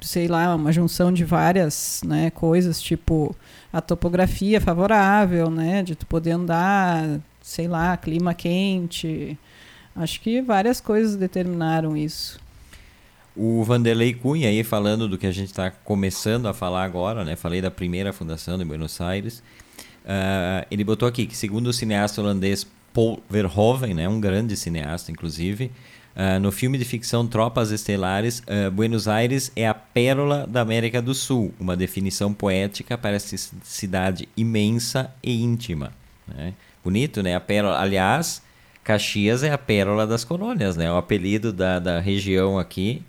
sei 0.00 0.28
lá, 0.28 0.54
uma 0.54 0.72
junção 0.72 1.10
de 1.10 1.24
várias 1.24 2.02
né, 2.04 2.30
coisas, 2.30 2.80
tipo 2.80 3.34
a 3.72 3.80
topografia 3.80 4.60
favorável, 4.60 5.50
né, 5.50 5.82
de 5.82 5.94
tu 5.96 6.06
poder 6.06 6.32
andar, 6.32 7.18
sei 7.40 7.66
lá, 7.66 7.96
clima 7.96 8.34
quente. 8.34 9.38
Acho 9.94 10.20
que 10.20 10.42
várias 10.42 10.80
coisas 10.80 11.16
determinaram 11.16 11.96
isso. 11.96 12.38
O 13.36 13.62
Vanderlei 13.64 14.14
Cunha 14.14 14.48
aí 14.48 14.64
falando 14.64 15.06
do 15.06 15.18
que 15.18 15.26
a 15.26 15.32
gente 15.32 15.48
está 15.48 15.70
começando 15.70 16.46
a 16.46 16.54
falar 16.54 16.84
agora, 16.84 17.24
né? 17.24 17.36
Falei 17.36 17.60
da 17.60 17.70
primeira 17.70 18.12
fundação 18.12 18.56
de 18.56 18.64
Buenos 18.64 19.00
Aires. 19.00 19.42
Uh, 20.04 20.64
ele 20.70 20.82
botou 20.82 21.06
aqui 21.06 21.26
que 21.26 21.36
segundo 21.36 21.66
o 21.66 21.72
cineasta 21.72 22.20
holandês 22.20 22.66
Paul 22.94 23.22
Verhoeven, 23.28 23.92
né, 23.92 24.08
um 24.08 24.20
grande 24.20 24.56
cineasta 24.56 25.10
inclusive, 25.12 25.70
Uh, 26.16 26.40
no 26.40 26.50
filme 26.50 26.78
de 26.78 26.84
ficção 26.86 27.26
Tropas 27.26 27.70
Estelares, 27.70 28.38
uh, 28.38 28.70
Buenos 28.70 29.06
Aires 29.06 29.52
é 29.54 29.68
a 29.68 29.74
pérola 29.74 30.46
da 30.46 30.62
América 30.62 31.02
do 31.02 31.12
Sul, 31.12 31.52
uma 31.60 31.76
definição 31.76 32.32
poética 32.32 32.96
para 32.96 33.16
essa 33.16 33.36
cidade 33.62 34.26
imensa 34.34 35.12
e 35.22 35.42
íntima. 35.42 35.92
Né? 36.26 36.54
Bonito, 36.82 37.22
né? 37.22 37.34
A 37.36 37.40
pérola, 37.40 37.78
aliás, 37.78 38.42
Caxias 38.82 39.42
é 39.42 39.52
a 39.52 39.58
pérola 39.58 40.06
das 40.06 40.24
colônias, 40.24 40.74
né? 40.74 40.90
O 40.90 40.96
apelido 40.96 41.52
da, 41.52 41.78
da 41.78 42.00
região 42.00 42.58
aqui 42.58 43.02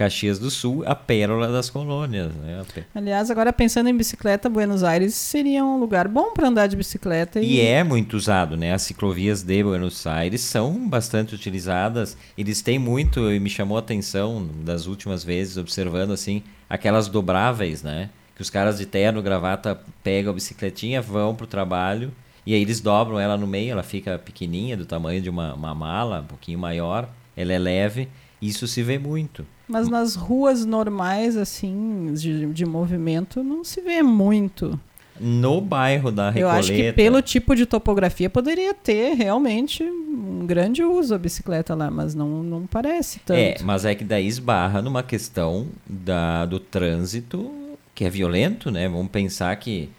Caxias 0.00 0.38
do 0.38 0.50
Sul, 0.50 0.82
a 0.86 0.94
pérola 0.94 1.52
das 1.52 1.68
colônias. 1.68 2.34
Né? 2.34 2.64
Aliás, 2.94 3.30
agora 3.30 3.52
pensando 3.52 3.90
em 3.90 3.94
bicicleta, 3.94 4.48
Buenos 4.48 4.82
Aires 4.82 5.12
seria 5.14 5.62
um 5.62 5.78
lugar 5.78 6.08
bom 6.08 6.32
para 6.32 6.48
andar 6.48 6.68
de 6.68 6.74
bicicleta. 6.74 7.38
E... 7.38 7.56
e... 7.56 7.60
é 7.60 7.84
muito 7.84 8.16
usado, 8.16 8.56
né? 8.56 8.72
As 8.72 8.80
ciclovias 8.80 9.42
de 9.42 9.62
Buenos 9.62 10.06
Aires 10.06 10.40
são 10.40 10.88
bastante 10.88 11.34
utilizadas. 11.34 12.16
Eles 12.38 12.62
têm 12.62 12.78
muito, 12.78 13.30
e 13.30 13.38
me 13.38 13.50
chamou 13.50 13.76
a 13.76 13.80
atenção 13.80 14.48
das 14.64 14.86
últimas 14.86 15.22
vezes, 15.22 15.58
observando 15.58 16.12
assim, 16.12 16.42
aquelas 16.66 17.06
dobráveis, 17.06 17.82
né? 17.82 18.08
Que 18.34 18.40
os 18.40 18.48
caras 18.48 18.78
de 18.78 18.86
terno, 18.86 19.20
gravata, 19.20 19.78
pegam 20.02 20.30
a 20.30 20.34
bicicletinha, 20.34 21.02
vão 21.02 21.34
para 21.34 21.44
o 21.44 21.46
trabalho. 21.46 22.10
E 22.46 22.54
aí 22.54 22.62
eles 22.62 22.80
dobram 22.80 23.20
ela 23.20 23.36
no 23.36 23.46
meio, 23.46 23.72
ela 23.72 23.82
fica 23.82 24.18
pequenininha, 24.18 24.78
do 24.78 24.86
tamanho 24.86 25.20
de 25.20 25.28
uma, 25.28 25.52
uma 25.52 25.74
mala, 25.74 26.20
um 26.20 26.26
pouquinho 26.26 26.58
maior. 26.58 27.06
Ela 27.36 27.52
é 27.52 27.58
leve. 27.58 28.08
Isso 28.40 28.66
se 28.66 28.82
vê 28.82 28.98
muito. 28.98 29.44
Mas 29.68 29.88
nas 29.88 30.14
ruas 30.14 30.64
normais, 30.64 31.36
assim, 31.36 32.12
de, 32.14 32.46
de 32.46 32.66
movimento, 32.66 33.42
não 33.42 33.62
se 33.62 33.80
vê 33.80 34.02
muito. 34.02 34.78
No 35.20 35.60
bairro 35.60 36.10
da 36.10 36.30
Recoleta... 36.30 36.40
Eu 36.40 36.58
acho 36.58 36.72
que 36.72 36.92
pelo 36.92 37.20
tipo 37.20 37.54
de 37.54 37.66
topografia 37.66 38.30
poderia 38.30 38.72
ter 38.72 39.14
realmente 39.14 39.84
um 39.84 40.46
grande 40.46 40.82
uso 40.82 41.14
a 41.14 41.18
bicicleta 41.18 41.74
lá, 41.74 41.90
mas 41.90 42.14
não, 42.14 42.42
não 42.42 42.66
parece 42.66 43.20
tanto. 43.20 43.38
É, 43.38 43.56
mas 43.62 43.84
é 43.84 43.94
que 43.94 44.02
daí 44.02 44.26
esbarra 44.26 44.80
numa 44.80 45.02
questão 45.02 45.66
da, 45.86 46.46
do 46.46 46.58
trânsito 46.58 47.50
que 47.94 48.04
é 48.06 48.10
violento, 48.10 48.70
né? 48.70 48.88
Vamos 48.88 49.10
pensar 49.10 49.54
que 49.56 49.90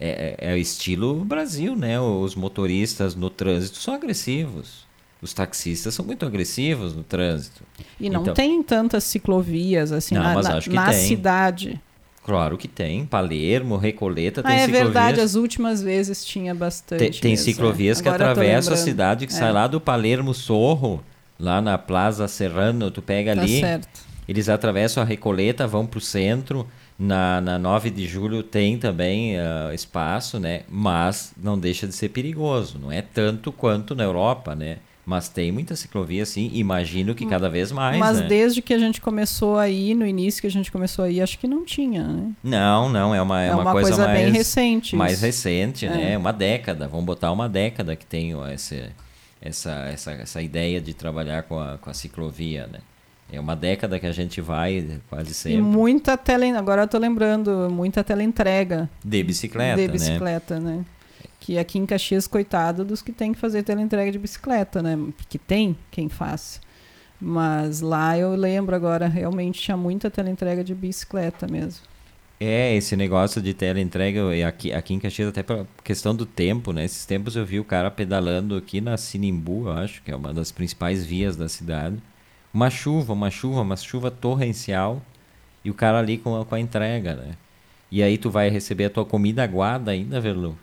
é, 0.00 0.36
é, 0.40 0.52
é 0.52 0.54
o 0.54 0.56
estilo 0.56 1.22
Brasil, 1.26 1.76
né? 1.76 2.00
Os 2.00 2.34
motoristas 2.34 3.14
no 3.14 3.28
trânsito 3.28 3.76
são 3.76 3.92
agressivos. 3.92 4.86
Os 5.22 5.34
taxistas 5.34 5.94
são 5.94 6.04
muito 6.04 6.24
agressivos 6.24 6.94
no 6.94 7.02
trânsito. 7.02 7.62
E 7.98 8.08
não 8.08 8.22
então, 8.22 8.34
tem 8.34 8.62
tantas 8.62 9.04
ciclovias 9.04 9.92
assim 9.92 10.14
não, 10.14 10.22
na, 10.22 10.42
na, 10.42 10.60
na 10.66 10.92
cidade. 10.92 11.80
Claro 12.24 12.56
que 12.56 12.68
tem. 12.68 13.04
Palermo, 13.04 13.76
Recoleta, 13.76 14.42
tem 14.42 14.52
ah, 14.52 14.54
é 14.54 14.58
ciclovias. 14.60 14.80
É 14.80 14.84
verdade, 14.84 15.20
as 15.20 15.34
últimas 15.34 15.82
vezes 15.82 16.24
tinha 16.24 16.54
bastante. 16.54 16.98
Tem, 16.98 17.10
tem 17.10 17.30
mesmo, 17.32 17.44
ciclovias 17.44 17.98
é. 17.98 18.02
que 18.02 18.08
atravessam 18.08 18.72
a 18.72 18.76
cidade, 18.76 19.26
que 19.26 19.32
é. 19.32 19.36
sai 19.36 19.52
lá 19.52 19.66
do 19.66 19.80
Palermo 19.80 20.32
Sorro, 20.32 21.02
lá 21.38 21.60
na 21.60 21.76
Plaza 21.76 22.26
Serrano, 22.28 22.90
tu 22.90 23.02
pega 23.02 23.34
tá 23.34 23.42
ali. 23.42 23.60
Certo. 23.60 24.10
Eles 24.28 24.48
atravessam 24.48 25.02
a 25.02 25.06
Recoleta, 25.06 25.66
vão 25.66 25.86
para 25.86 25.98
o 25.98 26.00
centro. 26.00 26.66
Na, 26.98 27.40
na 27.40 27.58
9 27.58 27.88
de 27.88 28.06
julho 28.06 28.42
tem 28.42 28.78
também 28.78 29.36
uh, 29.36 29.72
espaço, 29.72 30.38
né? 30.38 30.62
Mas 30.68 31.32
não 31.42 31.58
deixa 31.58 31.86
de 31.86 31.94
ser 31.94 32.10
perigoso. 32.10 32.78
Não 32.78 32.92
é 32.92 33.00
tanto 33.00 33.50
quanto 33.50 33.94
na 33.94 34.04
Europa, 34.04 34.54
né? 34.54 34.76
Mas 35.04 35.28
tem 35.28 35.50
muita 35.50 35.74
ciclovia, 35.74 36.24
sim. 36.26 36.50
Imagino 36.52 37.14
que 37.14 37.26
cada 37.26 37.48
vez 37.48 37.72
mais. 37.72 37.98
Mas 37.98 38.20
né? 38.20 38.26
desde 38.26 38.62
que 38.62 38.72
a 38.72 38.78
gente 38.78 39.00
começou 39.00 39.58
aí, 39.58 39.94
no 39.94 40.06
início 40.06 40.40
que 40.40 40.46
a 40.46 40.50
gente 40.50 40.70
começou 40.70 41.04
aí, 41.04 41.20
acho 41.20 41.38
que 41.38 41.48
não 41.48 41.64
tinha, 41.64 42.06
né? 42.06 42.30
Não, 42.42 42.88
não. 42.88 43.14
É 43.14 43.20
uma, 43.20 43.42
é, 43.42 43.48
é 43.48 43.52
uma, 43.52 43.62
uma, 43.62 43.72
coisa, 43.72 43.88
coisa 43.88 44.06
mais, 44.06 44.20
bem 44.20 44.32
recente. 44.32 44.94
Mais 44.94 45.14
isso. 45.14 45.24
recente, 45.24 45.88
né? 45.88 45.94
é. 45.94 46.04
né? 46.10 46.18
Uma 46.18 46.32
década. 46.32 46.86
Vamos 46.86 47.06
botar 47.06 47.32
uma 47.32 47.48
década 47.48 47.96
que 47.96 48.06
tem 48.06 48.34
essa, 48.52 48.92
essa, 49.40 49.70
essa, 49.92 50.12
essa 50.12 50.42
ideia 50.42 50.80
de 50.80 50.94
trabalhar 50.94 51.44
com 51.44 51.58
a, 51.58 51.78
com 51.78 51.90
a 51.90 51.94
ciclovia, 51.94 52.66
né? 52.66 52.80
É 53.32 53.38
uma 53.38 53.54
década 53.54 53.98
que 54.00 54.06
a 54.06 54.12
gente 54.12 54.40
vai 54.40 55.00
quase 55.08 55.32
sempre. 55.32 55.58
E 55.58 55.62
muita 55.62 56.16
tele, 56.16 56.50
agora 56.50 56.82
eu 56.82 56.88
tô 56.88 56.98
lembrando, 56.98 57.68
muita 57.70 58.02
teleentrega. 58.02 58.90
De 59.04 59.22
bicicleta, 59.22 59.76
De 59.76 59.86
né? 59.86 59.92
bicicleta, 59.92 60.58
né? 60.58 60.76
né? 60.78 60.84
Que 61.40 61.58
aqui 61.58 61.78
em 61.78 61.86
Caxias, 61.86 62.26
coitado 62.26 62.84
dos 62.84 63.02
que 63.02 63.12
tem 63.12 63.32
que 63.32 63.38
fazer 63.38 63.62
teleentrega 63.62 64.12
de 64.12 64.18
bicicleta, 64.18 64.82
né? 64.82 64.96
Porque 65.16 65.38
tem 65.38 65.76
quem 65.90 66.08
faz. 66.08 66.60
Mas 67.20 67.80
lá 67.80 68.16
eu 68.16 68.34
lembro 68.34 68.76
agora, 68.76 69.08
realmente 69.08 69.60
tinha 69.60 69.76
muita 69.76 70.10
teleentrega 70.10 70.62
de 70.62 70.74
bicicleta 70.74 71.46
mesmo. 71.50 71.84
É, 72.38 72.74
esse 72.74 72.96
negócio 72.96 73.42
de 73.42 73.52
teleentrega, 73.52 74.22
aqui, 74.46 74.72
aqui 74.72 74.94
em 74.94 74.98
Caxias, 74.98 75.28
até 75.28 75.42
por 75.42 75.66
questão 75.82 76.14
do 76.14 76.24
tempo, 76.24 76.72
né? 76.72 76.84
Esses 76.84 77.04
tempos 77.04 77.36
eu 77.36 77.44
vi 77.44 77.58
o 77.58 77.64
cara 77.64 77.90
pedalando 77.90 78.56
aqui 78.56 78.80
na 78.80 78.96
Sinimbu, 78.96 79.66
eu 79.66 79.72
acho, 79.72 80.02
que 80.02 80.10
é 80.10 80.16
uma 80.16 80.32
das 80.32 80.50
principais 80.50 81.04
vias 81.04 81.36
da 81.36 81.48
cidade 81.48 82.00
uma 82.52 82.68
chuva, 82.68 83.12
uma 83.12 83.30
chuva, 83.30 83.60
uma 83.60 83.76
chuva 83.76 84.10
torrencial 84.10 85.00
e 85.64 85.70
o 85.70 85.74
cara 85.74 85.98
ali 85.98 86.18
com 86.18 86.40
a, 86.40 86.44
com 86.44 86.54
a 86.54 86.60
entrega, 86.60 87.14
né? 87.14 87.36
E 87.90 88.02
aí 88.02 88.18
tu 88.18 88.30
vai 88.30 88.48
receber 88.48 88.86
a 88.86 88.90
tua 88.90 89.04
comida 89.04 89.42
aguada 89.42 89.90
ainda, 89.90 90.20
Verlu. 90.20 90.56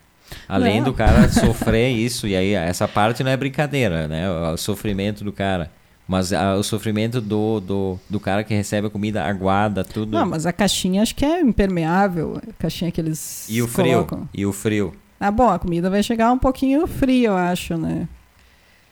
Além 0.47 0.78
não. 0.78 0.86
do 0.86 0.93
cara 0.93 1.30
sofrer 1.30 1.91
isso, 1.95 2.28
e 2.28 2.36
aí 2.36 2.53
essa 2.53 2.88
parte 2.88 3.23
não 3.23 3.32
é 3.32 3.38
brincadeira, 3.38 4.07
né? 4.07 4.30
O 4.30 4.57
sofrimento 4.57 5.23
do 5.23 5.32
cara. 5.32 5.71
Mas 6.07 6.32
a, 6.32 6.55
o 6.55 6.63
sofrimento 6.63 7.19
do, 7.19 7.59
do, 7.59 7.99
do 8.09 8.19
cara 8.19 8.43
que 8.43 8.53
recebe 8.53 8.88
a 8.88 8.89
comida 8.89 9.23
aguada, 9.23 9.84
tudo. 9.84 10.13
Não, 10.13 10.25
mas 10.25 10.45
a 10.45 10.53
caixinha 10.53 11.01
acho 11.01 11.13
que 11.13 11.25
é 11.25 11.41
impermeável. 11.41 12.38
A 12.38 12.53
caixinha 12.53 12.89
que 12.91 13.01
eles. 13.01 13.45
E 13.49 13.61
o 13.61 13.67
frio. 13.67 14.05
Colocam. 14.05 14.30
E 14.34 14.45
o 14.45 14.53
frio. 14.53 14.93
Ah, 15.19 15.32
bom, 15.32 15.49
a 15.49 15.59
comida 15.59 15.89
vai 15.89 16.01
chegar 16.01 16.32
um 16.32 16.38
pouquinho 16.38 16.86
fria, 16.88 17.30
eu 17.30 17.36
acho, 17.36 17.75
né? 17.75 18.07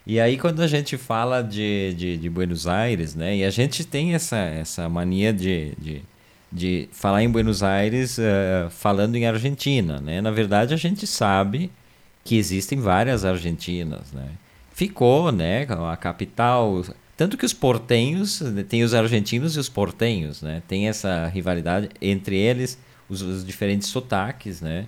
E 0.05 0.19
aí 0.19 0.37
quando 0.37 0.61
a 0.61 0.67
gente 0.67 0.97
fala 0.97 1.41
de, 1.41 1.93
de, 1.95 2.17
de, 2.17 2.29
Buenos 2.29 2.67
Aires, 2.67 3.15
né? 3.15 3.37
E 3.37 3.43
a 3.43 3.49
gente 3.49 3.83
tem 3.83 4.13
essa, 4.13 4.37
essa 4.37 4.87
mania 4.89 5.33
de, 5.33 5.73
de, 5.79 6.01
de 6.55 6.87
falar 6.93 7.21
em 7.21 7.29
Buenos 7.29 7.61
Aires 7.61 8.17
uh, 8.17 8.69
falando 8.69 9.17
em 9.17 9.27
Argentina, 9.27 9.99
né? 9.99 10.21
Na 10.21 10.31
verdade 10.31 10.73
a 10.73 10.77
gente 10.77 11.05
sabe 11.05 11.69
que 12.23 12.37
existem 12.37 12.79
várias 12.79 13.25
Argentinas, 13.25 14.13
né? 14.13 14.29
Ficou, 14.73 15.31
né? 15.31 15.67
A 15.91 15.97
capital... 15.97 16.83
Tanto 17.17 17.37
que 17.37 17.45
os 17.45 17.53
portenhos, 17.53 18.41
tem 18.67 18.83
os 18.83 18.93
argentinos 18.93 19.55
e 19.55 19.59
os 19.59 19.69
portenhos, 19.69 20.41
né? 20.41 20.61
Tem 20.67 20.89
essa 20.89 21.27
rivalidade 21.27 21.89
entre 22.01 22.35
eles, 22.35 22.77
os, 23.09 23.21
os 23.21 23.45
diferentes 23.45 23.87
sotaques, 23.87 24.59
né? 24.59 24.85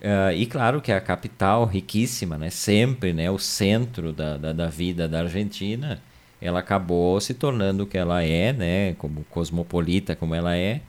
Uh, 0.00 0.32
e 0.34 0.46
claro 0.46 0.80
que 0.80 0.92
a 0.92 1.00
capital 1.00 1.64
riquíssima, 1.64 2.36
né, 2.36 2.50
sempre 2.50 3.14
né, 3.14 3.30
o 3.30 3.38
centro 3.38 4.12
da, 4.12 4.36
da, 4.36 4.52
da, 4.52 4.68
vida 4.68 5.08
da 5.08 5.20
Argentina, 5.20 6.02
ela 6.40 6.60
acabou 6.60 7.20
se 7.20 7.34
tornando 7.34 7.84
o 7.84 7.86
que 7.86 7.96
ela 7.96 8.22
é, 8.22 8.52
né, 8.52 8.94
como 8.94 9.24
cosmopolita 9.30 10.14
como 10.14 10.34
ela 10.34 10.56
é. 10.56 10.80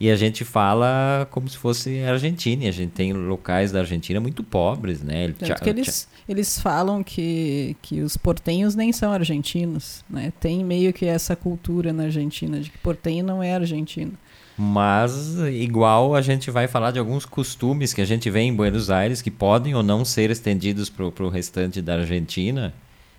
E 0.00 0.10
a 0.10 0.16
gente 0.16 0.44
fala 0.44 1.26
como 1.30 1.48
se 1.48 1.56
fosse 1.56 2.00
Argentina. 2.00 2.64
E 2.64 2.68
a 2.68 2.72
gente 2.72 2.90
tem 2.90 3.12
locais 3.12 3.70
da 3.70 3.78
Argentina 3.78 4.20
muito 4.20 4.42
pobres, 4.42 5.02
né? 5.02 5.32
Tanto 5.38 5.62
que 5.62 5.70
eles, 5.70 6.08
eles 6.28 6.60
falam 6.60 7.02
que, 7.02 7.76
que 7.80 8.00
os 8.00 8.16
portenhos 8.16 8.74
nem 8.74 8.92
são 8.92 9.12
argentinos, 9.12 10.04
né? 10.10 10.32
Tem 10.40 10.64
meio 10.64 10.92
que 10.92 11.06
essa 11.06 11.36
cultura 11.36 11.92
na 11.92 12.04
Argentina 12.04 12.60
de 12.60 12.70
que 12.70 12.78
portenho 12.78 13.24
não 13.24 13.42
é 13.42 13.54
argentino. 13.54 14.12
Mas, 14.58 15.38
igual, 15.52 16.14
a 16.14 16.20
gente 16.20 16.50
vai 16.50 16.68
falar 16.68 16.90
de 16.90 16.98
alguns 16.98 17.24
costumes 17.24 17.94
que 17.94 18.00
a 18.00 18.04
gente 18.04 18.28
vê 18.30 18.40
em 18.40 18.54
Buenos 18.54 18.90
Aires 18.90 19.22
que 19.22 19.30
podem 19.30 19.74
ou 19.74 19.82
não 19.82 20.04
ser 20.04 20.30
estendidos 20.30 20.90
para 20.90 21.04
o 21.06 21.28
restante 21.28 21.80
da 21.80 21.94
Argentina 21.94 22.74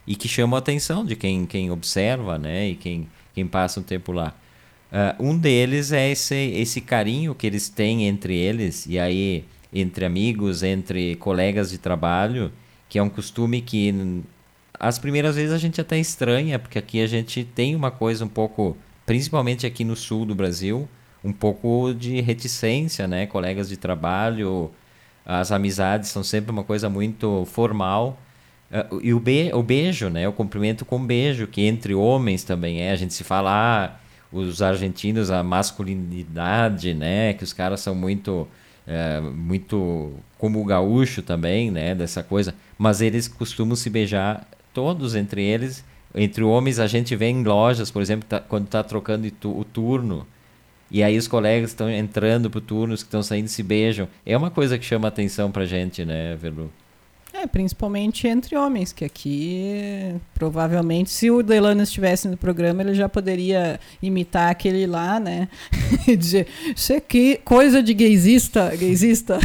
e 0.08 0.16
que 0.16 0.28
chamam 0.28 0.56
a 0.56 0.60
atenção 0.60 1.04
de 1.06 1.16
quem, 1.16 1.46
quem 1.46 1.72
observa 1.72 2.38
né, 2.38 2.70
e 2.70 2.76
quem, 2.76 3.08
quem 3.34 3.48
passa 3.48 3.80
um 3.80 3.84
tempo 3.84 4.12
lá. 4.12 4.34
Uh, 4.92 5.32
um 5.32 5.38
deles 5.38 5.92
é 5.92 6.12
esse, 6.12 6.36
esse 6.36 6.80
carinho 6.80 7.34
que 7.36 7.46
eles 7.48 7.70
têm 7.70 8.08
entre 8.08 8.36
eles, 8.36 8.86
e 8.86 9.00
aí 9.00 9.46
entre 9.74 10.06
amigos, 10.06 10.64
entre 10.64 11.16
colegas 11.16 11.70
de 11.70 11.78
trabalho, 11.78 12.52
que 12.88 12.98
é 12.98 13.04
um 13.04 13.10
costume 13.10 13.62
que 13.62 14.24
as 14.80 14.98
primeiras 15.00 15.36
vezes 15.36 15.52
a 15.52 15.58
gente 15.58 15.82
até 15.82 15.98
estranha, 16.00 16.60
porque 16.60 16.80
aqui 16.80 17.02
a 17.02 17.08
gente 17.08 17.44
tem 17.44 17.76
uma 17.76 17.92
coisa 17.92 18.24
um 18.24 18.30
pouco, 18.30 18.78
principalmente 19.06 19.66
aqui 19.66 19.84
no 19.84 19.96
sul 19.96 20.26
do 20.26 20.36
Brasil, 20.36 20.88
um 21.24 21.34
pouco 21.34 21.94
de 21.94 22.22
reticência, 22.22 23.08
né? 23.08 23.26
Colegas 23.26 23.68
de 23.68 23.78
trabalho, 23.78 24.72
as 25.26 25.52
amizades 25.52 26.10
são 26.10 26.24
sempre 26.24 26.52
uma 26.52 26.64
coisa 26.64 26.90
muito 26.90 27.46
formal. 27.46 28.18
Uh, 28.92 29.00
e 29.02 29.14
o, 29.14 29.20
be 29.20 29.52
o 29.54 29.64
beijo, 29.64 30.10
né? 30.10 30.28
O 30.28 30.34
cumprimento 30.34 30.84
com 30.84 31.00
beijo, 31.00 31.48
que 31.48 31.62
entre 31.62 31.94
homens 31.94 32.44
também 32.44 32.82
é. 32.82 32.92
A 32.92 32.96
gente 32.96 33.14
se 33.14 33.24
fala, 33.24 33.52
ah, 33.52 33.96
os 34.32 34.62
argentinos, 34.62 35.32
a 35.32 35.44
masculinidade, 35.44 36.94
né? 36.94 37.34
Que 37.34 37.44
os 37.44 37.54
caras 37.54 37.80
são 37.80 37.96
muito, 37.96 38.48
é, 38.88 39.22
muito 39.22 40.14
como 40.38 40.62
o 40.62 40.66
gaúcho 40.66 41.22
também, 41.22 41.72
né? 41.72 41.96
Dessa 41.96 42.24
coisa. 42.24 42.54
Mas 42.78 43.02
eles 43.02 43.28
costumam 43.28 43.76
se 43.76 43.90
beijar 43.90 44.48
todos 44.74 45.16
entre 45.16 45.44
eles. 45.44 45.84
Entre 46.14 46.44
homens, 46.44 46.80
a 46.80 46.88
gente 46.88 47.16
vê 47.16 47.28
em 47.28 47.44
lojas, 47.44 47.92
por 47.92 48.02
exemplo, 48.02 48.28
tá, 48.28 48.40
quando 48.40 48.66
está 48.66 48.84
trocando 48.84 49.28
o 49.46 49.64
turno 49.64 50.26
e 50.90 51.04
aí 51.04 51.18
os 51.18 51.28
colegas 51.28 51.72
estão 51.72 51.90
entrando 51.90 52.50
pro 52.50 52.62
turno, 52.62 52.94
os 52.94 53.02
que 53.04 53.08
estão 53.08 53.24
saindo 53.24 53.48
se 53.48 53.64
beijam. 53.64 54.08
É 54.26 54.38
uma 54.38 54.52
coisa 54.52 54.78
que 54.78 54.86
chama 54.86 55.08
atenção 55.08 55.52
pra 55.52 55.66
gente, 55.66 56.06
né, 56.06 56.36
Verlu? 56.36 56.72
É, 57.46 57.48
principalmente 57.48 58.28
entre 58.28 58.58
homens, 58.58 58.92
que 58.92 59.06
aqui 59.06 60.16
provavelmente, 60.34 61.12
se 61.12 61.30
o 61.30 61.44
Delano 61.44 61.84
estivesse 61.84 62.28
no 62.28 62.36
programa, 62.36 62.82
ele 62.82 62.94
já 62.94 63.08
poderia 63.08 63.80
imitar 64.02 64.50
aquele 64.50 64.86
lá, 64.88 65.20
né? 65.20 65.48
e 66.08 66.16
dizer, 66.18 66.48
isso 66.76 66.94
aqui, 66.94 67.40
coisa 67.46 67.82
de 67.82 67.94
gaysista, 67.94 68.76
gaysista. 68.76 69.40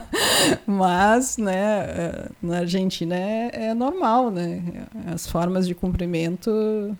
Mas, 0.66 1.38
né, 1.38 1.54
é, 1.56 2.28
na 2.42 2.58
Argentina 2.58 3.16
é, 3.16 3.50
é 3.68 3.74
normal, 3.74 4.30
né? 4.30 4.62
As 5.12 5.26
formas 5.26 5.66
de 5.66 5.74
cumprimento. 5.74 6.96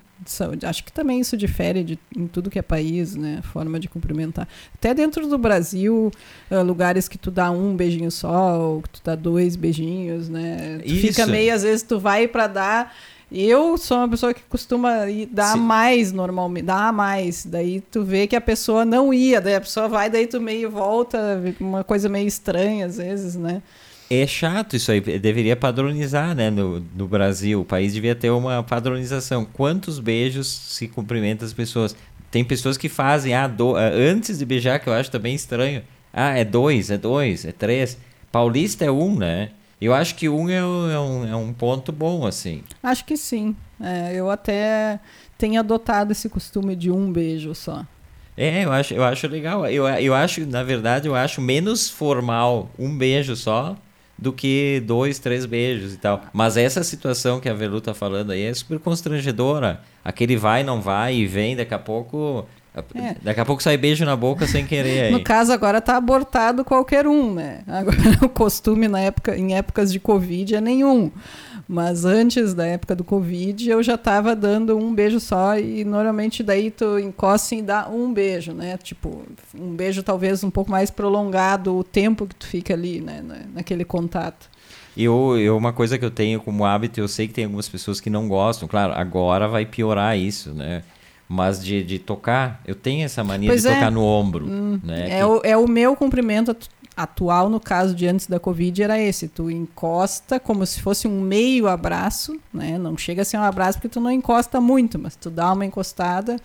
Acho 0.67 0.85
que 0.85 0.93
também 0.93 1.21
isso 1.21 1.37
difere 1.37 1.83
de, 1.83 1.99
em 2.17 2.27
tudo 2.27 2.51
que 2.51 2.59
é 2.59 2.63
país, 2.63 3.17
né? 3.17 3.41
Forma 3.43 3.81
de 3.81 3.89
cumprimentar. 3.89 4.47
Até 4.75 4.93
dentro 4.93 5.27
do 5.27 5.39
Brasil, 5.39 6.11
uh, 6.51 6.63
lugares 6.63 7.09
que 7.09 7.19
tu 7.19 7.31
dá 7.31 7.51
um 7.51 7.75
beijinho 7.75 8.11
só, 8.11 8.81
que 8.83 8.91
tu 8.91 9.01
dá 9.05 9.15
dois 9.15 9.57
beijinhos, 9.57 10.29
né? 10.29 10.81
Tu 10.83 10.93
isso. 10.93 11.07
fica 11.09 11.27
meio, 11.27 11.55
às 11.55 11.63
vezes, 11.63 11.83
tu 11.83 11.99
vai 11.99 12.29
para 12.29 12.47
dar. 12.47 12.95
Eu 13.33 13.79
sou 13.79 13.99
uma 13.99 14.09
pessoa 14.09 14.35
que 14.35 14.43
costuma 14.49 15.07
dar 15.31 15.53
Sim. 15.53 15.61
mais 15.61 16.11
normalmente, 16.11 16.65
dar 16.65 16.93
mais. 16.93 17.47
Daí 17.47 17.81
tu 17.81 18.03
vê 18.03 18.27
que 18.27 18.35
a 18.35 18.41
pessoa 18.41 18.85
não 18.85 19.15
ia, 19.15 19.41
daí 19.41 19.55
a 19.55 19.61
pessoa 19.61 19.89
vai, 19.89 20.11
daí 20.11 20.27
tu 20.27 20.41
meio 20.41 20.69
volta, 20.69 21.41
uma 21.61 21.85
coisa 21.85 22.09
meio 22.09 22.27
estranha 22.27 22.87
às 22.87 22.97
vezes, 22.97 23.37
né? 23.37 23.63
É 24.13 24.27
chato 24.27 24.75
isso 24.75 24.91
aí, 24.91 25.01
deveria 25.01 25.55
padronizar, 25.55 26.35
né? 26.35 26.51
No, 26.51 26.81
no 26.81 27.07
Brasil, 27.07 27.61
o 27.61 27.65
país 27.65 27.93
devia 27.93 28.13
ter 28.13 28.29
uma 28.31 28.61
padronização. 28.61 29.45
Quantos 29.45 30.01
beijos 30.01 30.49
se 30.49 30.89
cumprimenta 30.89 31.45
as 31.45 31.53
pessoas? 31.53 31.95
Tem 32.29 32.45
pessoas 32.45 32.77
que 32.77 32.89
fazem, 32.89 33.35
ah, 33.35 33.47
do, 33.47 33.77
ah, 33.77 33.89
antes 33.89 34.39
de 34.39 34.45
beijar, 34.45 34.81
que 34.81 34.89
eu 34.89 34.93
acho 34.93 35.13
também 35.13 35.33
estranho. 35.33 35.83
Ah, 36.13 36.37
é 36.37 36.45
dois, 36.45 36.91
é 36.91 36.99
dois, 36.99 37.45
é 37.45 37.53
três. 37.53 37.97
Paulista 38.33 38.85
é 38.85 38.91
um, 38.91 39.15
né? 39.15 39.51
Eu 39.81 39.95
acho 39.95 40.17
que 40.17 40.29
um 40.29 40.51
é, 40.51 40.57
é, 40.57 40.63
um, 40.65 41.29
é 41.29 41.37
um 41.37 41.53
ponto 41.53 41.93
bom, 41.93 42.27
assim. 42.27 42.65
Acho 42.83 43.05
que 43.05 43.17
sim. 43.17 43.55
É, 43.81 44.13
eu 44.17 44.29
até 44.29 44.99
tenho 45.39 45.61
adotado 45.61 46.11
esse 46.11 46.29
costume 46.29 46.75
de 46.75 46.91
um 46.91 47.13
beijo 47.13 47.55
só. 47.55 47.87
É, 48.37 48.65
eu 48.65 48.73
acho, 48.73 48.93
eu 48.93 49.05
acho 49.05 49.29
legal. 49.29 49.65
Eu, 49.69 49.87
eu 49.87 50.15
acho, 50.15 50.45
na 50.47 50.65
verdade, 50.65 51.07
eu 51.07 51.15
acho 51.15 51.41
menos 51.41 51.89
formal 51.89 52.69
um 52.77 52.99
beijo 52.99 53.37
só 53.37 53.77
do 54.21 54.33
que 54.33 54.83
dois, 54.87 55.19
três 55.19 55.47
beijos 55.47 55.95
e 55.95 55.97
tal. 55.97 56.23
Mas 56.33 56.57
essa 56.57 56.85
situação 56.85 57.41
que 57.41 57.49
a 57.49 57.55
Velu 57.55 57.81
tá 57.81 57.95
falando 57.95 58.33
aí 58.33 58.43
é 58.43 58.53
super 58.53 58.79
constrangedora. 58.79 59.81
Aquele 60.05 60.37
vai, 60.37 60.63
não 60.63 60.81
vai 60.81 61.17
e 61.17 61.27
vem, 61.27 61.57
daqui 61.57 61.73
a 61.73 61.79
pouco. 61.79 62.47
É. 62.95 63.17
Daqui 63.23 63.41
a 63.41 63.45
pouco 63.45 63.63
sai 63.63 63.77
beijo 63.77 64.05
na 64.05 64.15
boca 64.15 64.47
sem 64.47 64.65
querer 64.67 65.05
aí. 65.07 65.13
No 65.13 65.23
caso, 65.23 65.53
agora 65.53 65.81
tá 65.81 65.97
abortado 65.97 66.65
qualquer 66.65 67.07
um, 67.07 67.35
né? 67.35 67.63
Agora 67.67 67.97
o 68.23 68.29
costume 68.29 68.87
na 68.87 69.01
época, 69.01 69.37
em 69.37 69.55
épocas 69.55 69.91
de 69.91 69.99
Covid 69.99 70.55
é 70.55 70.61
nenhum. 70.61 71.11
Mas 71.73 72.05
antes 72.05 72.53
da 72.53 72.67
época 72.67 72.97
do 72.97 73.05
Covid, 73.05 73.71
eu 73.71 73.81
já 73.81 73.95
estava 73.95 74.35
dando 74.35 74.77
um 74.77 74.93
beijo 74.93 75.21
só 75.21 75.57
e 75.57 75.85
normalmente 75.85 76.43
daí 76.43 76.69
tu 76.69 76.99
encosta 76.99 77.55
e 77.55 77.63
dá 77.63 77.89
um 77.89 78.13
beijo, 78.13 78.53
né? 78.53 78.77
Tipo, 78.77 79.23
um 79.55 79.77
beijo 79.77 80.03
talvez 80.03 80.43
um 80.43 80.51
pouco 80.51 80.69
mais 80.69 80.91
prolongado, 80.91 81.77
o 81.77 81.85
tempo 81.85 82.27
que 82.27 82.35
tu 82.35 82.45
fica 82.45 82.75
ali, 82.75 83.01
né? 83.01 83.23
Naquele 83.55 83.85
contato. 83.85 84.51
Eu, 84.97 85.39
eu, 85.39 85.57
uma 85.57 85.73
coisa 85.73 85.97
que 85.97 86.05
eu 86.05 86.11
tenho 86.11 86.41
como 86.41 86.65
hábito, 86.65 86.99
eu 86.99 87.07
sei 87.07 87.29
que 87.29 87.35
tem 87.35 87.45
algumas 87.45 87.69
pessoas 87.69 88.01
que 88.01 88.11
não 88.11 88.27
gostam. 88.27 88.67
Claro, 88.67 88.93
agora 88.93 89.47
vai 89.47 89.65
piorar 89.65 90.19
isso, 90.19 90.53
né? 90.53 90.83
Mas 91.29 91.65
de, 91.65 91.85
de 91.85 92.01
tocar, 92.01 92.61
eu 92.67 92.75
tenho 92.75 93.05
essa 93.05 93.23
mania 93.23 93.49
pois 93.49 93.63
de 93.63 93.69
é. 93.69 93.75
tocar 93.75 93.93
no 93.93 94.03
ombro. 94.03 94.47
Hum, 94.47 94.81
né? 94.83 95.07
É, 95.09 95.19
que... 95.19 95.25
o, 95.25 95.41
é 95.45 95.57
o 95.57 95.69
meu 95.69 95.95
cumprimento 95.95 96.53
atual, 97.03 97.49
no 97.49 97.61
caso 97.61 97.95
de 97.95 98.07
antes 98.07 98.27
da 98.27 98.39
Covid, 98.39 98.83
era 98.83 98.99
esse. 98.99 99.29
Tu 99.29 99.51
encosta 99.51 100.39
como 100.39 100.65
se 100.67 100.81
fosse 100.81 101.09
um 101.09 101.21
meio 101.21 101.69
abraço, 101.69 102.39
né? 102.53 102.79
Não 102.79 102.97
chega 102.97 103.23
a 103.23 103.25
ser 103.25 103.39
um 103.39 103.43
abraço 103.43 103.79
porque 103.79 103.89
tu 103.89 104.01
não 104.01 104.11
encosta 104.11 104.61
muito, 104.61 104.99
mas 104.99 105.17
tu 105.17 105.31
dá 105.31 105.53
uma 105.53 105.65
encostada 105.65 106.37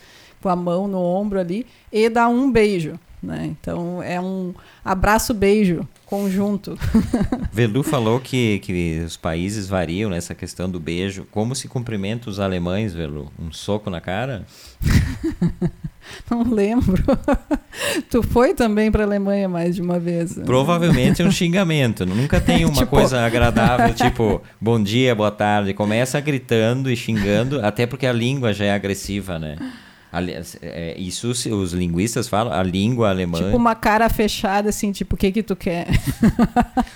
com 0.42 0.50
a 0.50 0.56
mão 0.56 0.88
no 0.88 1.00
ombro 1.00 1.40
ali 1.40 1.66
e 1.92 2.08
dá 2.10 2.28
um 2.28 2.52
beijo, 2.52 3.00
né? 3.22 3.48
Então 3.60 4.02
é 4.02 4.22
um 4.22 4.54
abraço-beijo 4.84 5.88
conjunto. 6.06 6.78
Velu 7.52 7.82
falou 7.84 8.20
que, 8.20 8.60
que 8.60 9.02
os 9.06 9.18
países 9.18 9.68
variam 9.68 10.10
nessa 10.10 10.36
questão 10.36 10.70
do 10.70 10.80
beijo. 10.80 11.26
Como 11.32 11.56
se 11.56 11.68
cumprimenta 11.68 12.30
os 12.30 12.40
alemães, 12.40 12.94
Velu? 12.94 13.32
Um 13.40 13.52
soco 13.52 13.90
na 13.90 14.00
cara? 14.00 14.46
Não 16.30 16.44
lembro. 16.44 17.04
tu 18.10 18.24
foi 18.24 18.54
também 18.54 18.92
para 18.92 19.04
a 19.04 19.08
Alemanha 19.08 19.48
mais 19.48 19.76
de 19.76 19.82
uma 19.82 20.00
vez? 20.00 20.40
Provavelmente 20.46 21.22
é 21.22 21.26
um 21.26 21.32
xingamento. 21.32 22.06
Nunca 22.06 22.40
tem 22.40 22.64
uma 22.66 22.74
tipo... 22.74 22.88
coisa 22.88 23.26
agradável, 23.26 23.94
tipo, 23.94 24.42
bom 24.60 24.82
dia, 24.82 25.14
boa 25.16 25.32
tarde. 25.32 25.74
Começa 25.74 26.20
gritando 26.20 26.90
e 26.90 26.96
xingando, 26.96 27.66
até 27.66 27.86
porque 27.86 28.06
a 28.06 28.14
língua 28.14 28.54
já 28.54 28.66
é 28.66 28.74
agressiva, 28.74 29.40
né? 29.40 29.58
É, 30.62 30.96
isso 30.98 31.30
os 31.30 31.74
linguistas 31.74 32.30
falam, 32.30 32.54
a 32.54 32.64
língua 32.64 33.10
alemã. 33.10 33.38
Tipo 33.38 33.58
uma 33.58 33.76
cara 33.76 34.08
fechada, 34.08 34.70
assim, 34.70 34.94
tipo, 34.94 35.16
o 35.16 35.18
que 35.18 35.30
que 35.30 35.44
tu 35.44 35.58
quer? 35.58 35.88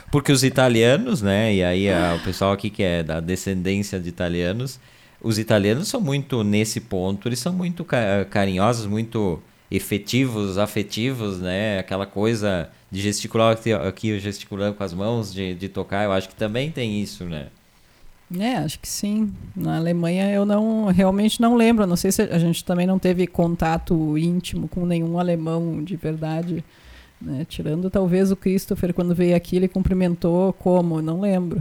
Porque 0.10 0.32
os 0.32 0.42
italianos, 0.42 1.22
né? 1.22 1.54
E 1.54 1.62
aí 1.62 1.92
a, 1.92 2.16
o 2.16 2.24
pessoal 2.24 2.54
aqui 2.54 2.70
que 2.70 2.82
é 2.82 3.04
da 3.04 3.20
descendência 3.20 4.00
de 4.00 4.08
italianos, 4.08 4.80
os 5.22 5.38
italianos 5.38 5.88
são 5.88 6.00
muito 6.00 6.44
nesse 6.44 6.80
ponto, 6.80 7.28
eles 7.28 7.40
são 7.40 7.54
muito 7.54 7.86
carinhosos, 8.30 8.86
muito 8.86 9.42
efetivos, 9.70 10.58
afetivos, 10.58 11.40
né? 11.40 11.80
Aquela 11.80 12.06
coisa 12.06 12.70
de 12.90 13.02
gesticular 13.02 13.58
aqui, 13.88 14.20
gesticulando 14.20 14.76
com 14.76 14.84
as 14.84 14.94
mãos, 14.94 15.34
de, 15.34 15.54
de 15.54 15.70
tocar, 15.70 16.06
eu 16.06 16.12
acho 16.12 16.30
que 16.30 16.36
também 16.36 16.72
tem 16.72 17.02
isso, 17.02 17.26
né? 17.26 17.48
É, 18.38 18.58
acho 18.58 18.80
que 18.80 18.88
sim. 18.88 19.34
Na 19.56 19.78
Alemanha 19.78 20.32
eu 20.32 20.46
não 20.46 20.86
realmente 20.86 21.42
não 21.42 21.56
lembro. 21.56 21.88
Não 21.88 21.96
sei 21.96 22.12
se 22.12 22.22
a 22.22 22.38
gente 22.38 22.64
também 22.64 22.86
não 22.86 23.00
teve 23.00 23.26
contato 23.26 24.18
íntimo 24.18 24.68
com 24.68 24.86
nenhum 24.86 25.18
alemão 25.18 25.84
de 25.84 25.96
verdade. 25.96 26.64
Né? 27.20 27.44
Tirando 27.50 27.90
talvez 27.90 28.32
o 28.32 28.36
Christopher, 28.36 28.94
quando 28.94 29.16
veio 29.16 29.36
aqui, 29.36 29.56
ele 29.56 29.68
cumprimentou 29.68 30.54
como? 30.54 31.02
Não 31.02 31.20
lembro. 31.20 31.60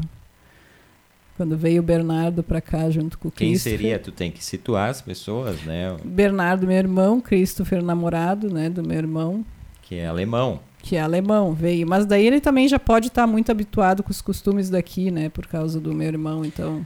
Quando 1.39 1.57
veio 1.57 1.81
o 1.81 1.85
Bernardo 1.85 2.43
para 2.43 2.61
cá 2.61 2.91
junto 2.91 3.17
com 3.17 3.29
o 3.29 3.31
Quem 3.31 3.57
seria? 3.57 3.97
Tu 3.97 4.11
tem 4.11 4.29
que 4.29 4.45
situar 4.45 4.91
as 4.91 5.01
pessoas, 5.01 5.63
né? 5.63 5.97
Bernardo, 6.05 6.67
meu 6.67 6.77
irmão, 6.77 7.21
Christopher, 7.21 7.81
namorado, 7.81 8.53
né, 8.53 8.69
do 8.69 8.83
meu 8.83 8.99
irmão. 8.99 9.47
Que 9.81 9.95
é 9.95 10.09
alemão. 10.09 10.59
Que 10.83 10.97
é 10.97 11.01
alemão, 11.01 11.55
veio. 11.55 11.87
Mas 11.87 12.05
daí 12.07 12.27
ele 12.27 12.41
também 12.41 12.67
já 12.67 12.77
pode 12.77 13.07
estar 13.07 13.23
tá 13.23 13.27
muito 13.29 13.53
habituado 13.53 14.03
com 14.03 14.11
os 14.11 14.21
costumes 14.21 14.69
daqui, 14.69 15.13
né, 15.13 15.29
por 15.29 15.47
causa 15.47 15.81
do 15.81 15.95
meu 15.95 16.09
irmão, 16.09 16.45
então... 16.45 16.85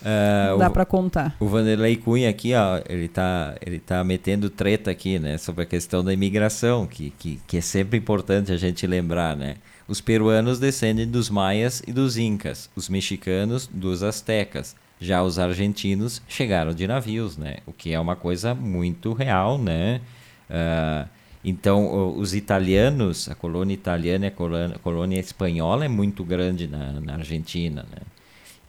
Uh, 0.00 0.58
dá 0.58 0.68
para 0.68 0.84
contar. 0.84 1.36
O 1.38 1.46
Vanderlei 1.46 1.94
Cunha 1.94 2.28
aqui, 2.28 2.54
ó, 2.54 2.80
ele 2.88 3.06
tá, 3.06 3.54
ele 3.64 3.78
tá 3.78 4.02
metendo 4.02 4.50
treta 4.50 4.90
aqui, 4.90 5.20
né, 5.20 5.38
sobre 5.38 5.62
a 5.62 5.66
questão 5.66 6.02
da 6.02 6.12
imigração, 6.12 6.88
que, 6.88 7.10
que, 7.16 7.40
que 7.46 7.58
é 7.58 7.60
sempre 7.60 7.98
importante 7.98 8.50
a 8.50 8.56
gente 8.56 8.84
lembrar, 8.84 9.36
né? 9.36 9.54
Os 9.92 10.00
peruanos 10.00 10.58
descendem 10.58 11.06
dos 11.06 11.28
maias 11.28 11.82
e 11.86 11.92
dos 11.92 12.16
incas, 12.16 12.70
os 12.74 12.88
mexicanos 12.88 13.66
dos 13.66 14.02
astecas. 14.02 14.74
Já 14.98 15.22
os 15.22 15.38
argentinos 15.38 16.22
chegaram 16.26 16.72
de 16.72 16.86
navios, 16.86 17.36
né? 17.36 17.58
O 17.66 17.74
que 17.74 17.92
é 17.92 18.00
uma 18.00 18.16
coisa 18.16 18.54
muito 18.54 19.12
real, 19.12 19.58
né? 19.58 20.00
Uh, 20.48 21.06
então, 21.44 22.18
os 22.18 22.34
italianos, 22.34 23.28
a 23.28 23.34
colônia 23.34 23.74
italiana 23.74 24.24
e 24.24 24.28
a 24.28 24.30
colônia, 24.30 24.76
a 24.76 24.78
colônia 24.78 25.20
espanhola 25.20 25.84
é 25.84 25.88
muito 25.88 26.24
grande 26.24 26.66
na, 26.66 26.98
na, 26.98 27.12
Argentina, 27.16 27.82
né? 27.82 28.00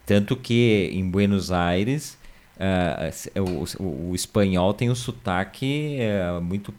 Tanto 0.06 0.36
que 0.36 0.90
em 0.92 1.10
Buenos 1.10 1.54
Aires, 1.54 2.18
uh, 2.58 3.42
o, 3.80 3.82
o, 3.82 4.10
o, 4.10 4.16
espanhol 4.16 4.74
tem 4.74 4.90
um 4.90 4.96
sotaque 4.96 6.00
uh, 6.02 6.42
muito 6.42 6.74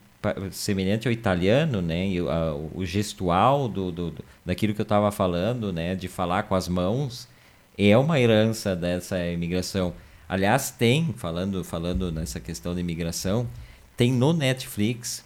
semelhante 0.50 1.08
ao 1.08 1.12
italiano, 1.12 1.80
né? 1.82 2.06
E, 2.06 2.20
uh, 2.20 2.70
o 2.74 2.84
gestual 2.84 3.68
do, 3.68 3.90
do, 3.90 4.10
do 4.10 4.24
daquilo 4.44 4.74
que 4.74 4.80
eu 4.80 4.84
estava 4.84 5.10
falando, 5.10 5.72
né? 5.72 5.94
De 5.94 6.08
falar 6.08 6.44
com 6.44 6.54
as 6.54 6.68
mãos, 6.68 7.28
é 7.76 7.96
uma 7.96 8.20
herança 8.20 8.74
dessa 8.76 9.18
imigração. 9.26 9.92
Aliás, 10.28 10.70
tem, 10.70 11.12
falando, 11.16 11.62
falando 11.64 12.10
nessa 12.10 12.40
questão 12.40 12.74
de 12.74 12.80
imigração, 12.80 13.48
tem 13.96 14.12
no 14.12 14.32
Netflix 14.32 15.24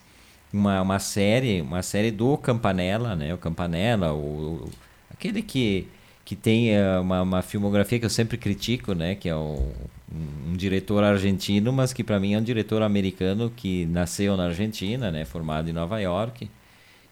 uma, 0.53 0.81
uma 0.83 0.99
série, 0.99 1.61
uma 1.61 1.83
série 1.83 2.11
do 2.11 2.37
Campanella, 2.37 3.15
né? 3.15 3.33
O 3.35 3.39
Campanella, 3.39 4.13
o, 4.13 4.65
o 4.65 4.71
aquele 5.11 5.43
que, 5.43 5.89
que 6.29 6.37
tem 6.37 6.79
uh, 6.79 7.01
uma, 7.01 7.23
uma 7.23 7.41
filmografia 7.41 7.99
que 7.99 8.05
eu 8.05 8.11
sempre 8.11 8.37
critico, 8.37 8.93
né? 8.93 9.15
Que 9.15 9.31
é 9.31 9.35
o 9.35 9.67
um, 10.13 10.53
diretor 10.55 11.03
argentino, 11.03 11.73
mas 11.73 11.95
que 11.95 12.05
para 12.05 12.21
mim 12.21 12.35
é 12.35 12.39
um 12.39 12.43
diretor 12.43 12.83
americano 12.83 13.51
que 13.57 13.87
nasceu 13.87 14.37
na 14.37 14.45
Argentina, 14.45 15.11
né, 15.11 15.25
formado 15.25 15.71
em 15.71 15.73
Nova 15.73 15.99
York, 15.99 16.51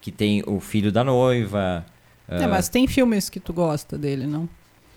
que 0.03 0.13
tem 0.13 0.43
o 0.47 0.61
filho 0.61 0.93
da 0.93 1.03
noiva. 1.03 1.87
É, 2.29 2.47
uh... 2.47 2.51
mas 2.51 2.69
tem 2.69 2.87
filmes 2.87 3.31
que 3.31 3.41
tu 3.41 3.55
gosta 3.55 3.97
dele, 3.97 4.27
não? 4.27 4.47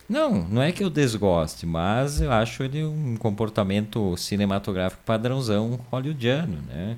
Não, 0.10 0.46
não 0.50 0.62
é 0.62 0.74
que 0.74 0.84
eu 0.84 0.90
desgoste, 0.90 1.66
mas 1.66 2.20
eu 2.20 2.30
acho 2.30 2.62
ele 2.62 2.84
um 2.84 3.16
comportamento 3.16 4.18
cinematográfico 4.18 5.02
padrãozão 5.06 5.80
hollywoodiano, 5.90 6.58
né? 6.68 6.98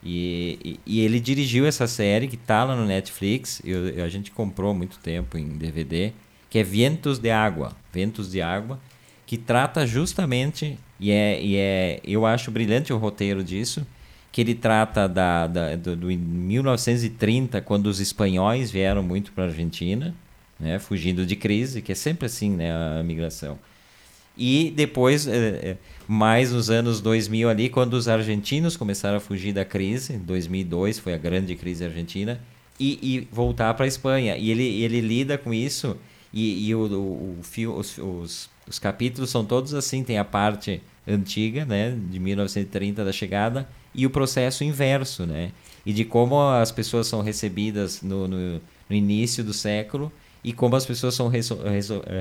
E, 0.00 0.60
e, 0.64 0.80
e 0.86 1.00
ele 1.00 1.18
dirigiu 1.18 1.66
essa 1.66 1.88
série 1.88 2.28
que 2.28 2.36
tá 2.36 2.62
lá 2.62 2.76
no 2.76 2.86
Netflix, 2.86 3.60
eu, 3.64 4.04
a 4.04 4.08
gente 4.08 4.30
comprou 4.30 4.72
muito 4.72 5.00
tempo 5.00 5.36
em 5.36 5.48
DVD, 5.48 6.12
que 6.52 6.58
é 6.58 6.62
Ventos 6.62 7.18
de 7.18 7.30
Água. 7.30 7.72
Ventos 7.90 8.30
de 8.30 8.42
Água, 8.42 8.78
que 9.24 9.38
trata 9.38 9.86
justamente, 9.86 10.78
e 11.00 11.10
é, 11.10 11.42
e 11.42 11.56
é 11.56 11.98
eu 12.04 12.26
acho 12.26 12.50
brilhante 12.50 12.92
o 12.92 12.98
roteiro 12.98 13.42
disso, 13.42 13.86
que 14.30 14.42
ele 14.42 14.54
trata 14.54 15.08
da, 15.08 15.46
da 15.46 15.76
do, 15.76 15.96
do 15.96 16.06
1930, 16.08 17.58
quando 17.62 17.86
os 17.86 18.00
espanhóis 18.00 18.70
vieram 18.70 19.02
muito 19.02 19.32
para 19.32 19.44
a 19.44 19.46
Argentina, 19.46 20.14
né, 20.60 20.78
fugindo 20.78 21.24
de 21.24 21.36
crise, 21.36 21.80
que 21.80 21.90
é 21.90 21.94
sempre 21.94 22.26
assim, 22.26 22.50
né, 22.50 22.70
a 22.70 23.02
migração. 23.02 23.58
E 24.36 24.74
depois, 24.76 25.26
é, 25.26 25.78
mais 26.06 26.52
nos 26.52 26.68
anos 26.68 27.00
2000 27.00 27.48
ali, 27.48 27.70
quando 27.70 27.94
os 27.94 28.08
argentinos 28.08 28.76
começaram 28.76 29.16
a 29.16 29.20
fugir 29.20 29.54
da 29.54 29.64
crise, 29.64 30.18
2002 30.18 30.98
foi 30.98 31.14
a 31.14 31.18
grande 31.18 31.56
crise 31.56 31.82
argentina, 31.82 32.38
e, 32.78 32.98
e 33.02 33.28
voltar 33.32 33.72
para 33.72 33.86
a 33.86 33.88
Espanha. 33.88 34.36
E 34.36 34.50
ele, 34.50 34.82
ele 34.82 35.00
lida 35.00 35.38
com 35.38 35.54
isso, 35.54 35.96
e, 36.32 36.68
e 36.68 36.74
o, 36.74 36.86
o, 36.86 37.38
o 37.38 37.42
fio, 37.42 37.76
os, 37.76 37.98
os 37.98 38.50
os 38.68 38.78
capítulos 38.78 39.30
são 39.30 39.44
todos 39.44 39.74
assim, 39.74 40.04
tem 40.04 40.18
a 40.18 40.24
parte 40.24 40.82
antiga, 41.06 41.64
né, 41.64 41.96
de 42.10 42.18
1930 42.18 43.04
da 43.04 43.12
chegada 43.12 43.68
e 43.94 44.06
o 44.06 44.10
processo 44.10 44.62
inverso, 44.62 45.26
né, 45.26 45.50
e 45.84 45.92
de 45.92 46.04
como 46.04 46.40
as 46.40 46.70
pessoas 46.70 47.06
são 47.06 47.22
recebidas 47.22 48.02
no, 48.02 48.28
no, 48.28 48.60
no 48.88 48.96
início 48.96 49.42
do 49.42 49.52
século 49.52 50.12
e 50.44 50.52
como 50.52 50.76
as 50.76 50.86
pessoas 50.86 51.14
são 51.14 51.30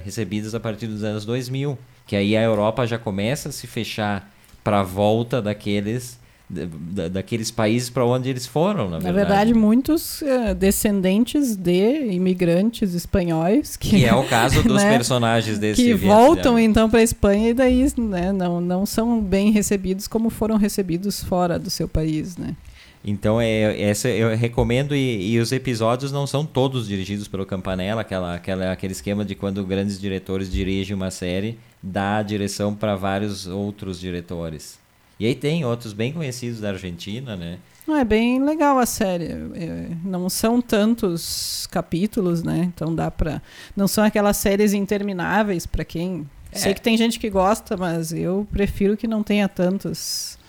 recebidas 0.03 0.53
a 0.53 0.59
partir 0.59 0.87
dos 0.87 1.03
anos 1.03 1.25
2000, 1.25 1.77
que 2.05 2.15
aí 2.15 2.35
a 2.35 2.41
Europa 2.41 2.85
já 2.85 2.97
começa 2.97 3.49
a 3.49 3.51
se 3.51 3.65
fechar 3.65 4.31
para 4.63 4.81
a 4.81 4.83
volta 4.83 5.41
daqueles 5.41 6.19
da, 6.51 7.07
daqueles 7.07 7.49
países 7.49 7.89
para 7.89 8.05
onde 8.05 8.29
eles 8.29 8.45
foram, 8.45 8.89
na 8.89 8.99
verdade. 8.99 9.05
Na 9.05 9.11
verdade, 9.11 9.53
muitos 9.53 10.21
uh, 10.21 10.53
descendentes 10.55 11.55
de 11.55 12.11
imigrantes 12.11 12.93
espanhóis 12.93 13.77
que, 13.77 13.89
que 13.89 14.05
é 14.05 14.13
o 14.13 14.23
caso 14.27 14.61
dos 14.67 14.83
né, 14.83 14.89
personagens 14.89 15.57
desse 15.57 15.81
que 15.81 15.93
voltam 15.93 16.59
então 16.59 16.89
para 16.89 16.99
a 16.99 17.03
Espanha 17.03 17.49
e 17.49 17.53
daí 17.53 17.85
né, 17.97 18.31
não 18.31 18.59
não 18.59 18.85
são 18.85 19.21
bem 19.21 19.51
recebidos 19.51 20.07
como 20.07 20.29
foram 20.29 20.57
recebidos 20.57 21.23
fora 21.23 21.57
do 21.57 21.69
seu 21.69 21.87
país, 21.87 22.37
né? 22.37 22.55
Então, 23.03 23.41
é, 23.41 23.81
essa 23.81 24.07
eu 24.09 24.35
recomendo, 24.35 24.95
e, 24.95 25.33
e, 25.33 25.39
os 25.39 25.51
episódios 25.51 26.11
não 26.11 26.27
são 26.27 26.45
todos 26.45 26.87
dirigidos 26.87 27.27
pelo 27.27 27.47
Campanella, 27.47 28.01
aquela, 28.01 28.35
aquela, 28.35 28.71
aquele 28.71 28.93
esquema 28.93 29.25
de 29.25 29.33
quando 29.33 29.65
grandes 29.65 29.99
diretores 29.99 30.51
dirigem 30.51 30.95
uma 30.95 31.09
série, 31.09 31.57
dá 31.81 32.17
a 32.17 32.23
direção 32.23 32.75
para 32.75 32.95
vários 32.95 33.47
outros 33.47 33.99
diretores. 33.99 34.80
E 35.21 35.27
aí 35.27 35.35
tem 35.35 35.63
outros 35.63 35.93
bem 35.93 36.11
conhecidos 36.11 36.61
da 36.61 36.69
Argentina, 36.69 37.35
né? 37.35 37.59
É 37.87 38.03
bem 38.03 38.43
legal 38.43 38.79
a 38.79 38.87
série. 38.87 39.25
É, 39.53 39.89
não 40.03 40.27
são 40.31 40.59
tantos 40.59 41.67
capítulos, 41.69 42.41
né? 42.41 42.71
Então 42.73 42.95
dá 42.95 43.11
para. 43.11 43.39
Não 43.75 43.87
são 43.87 44.03
aquelas 44.03 44.37
séries 44.37 44.73
intermináveis 44.73 45.67
para 45.67 45.85
quem. 45.85 46.27
É. 46.51 46.57
Sei 46.57 46.73
que 46.73 46.81
tem 46.81 46.97
gente 46.97 47.19
que 47.19 47.29
gosta, 47.29 47.77
mas 47.77 48.11
eu 48.11 48.47
prefiro 48.51 48.97
que 48.97 49.05
não 49.05 49.21
tenha 49.21 49.47
tantos 49.47 50.39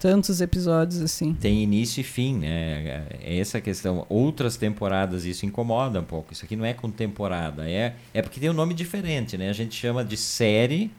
tantos 0.00 0.40
episódios 0.40 1.00
assim. 1.00 1.32
Tem 1.34 1.62
início 1.62 2.00
e 2.00 2.04
fim, 2.04 2.38
né? 2.38 3.06
É 3.20 3.38
essa 3.38 3.60
questão. 3.60 4.04
Outras 4.08 4.56
temporadas 4.56 5.24
isso 5.24 5.46
incomoda 5.46 6.00
um 6.00 6.04
pouco. 6.04 6.32
Isso 6.32 6.44
aqui 6.44 6.56
não 6.56 6.64
é 6.64 6.74
com 6.74 6.90
temporada, 6.90 7.70
é 7.70 7.94
é 8.12 8.20
porque 8.20 8.40
tem 8.40 8.50
um 8.50 8.52
nome 8.52 8.74
diferente, 8.74 9.38
né? 9.38 9.48
A 9.48 9.52
gente 9.52 9.76
chama 9.76 10.04
de 10.04 10.16
série 10.16 10.90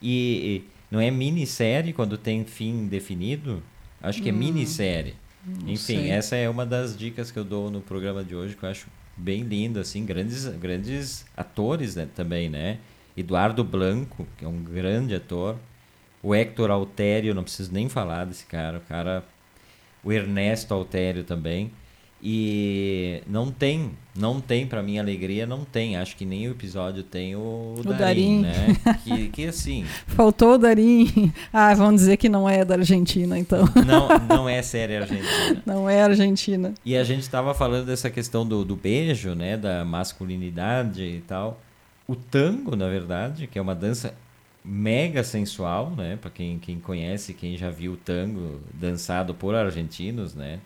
e, 0.00 0.62
e 0.64 0.77
não 0.90 1.00
é 1.00 1.10
minissérie 1.10 1.92
quando 1.92 2.16
tem 2.16 2.44
fim 2.44 2.86
definido. 2.86 3.62
Acho 4.00 4.22
que 4.22 4.28
é 4.28 4.32
hum, 4.32 4.36
minissérie. 4.36 5.14
Enfim, 5.66 5.76
sei. 5.76 6.10
essa 6.10 6.36
é 6.36 6.48
uma 6.48 6.66
das 6.66 6.96
dicas 6.96 7.30
que 7.30 7.38
eu 7.38 7.44
dou 7.44 7.70
no 7.70 7.80
programa 7.80 8.22
de 8.22 8.34
hoje 8.34 8.54
que 8.54 8.62
eu 8.62 8.68
acho 8.68 8.86
bem 9.16 9.42
lindo, 9.42 9.80
assim, 9.80 10.04
grandes 10.04 10.46
grandes 10.46 11.24
atores 11.36 11.96
né, 11.96 12.08
também, 12.14 12.48
né? 12.48 12.78
Eduardo 13.16 13.64
Blanco, 13.64 14.26
que 14.36 14.44
é 14.44 14.48
um 14.48 14.62
grande 14.62 15.14
ator, 15.14 15.56
o 16.22 16.34
Hector 16.34 16.70
Altério, 16.70 17.34
não 17.34 17.42
preciso 17.42 17.72
nem 17.72 17.88
falar 17.88 18.24
desse 18.24 18.44
cara. 18.46 18.78
O 18.78 18.80
cara. 18.82 19.24
O 20.02 20.12
Ernesto 20.12 20.72
Altério 20.74 21.24
também. 21.24 21.70
E 22.20 23.22
não 23.28 23.50
tem, 23.52 23.92
não 24.16 24.40
tem, 24.40 24.66
para 24.66 24.82
minha 24.82 25.00
alegria, 25.00 25.46
não 25.46 25.64
tem. 25.64 25.96
Acho 25.96 26.16
que 26.16 26.24
nem 26.24 26.48
o 26.48 26.50
episódio 26.50 27.04
tem 27.04 27.36
o, 27.36 27.38
o, 27.38 27.74
o 27.78 27.84
Darim, 27.84 28.42
Darim, 28.42 28.42
né? 28.42 28.76
que, 29.04 29.28
que 29.28 29.46
assim. 29.46 29.84
Faltou 30.08 30.54
o 30.54 30.58
Darim. 30.58 31.32
Ah, 31.52 31.72
vamos 31.74 32.00
dizer 32.00 32.16
que 32.16 32.28
não 32.28 32.48
é 32.48 32.64
da 32.64 32.74
Argentina, 32.74 33.38
então. 33.38 33.64
Não, 33.86 34.08
não 34.36 34.48
é 34.48 34.60
série 34.62 34.96
argentina. 34.96 35.62
Não 35.64 35.88
é 35.88 36.02
argentina. 36.02 36.74
E 36.84 36.96
a 36.96 37.04
gente 37.04 37.20
estava 37.20 37.54
falando 37.54 37.86
dessa 37.86 38.10
questão 38.10 38.44
do, 38.44 38.64
do 38.64 38.74
beijo, 38.74 39.36
né? 39.36 39.56
Da 39.56 39.84
masculinidade 39.84 41.02
e 41.02 41.20
tal. 41.20 41.60
O 42.08 42.16
tango, 42.16 42.74
na 42.74 42.88
verdade, 42.88 43.46
que 43.46 43.58
é 43.58 43.62
uma 43.62 43.74
dança 43.74 44.12
mega 44.64 45.22
sensual, 45.22 45.92
né? 45.96 46.18
Para 46.20 46.30
quem, 46.30 46.58
quem 46.58 46.80
conhece, 46.80 47.32
quem 47.32 47.56
já 47.56 47.70
viu 47.70 47.96
tango 48.04 48.60
dançado 48.74 49.34
por 49.34 49.54
argentinos, 49.54 50.34
né? 50.34 50.58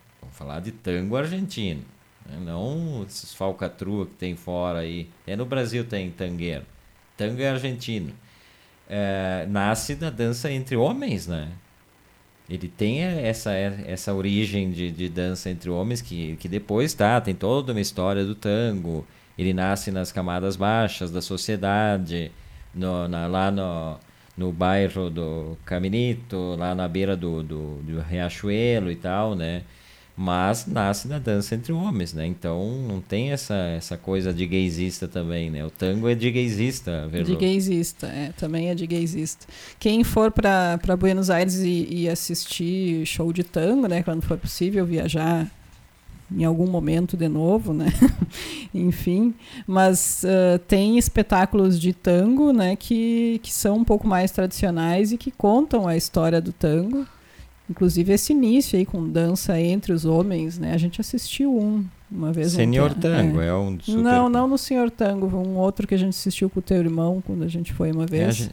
Falar 0.43 0.59
de 0.59 0.73
tango 0.73 1.17
argentino, 1.17 1.85
né? 2.27 2.37
não 2.45 3.05
esses 3.07 3.33
falcatrua 3.33 4.07
que 4.07 4.15
tem 4.15 4.35
fora 4.35 4.81
aí. 4.81 5.09
É 5.25 5.37
no 5.37 5.47
Brasil 5.47 5.85
tem 5.85 6.11
tangueiro. 6.11 6.65
Tango 7.17 7.41
é 7.41 7.49
argentino. 7.49 8.13
É, 8.91 9.47
nasce 9.49 9.95
da 9.95 10.11
dança 10.11 10.51
entre 10.51 10.75
homens, 10.75 11.29
né? 11.29 11.49
Ele 12.51 12.67
tem 12.67 13.03
essa, 13.03 13.53
essa 13.53 14.13
origem 14.13 14.73
de, 14.73 14.91
de 14.91 15.09
dança 15.09 15.49
entre 15.49 15.71
homens 15.71 16.03
que, 16.03 16.35
que 16.35 16.49
depois 16.49 16.93
tá, 16.93 17.21
tem 17.21 17.37
toda 17.37 17.71
uma 17.71 17.81
história 17.81 18.25
do 18.25 18.35
tango. 18.35 19.07
Ele 19.39 19.55
nasce 19.55 19.93
nas 19.93 20.11
camadas 20.11 20.57
baixas 20.57 21.13
da 21.13 21.23
sociedade 21.23 22.33
no, 22.75 23.07
na, 23.07 23.29
lá 23.29 23.49
no, 23.49 23.97
no 24.37 24.51
bairro 24.51 25.09
do 25.09 25.57
Caminito, 25.65 26.57
lá 26.59 26.75
na 26.75 26.89
beira 26.89 27.17
do, 27.17 27.45
do, 27.45 27.77
do 27.77 28.01
Riachuelo 28.01 28.91
e 28.91 28.97
tal, 28.97 29.37
né? 29.37 29.63
Mas 30.17 30.67
nasce 30.67 31.09
na 31.09 31.19
dança 31.19 31.55
entre 31.55 31.73
homens, 31.73 32.13
né? 32.13 32.27
Então 32.27 32.71
não 32.87 33.01
tem 33.01 33.33
essa, 33.33 33.55
essa 33.55 33.97
coisa 33.97 34.33
de 34.33 34.47
gaysista 34.47 35.09
também, 35.09 35.51
né? 35.51 35.65
O 35.65 35.71
tango 35.71 36.09
é 36.09 36.15
de 36.15 36.31
gaysista, 36.31 37.09
Verlu. 37.09 37.27
De 37.27 37.37
gaysista, 37.37 38.07
é, 38.09 38.33
também 38.37 38.69
é 38.69 38.75
de 38.75 38.87
gaysista. 38.87 39.47
Quem 39.81 40.05
for 40.05 40.31
para 40.31 40.79
Buenos 40.99 41.31
Aires 41.31 41.61
e, 41.61 41.87
e 41.91 42.09
assistir 42.09 43.07
show 43.07 43.33
de 43.33 43.43
tango, 43.43 43.89
né? 43.89 44.03
Quando 44.03 44.23
for 44.23 44.37
possível 44.37 44.85
viajar 44.85 45.51
em 46.31 46.45
algum 46.45 46.67
momento 46.67 47.17
de 47.17 47.29
novo, 47.29 47.73
né? 47.73 47.87
Enfim, 48.75 49.35
mas 49.67 50.25
uh, 50.25 50.59
tem 50.61 50.99
espetáculos 50.99 51.79
de 51.79 51.93
tango, 51.93 52.53
né, 52.53 52.75
que, 52.75 53.39
que 53.43 53.53
são 53.53 53.79
um 53.79 53.85
pouco 53.85 54.07
mais 54.07 54.31
tradicionais 54.31 55.13
e 55.13 55.19
que 55.19 55.31
contam 55.31 55.87
a 55.87 55.97
história 55.97 56.41
do 56.41 56.53
tango. 56.53 57.07
Inclusive 57.71 58.13
esse 58.13 58.33
início 58.33 58.79
aí 58.79 58.85
com 58.85 59.09
dança 59.09 59.59
entre 59.61 59.93
os 59.93 60.05
homens, 60.05 60.59
né? 60.59 60.75
A 60.75 60.79
gente 60.79 61.01
assistiu 61.01 61.57
um 61.57 61.85
uma 62.11 62.33
vez. 62.33 62.53
Senhor 62.53 62.91
um, 62.91 62.95
Tango 62.95 63.41
é, 63.41 63.47
é 63.47 63.55
um 63.55 63.79
super... 63.81 64.03
Não, 64.03 64.29
não 64.29 64.47
no 64.47 64.59
Senhor 64.59 64.91
Tango, 64.91 65.27
um 65.27 65.57
outro 65.57 65.87
que 65.87 65.95
a 65.95 65.99
gente 65.99 66.11
assistiu 66.11 66.51
com 66.51 66.61
o 66.61 66.63
teu 66.63 66.77
irmão 66.77 67.23
quando 67.25 67.43
a 67.43 67.49
gente 67.49 67.73
foi 67.73 67.91
uma 67.91 68.07
vez. 68.07 68.29
É, 68.29 68.33
gente... 68.33 68.53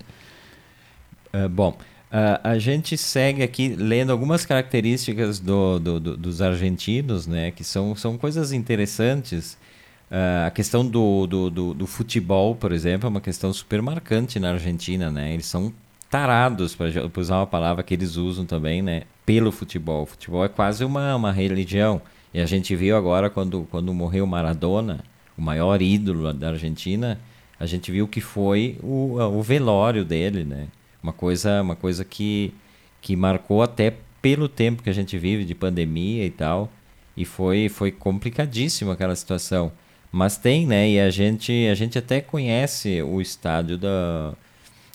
uh, 1.33 1.49
bom, 1.49 1.75
Uh, 2.09 2.41
a 2.43 2.57
gente 2.57 2.97
segue 2.97 3.43
aqui 3.43 3.69
lendo 3.69 4.11
algumas 4.11 4.43
características 4.43 5.39
do, 5.39 5.77
do, 5.77 5.99
do, 5.99 6.17
dos 6.17 6.41
argentinos, 6.41 7.27
né, 7.27 7.51
que 7.51 7.63
são, 7.63 7.95
são 7.95 8.17
coisas 8.17 8.51
interessantes. 8.51 9.53
Uh, 10.09 10.47
a 10.47 10.49
questão 10.49 10.83
do, 10.83 11.27
do, 11.27 11.51
do, 11.51 11.73
do, 11.75 11.85
futebol, 11.85 12.55
por 12.55 12.71
exemplo, 12.71 13.05
é 13.05 13.09
uma 13.09 13.21
questão 13.21 13.53
super 13.53 13.79
marcante 13.79 14.39
na 14.39 14.53
Argentina. 14.53 15.11
Né? 15.11 15.35
Eles 15.35 15.45
são 15.45 15.71
tarados, 16.09 16.75
para 16.75 16.89
usar 17.17 17.37
uma 17.37 17.47
palavra 17.47 17.83
que 17.83 17.93
eles 17.93 18.15
usam 18.15 18.45
também, 18.45 18.81
né, 18.81 19.03
pelo 19.25 19.51
futebol. 19.51 20.03
O 20.03 20.05
futebol 20.07 20.43
é 20.43 20.49
quase 20.49 20.83
uma, 20.83 21.15
uma 21.15 21.31
religião. 21.31 22.01
E 22.33 22.39
a 22.39 22.45
gente 22.45 22.75
viu 22.75 22.97
agora, 22.97 23.29
quando, 23.29 23.67
quando 23.69 23.93
morreu 23.93 24.25
Maradona, 24.25 25.03
o 25.37 25.41
maior 25.41 25.81
ídolo 25.81 26.33
da 26.33 26.49
Argentina, 26.49 27.19
a 27.59 27.65
gente 27.65 27.91
viu 27.91 28.07
que 28.07 28.21
foi 28.21 28.77
o, 28.81 29.17
o 29.19 29.41
velório 29.41 30.03
dele, 30.03 30.43
né? 30.43 30.67
Uma 31.01 31.13
coisa, 31.13 31.61
uma 31.61 31.75
coisa 31.75 32.03
que, 32.03 32.53
que 33.01 33.15
marcou 33.15 33.61
até 33.61 33.95
pelo 34.21 34.49
tempo 34.49 34.83
que 34.83 34.89
a 34.89 34.93
gente 34.93 35.17
vive 35.17 35.45
de 35.45 35.55
pandemia 35.55 36.25
e 36.25 36.31
tal. 36.31 36.71
E 37.15 37.25
foi, 37.25 37.69
foi 37.69 37.91
complicadíssima 37.91 38.93
aquela 38.93 39.15
situação. 39.15 39.71
Mas 40.11 40.37
tem, 40.37 40.65
né? 40.65 40.89
E 40.89 40.99
a 40.99 41.09
gente, 41.09 41.67
a 41.67 41.75
gente 41.75 41.97
até 41.97 42.21
conhece 42.21 43.01
o 43.01 43.21
estádio 43.21 43.77
da, 43.77 44.33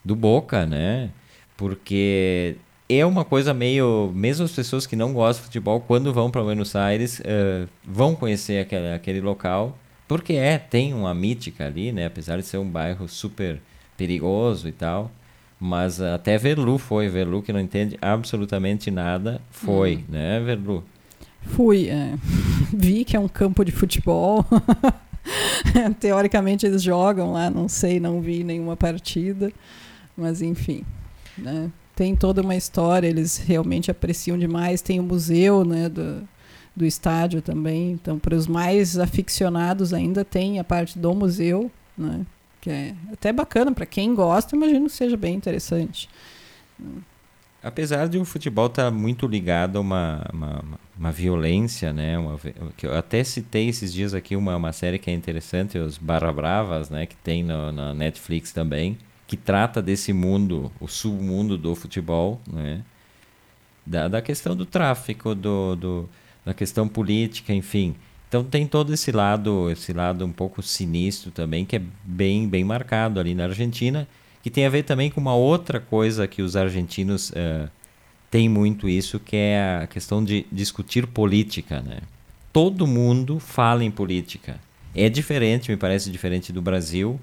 do 0.04 0.14
Boca, 0.14 0.66
né? 0.66 1.10
Porque 1.56 2.56
é 2.88 3.04
uma 3.06 3.24
coisa 3.24 3.54
meio. 3.54 4.12
Mesmo 4.14 4.44
as 4.44 4.52
pessoas 4.52 4.86
que 4.86 4.96
não 4.96 5.12
gostam 5.12 5.42
de 5.42 5.46
futebol, 5.46 5.80
quando 5.80 6.12
vão 6.12 6.30
para 6.30 6.42
Buenos 6.42 6.76
Aires, 6.76 7.20
uh, 7.20 7.68
vão 7.84 8.14
conhecer 8.14 8.60
aquele, 8.60 8.92
aquele 8.92 9.20
local. 9.20 9.78
Porque 10.06 10.34
é, 10.34 10.58
tem 10.58 10.92
uma 10.92 11.14
mítica 11.14 11.66
ali, 11.66 11.90
né? 11.90 12.06
Apesar 12.06 12.36
de 12.36 12.42
ser 12.42 12.58
um 12.58 12.68
bairro 12.68 13.08
super 13.08 13.60
perigoso 13.96 14.68
e 14.68 14.72
tal. 14.72 15.10
Mas 15.58 16.00
até 16.00 16.36
Verlu 16.36 16.76
foi, 16.76 17.08
Verlu 17.08 17.42
que 17.42 17.52
não 17.52 17.60
entende 17.60 17.96
absolutamente 18.02 18.90
nada, 18.90 19.40
foi, 19.50 19.96
hum. 19.96 20.12
né, 20.12 20.40
Verlu? 20.40 20.84
Fui, 21.40 21.88
é. 21.88 22.14
vi 22.72 23.04
que 23.04 23.16
é 23.16 23.20
um 23.20 23.28
campo 23.28 23.64
de 23.64 23.72
futebol. 23.72 24.44
Teoricamente 26.00 26.66
eles 26.66 26.82
jogam 26.82 27.32
lá, 27.32 27.48
não 27.48 27.68
sei, 27.68 27.98
não 27.98 28.20
vi 28.20 28.44
nenhuma 28.44 28.76
partida, 28.76 29.50
mas 30.16 30.42
enfim, 30.42 30.84
né? 31.36 31.70
Tem 31.96 32.16
toda 32.16 32.42
uma 32.42 32.56
história, 32.56 33.06
eles 33.06 33.36
realmente 33.38 33.90
apreciam 33.90 34.36
demais. 34.36 34.82
Tem 34.82 34.98
o 34.98 35.02
museu, 35.02 35.64
né, 35.64 35.88
do, 35.88 36.28
do 36.74 36.84
estádio 36.84 37.40
também. 37.40 37.92
Então, 37.92 38.18
para 38.18 38.34
os 38.34 38.48
mais 38.48 38.98
aficionados 38.98 39.92
ainda 39.92 40.24
tem 40.24 40.58
a 40.58 40.64
parte 40.64 40.98
do 40.98 41.14
museu, 41.14 41.70
né? 41.96 42.26
que 42.64 42.70
é 42.70 42.94
até 43.12 43.30
bacana 43.30 43.72
para 43.72 43.84
quem 43.84 44.14
gosta, 44.14 44.56
imagino 44.56 44.86
que 44.86 44.92
seja 44.92 45.18
bem 45.18 45.34
interessante. 45.34 46.08
Apesar 47.62 48.08
de 48.08 48.16
o 48.16 48.24
futebol 48.24 48.66
estar 48.66 48.84
tá 48.84 48.90
muito 48.90 49.26
ligado 49.26 49.76
a 49.76 49.80
uma, 49.82 50.26
uma, 50.32 50.64
uma 50.98 51.12
violência, 51.12 51.92
né? 51.92 52.18
Uma, 52.18 52.38
que 52.74 52.86
eu 52.86 52.96
até 52.96 53.22
citei 53.22 53.68
esses 53.68 53.92
dias 53.92 54.14
aqui 54.14 54.34
uma, 54.34 54.56
uma 54.56 54.72
série 54.72 54.98
que 54.98 55.10
é 55.10 55.14
interessante, 55.14 55.76
os 55.76 55.98
Barra 55.98 56.32
Bravas, 56.32 56.88
né? 56.88 57.04
Que 57.04 57.16
tem 57.16 57.42
na 57.42 57.92
Netflix 57.92 58.50
também, 58.50 58.96
que 59.26 59.36
trata 59.36 59.80
desse 59.80 60.12
mundo, 60.12 60.70
o 60.80 60.86
submundo 60.86 61.56
do 61.56 61.74
futebol, 61.74 62.40
né? 62.50 62.82
Da, 63.86 64.08
da 64.08 64.22
questão 64.22 64.56
do 64.56 64.64
tráfico, 64.64 65.34
do, 65.34 65.76
do, 65.76 66.08
da 66.44 66.54
questão 66.54 66.88
política, 66.88 67.52
enfim. 67.52 67.94
Então 68.28 68.42
tem 68.42 68.66
todo 68.66 68.92
esse 68.92 69.12
lado, 69.12 69.70
esse 69.70 69.92
lado 69.92 70.24
um 70.24 70.32
pouco 70.32 70.62
sinistro 70.62 71.30
também, 71.30 71.64
que 71.64 71.76
é 71.76 71.82
bem, 72.02 72.48
bem 72.48 72.64
marcado 72.64 73.20
ali 73.20 73.34
na 73.34 73.44
Argentina, 73.44 74.08
que 74.42 74.50
tem 74.50 74.66
a 74.66 74.70
ver 74.70 74.82
também 74.82 75.10
com 75.10 75.20
uma 75.20 75.34
outra 75.34 75.78
coisa 75.78 76.26
que 76.26 76.42
os 76.42 76.56
argentinos 76.56 77.30
uh, 77.30 77.70
têm 78.30 78.48
muito 78.48 78.88
isso, 78.88 79.20
que 79.20 79.36
é 79.36 79.80
a 79.84 79.86
questão 79.86 80.24
de 80.24 80.46
discutir 80.50 81.06
política, 81.06 81.80
né? 81.80 82.00
Todo 82.52 82.86
mundo 82.86 83.38
fala 83.38 83.84
em 83.84 83.90
política. 83.90 84.60
É 84.94 85.08
diferente, 85.08 85.70
me 85.70 85.76
parece 85.76 86.10
diferente 86.10 86.52
do 86.52 86.60
Brasil. 86.60 87.20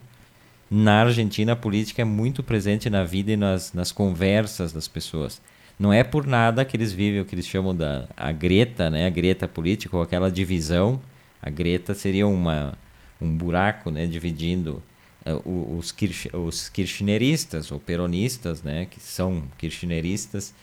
Na 0.73 1.01
Argentina, 1.01 1.51
a 1.51 1.55
política 1.57 2.01
é 2.01 2.05
muito 2.05 2.41
presente 2.41 2.89
na 2.89 3.03
vida 3.03 3.33
e 3.33 3.35
nas, 3.35 3.73
nas 3.73 3.91
conversas 3.91 4.71
das 4.71 4.87
pessoas. 4.87 5.41
Não 5.77 5.91
é 5.91 6.01
por 6.01 6.25
nada 6.25 6.63
que 6.63 6.77
eles 6.77 6.93
vivem 6.93 7.19
o 7.19 7.25
que 7.25 7.35
eles 7.35 7.45
chamam 7.45 7.75
da 7.75 8.07
a 8.15 8.31
greta, 8.31 8.89
né? 8.89 9.05
A 9.05 9.09
greta 9.09 9.49
política, 9.49 9.97
ou 9.97 10.01
aquela 10.01 10.31
divisão. 10.31 11.01
A 11.41 11.49
greta 11.49 11.93
seria 11.93 12.25
uma, 12.25 12.73
um 13.19 13.35
buraco, 13.35 13.91
né? 13.91 14.07
Dividindo 14.07 14.81
uh, 15.25 15.77
os, 15.77 15.91
kirch, 15.91 16.29
os 16.33 16.69
kirchneristas, 16.69 17.69
ou 17.69 17.77
peronistas, 17.77 18.63
né? 18.63 18.87
Que 18.89 19.01
são 19.01 19.43
kirchneristas. 19.57 20.53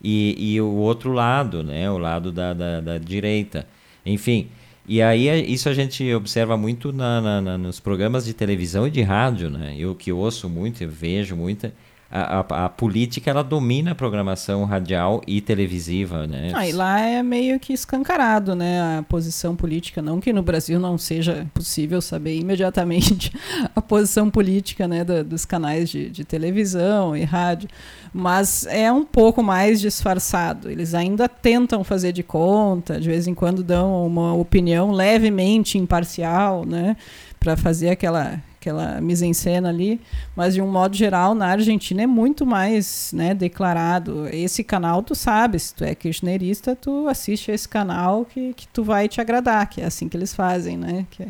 E, 0.00 0.36
e 0.38 0.60
o 0.60 0.74
outro 0.74 1.10
lado, 1.10 1.64
né? 1.64 1.90
O 1.90 1.98
lado 1.98 2.30
da, 2.30 2.54
da, 2.54 2.80
da 2.80 2.98
direita. 2.98 3.66
Enfim, 4.04 4.48
e 4.88 5.02
aí 5.02 5.28
é, 5.28 5.38
isso 5.38 5.68
a 5.68 5.74
gente 5.74 6.12
observa 6.14 6.56
muito 6.56 6.92
na, 6.92 7.20
na, 7.20 7.40
na, 7.40 7.58
nos 7.58 7.80
programas 7.80 8.24
de 8.24 8.32
televisão 8.32 8.86
e 8.86 8.90
de 8.90 9.02
rádio, 9.02 9.50
né? 9.50 9.74
Eu 9.76 9.94
que 9.94 10.12
ouço 10.12 10.48
muito, 10.48 10.86
vejo 10.86 11.34
muito, 11.34 11.70
a, 12.10 12.38
a, 12.38 12.64
a, 12.66 12.68
política 12.68 13.30
ela 13.30 13.42
domina 13.42 13.90
a 13.90 13.94
programação 13.94 14.64
radial 14.64 15.20
e 15.26 15.40
televisiva, 15.40 16.26
né? 16.26 16.52
Ah, 16.54 16.68
e 16.68 16.72
lá 16.72 17.00
é 17.00 17.20
meio 17.20 17.58
que 17.58 17.72
escancarado, 17.72 18.54
né? 18.54 18.98
A 18.98 19.02
posição 19.02 19.56
política, 19.56 20.00
não 20.00 20.20
que 20.20 20.32
no 20.32 20.42
Brasil 20.42 20.78
não 20.78 20.96
seja 20.96 21.46
possível 21.52 22.00
saber 22.00 22.38
imediatamente 22.38 23.32
a 23.74 23.82
posição 23.82 24.30
política, 24.30 24.86
né, 24.86 25.02
da, 25.02 25.24
dos 25.24 25.44
canais 25.44 25.90
de, 25.90 26.08
de 26.08 26.24
televisão 26.24 27.16
e 27.16 27.24
rádio, 27.24 27.68
mas 28.16 28.66
é 28.66 28.90
um 28.90 29.04
pouco 29.04 29.42
mais 29.42 29.78
disfarçado. 29.78 30.70
Eles 30.70 30.94
ainda 30.94 31.28
tentam 31.28 31.84
fazer 31.84 32.12
de 32.12 32.22
conta, 32.22 32.98
de 32.98 33.10
vez 33.10 33.26
em 33.26 33.34
quando 33.34 33.62
dão 33.62 34.06
uma 34.06 34.32
opinião 34.32 34.90
levemente 34.90 35.76
imparcial, 35.76 36.64
né? 36.64 36.96
Para 37.38 37.58
fazer 37.58 37.90
aquela 37.90 38.42
aquela 38.58 39.00
mise-en-scène 39.00 39.68
ali, 39.68 40.00
mas 40.34 40.54
de 40.54 40.60
um 40.60 40.68
modo 40.68 40.96
geral 40.96 41.36
na 41.36 41.46
Argentina 41.46 42.02
é 42.02 42.06
muito 42.06 42.44
mais, 42.44 43.12
né, 43.14 43.32
declarado. 43.32 44.26
Esse 44.32 44.64
canal 44.64 45.04
tu 45.04 45.14
sabe, 45.14 45.56
se 45.56 45.72
tu 45.72 45.84
é 45.84 45.94
kirchnerista, 45.94 46.74
tu 46.74 47.06
assiste 47.06 47.52
esse 47.52 47.68
canal 47.68 48.24
que, 48.24 48.52
que 48.54 48.66
tu 48.66 48.82
vai 48.82 49.06
te 49.08 49.20
agradar, 49.20 49.68
que 49.68 49.80
é 49.80 49.84
assim 49.84 50.08
que 50.08 50.16
eles 50.16 50.34
fazem, 50.34 50.76
né? 50.76 51.06
Que 51.12 51.22
é, 51.22 51.28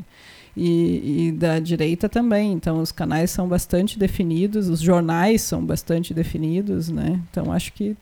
e, 0.57 1.27
e, 1.27 1.33
da 1.33 1.59
direita 1.59 2.09
também. 2.09 2.53
Então, 2.53 2.81
os 2.81 2.91
canais 2.91 3.31
são 3.31 3.47
bastante 3.47 3.99
definidos, 3.99 4.69
os 4.69 4.81
jornais 4.81 5.43
são 5.43 5.65
bastante 5.65 6.15
definidos, 6.15 6.89
né? 6.89 7.21
Então, 7.31 7.53
acho 7.53 7.73
que 7.73 7.97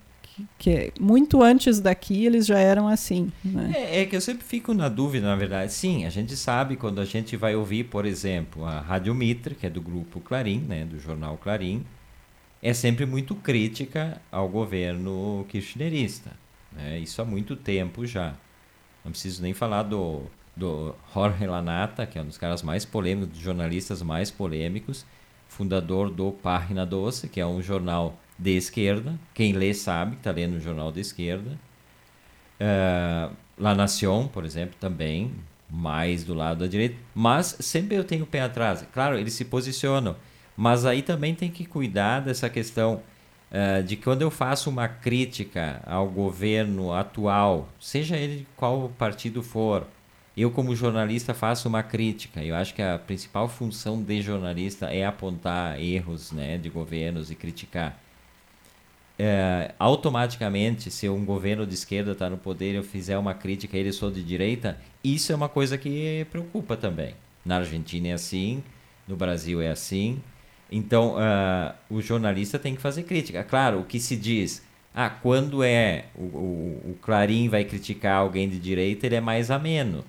que 0.59 0.71
é, 0.71 0.93
muito 0.99 1.43
antes 1.43 1.79
daqui 1.79 2.25
eles 2.27 2.47
já 2.47 2.59
eram 2.59 2.89
assim. 2.89 3.31
Né? 3.45 3.73
É, 3.77 4.01
é, 4.01 4.05
que 4.05 4.17
eu 4.17 4.21
sempre 4.21 4.45
fico 4.45 4.75
na 4.75 4.89
dúvida, 4.89 5.27
na 5.27 5.37
verdade. 5.37 5.73
Sim, 5.73 6.05
a 6.05 6.11
gente 6.11 6.37
sabe 6.37 6.77
quando 6.77 7.01
a 7.01 7.05
gente 7.05 7.37
vai 7.37 7.55
ouvir, 7.55 7.85
por 7.85 8.05
exemplo, 8.05 8.65
a 8.65 8.81
Rádio 8.81 9.15
Mitre, 9.15 9.55
que 9.55 9.67
é 9.67 9.71
do 9.71 9.81
grupo 9.81 10.21
Clarim, 10.21 10.59
né, 10.59 10.85
do 10.85 10.99
jornal 10.99 11.37
Clarim, 11.37 11.85
é 12.61 12.73
sempre 12.75 13.07
muito 13.07 13.35
crítica 13.35 14.21
ao 14.33 14.49
governo 14.49 15.47
kirchnerista. 15.49 16.33
Né? 16.73 16.99
Isso 16.99 17.21
há 17.23 17.25
muito 17.25 17.55
tempo 17.55 18.07
já. 18.07 18.35
Não 19.05 19.13
preciso 19.13 19.43
nem 19.43 19.53
falar 19.53 19.83
do, 19.85 20.23
do 20.57 20.95
Jorge 21.13 21.47
Lanata, 21.47 22.07
que 22.07 22.19
é 22.19 22.23
um 22.23 22.27
dos 22.27 22.39
caras 22.39 22.63
mais 22.63 22.85
polêmicos, 22.85 23.31
dos 23.31 23.39
jornalistas 23.39 24.03
mais 24.03 24.31
polêmicos, 24.31 25.05
fundador 25.49 26.11
do 26.11 26.33
Página 26.33 26.87
Doce, 26.87 27.29
que 27.29 27.41
é 27.41 27.47
um 27.47 27.61
jornal 27.61 28.19
de 28.39 28.57
esquerda. 28.57 29.19
Quem 29.33 29.53
lê 29.53 29.73
sabe 29.75 30.13
que 30.13 30.19
está 30.19 30.31
lendo 30.31 30.57
um 30.57 30.61
jornal 30.61 30.91
de 30.91 31.01
esquerda. 31.01 31.59
Uh, 32.61 33.35
La 33.59 33.75
Nación, 33.75 34.29
por 34.29 34.45
exemplo, 34.45 34.75
também, 34.81 35.33
mais 35.71 36.25
do 36.25 36.35
lado 36.35 36.61
da 36.61 36.67
direita. 36.67 36.97
Mas 37.15 37.57
sempre 37.61 37.97
eu 37.97 38.05
tenho 38.05 38.25
o 38.25 38.27
pé 38.27 38.41
atrás. 38.41 38.85
Claro, 38.93 39.19
eles 39.19 39.35
se 39.35 39.45
posicionam. 39.45 40.17
Mas 40.57 40.85
aí 40.85 41.03
também 41.03 41.35
tem 41.35 41.51
que 41.51 41.65
cuidar 41.65 42.21
dessa 42.21 42.49
questão 42.49 43.03
uh, 43.51 43.83
de 43.83 43.97
quando 43.97 44.23
eu 44.23 44.31
faço 44.31 44.71
uma 44.71 44.89
crítica 44.89 45.81
ao 45.85 46.09
governo 46.09 46.93
atual, 46.93 47.69
seja 47.81 48.17
ele 48.17 48.47
qual 48.57 48.89
partido 48.97 49.43
for, 49.43 49.87
eu 50.37 50.51
como 50.51 50.75
jornalista 50.75 51.33
faço 51.33 51.69
uma 51.69 51.83
crítica. 51.83 52.43
Eu 52.43 52.57
acho 52.57 52.75
que 52.75 52.83
a 52.83 52.99
principal 52.99 53.49
função 53.49 54.03
de 54.03 54.21
jornalista 54.21 54.87
é 54.87 55.05
apontar 55.05 55.81
erros 55.81 56.33
né, 56.33 56.59
de 56.59 56.69
governos 56.69 57.31
e 57.31 57.35
criticar 57.35 57.99
é, 59.19 59.73
automaticamente, 59.79 60.91
se 60.91 61.09
um 61.09 61.25
governo 61.25 61.67
de 61.67 61.75
esquerda 61.75 62.13
está 62.13 62.29
no 62.29 62.37
poder 62.37 62.73
e 62.73 62.77
eu 62.77 62.83
fizer 62.83 63.17
uma 63.17 63.35
crítica 63.35 63.77
a 63.77 63.81
ele 63.81 63.93
sou 63.93 64.11
de 64.11 64.23
direita, 64.23 64.79
isso 65.03 65.33
é 65.33 65.35
uma 65.35 65.49
coisa 65.49 65.79
que 65.79 66.27
preocupa 66.31 66.77
também. 66.77 67.15
Na 67.45 67.59
Argentina 67.59 68.09
é 68.09 68.13
assim, 68.13 68.63
no 69.07 69.17
Brasil 69.17 69.61
é 69.61 69.71
assim. 69.71 70.21
Então, 70.71 71.15
uh, 71.15 71.75
o 71.89 72.01
jornalista 72.01 72.59
tem 72.59 72.75
que 72.75 72.83
fazer 72.83 73.05
crítica. 73.05 73.45
Claro, 73.45 73.81
o 73.81 73.85
que 73.85 74.01
se 74.01 74.17
diz, 74.17 74.65
ah, 74.95 75.11
quando 75.11 75.63
é 75.63 76.07
o, 76.17 76.23
o, 76.23 76.91
o 76.91 76.99
Clarim 77.01 77.49
vai 77.49 77.65
criticar 77.65 78.17
alguém 78.17 78.49
de 78.49 78.59
direita, 78.59 79.07
ele 79.07 79.15
é 79.17 79.21
mais 79.21 79.51
ameno. 79.51 80.05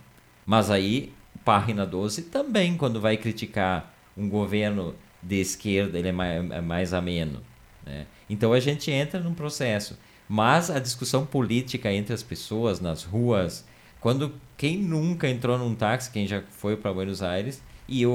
Mas 0.46 0.70
aí, 0.70 1.12
página 1.44 1.86
12 1.86 2.24
também, 2.24 2.78
quando 2.78 3.02
vai 3.02 3.18
criticar 3.18 3.94
um 4.18 4.30
governo 4.30 4.96
de 5.22 5.40
esquerda, 5.42 5.98
ele 5.98 6.10
é 6.10 6.12
mais, 6.12 6.52
é 6.52 6.62
mais 6.62 6.94
ameno. 6.94 7.42
Né? 7.86 8.06
Então 8.30 8.54
a 8.54 8.60
gente 8.60 8.92
entra 8.92 9.20
num 9.20 9.34
processo. 9.34 9.98
Mas 10.28 10.70
a 10.70 10.80
discussão 10.80 11.26
política 11.26 11.92
entre 11.92 12.14
as 12.14 12.24
pessoas 12.24 12.80
nas 12.80 13.04
ruas, 13.04 13.66
quando 14.00 14.34
quem 14.58 14.78
nunca 14.78 15.28
entrou 15.28 15.58
num 15.58 15.76
táxi, 15.76 16.12
quem 16.12 16.28
já 16.28 16.42
foi 16.50 16.76
para 16.76 16.94
Buenos 16.94 17.22
Aires, 17.22 17.62
e 17.88 18.06
o, 18.06 18.12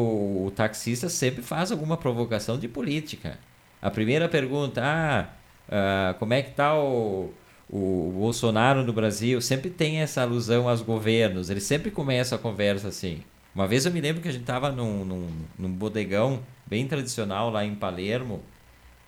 o, 0.46 0.52
taxista 0.54 1.08
sempre 1.08 1.42
faz 1.42 1.70
alguma 1.70 1.96
provocação 1.96 2.58
de 2.58 2.66
política. 2.66 3.38
A 3.80 3.90
primeira 3.90 4.28
pergunta, 4.28 4.82
ah, 4.84 5.28
uh, 5.68 6.18
como 6.18 6.34
é 6.34 6.42
que 6.42 6.50
está 6.50 6.76
o, 6.76 7.32
o, 7.70 8.12
Bolsonaro 8.14 8.84
no 8.84 8.92
Brasil? 8.92 9.40
Sempre 9.40 9.70
tem 9.70 9.98
essa 9.98 10.22
alusão 10.22 10.68
aos 10.68 10.82
governos, 10.82 11.50
ele 11.50 11.60
sempre 11.60 11.90
começa 11.90 12.34
a 12.34 12.38
conversa 12.38 12.88
assim. 12.88 13.22
Uma 13.54 13.66
vez 13.66 13.86
eu 13.86 13.92
me 13.92 14.00
lembro 14.00 14.22
que 14.22 14.28
a 14.28 14.32
gente 14.32 14.42
estava 14.42 14.70
num, 14.70 15.04
num, 15.04 15.28
num 15.58 15.72
bodegão 15.72 16.40
bem 16.66 16.86
tradicional 16.86 17.50
lá 17.50 17.64
em 17.64 17.74
Palermo, 17.74 18.40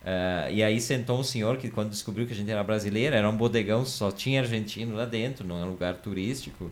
Uh, 0.03 0.51
e 0.51 0.65
aí 0.65 0.81
sentou 0.81 1.21
um 1.21 1.23
senhor 1.23 1.57
que, 1.59 1.71
quando 1.71 1.91
descobriu 1.91 2.27
que 2.27 2.33
a 2.33 2.37
gente 2.37 2.51
era 2.51 2.63
brasileira, 2.65 3.15
era 3.15 3.29
um 3.29 3.37
bodegão, 3.37 3.87
só 3.87 4.11
tinha 4.11 4.41
argentino 4.41 4.97
lá 4.97 5.05
dentro, 5.05 5.47
não 5.47 5.61
é 5.61 5.65
um 5.65 5.71
lugar 5.71 5.95
turístico. 5.95 6.71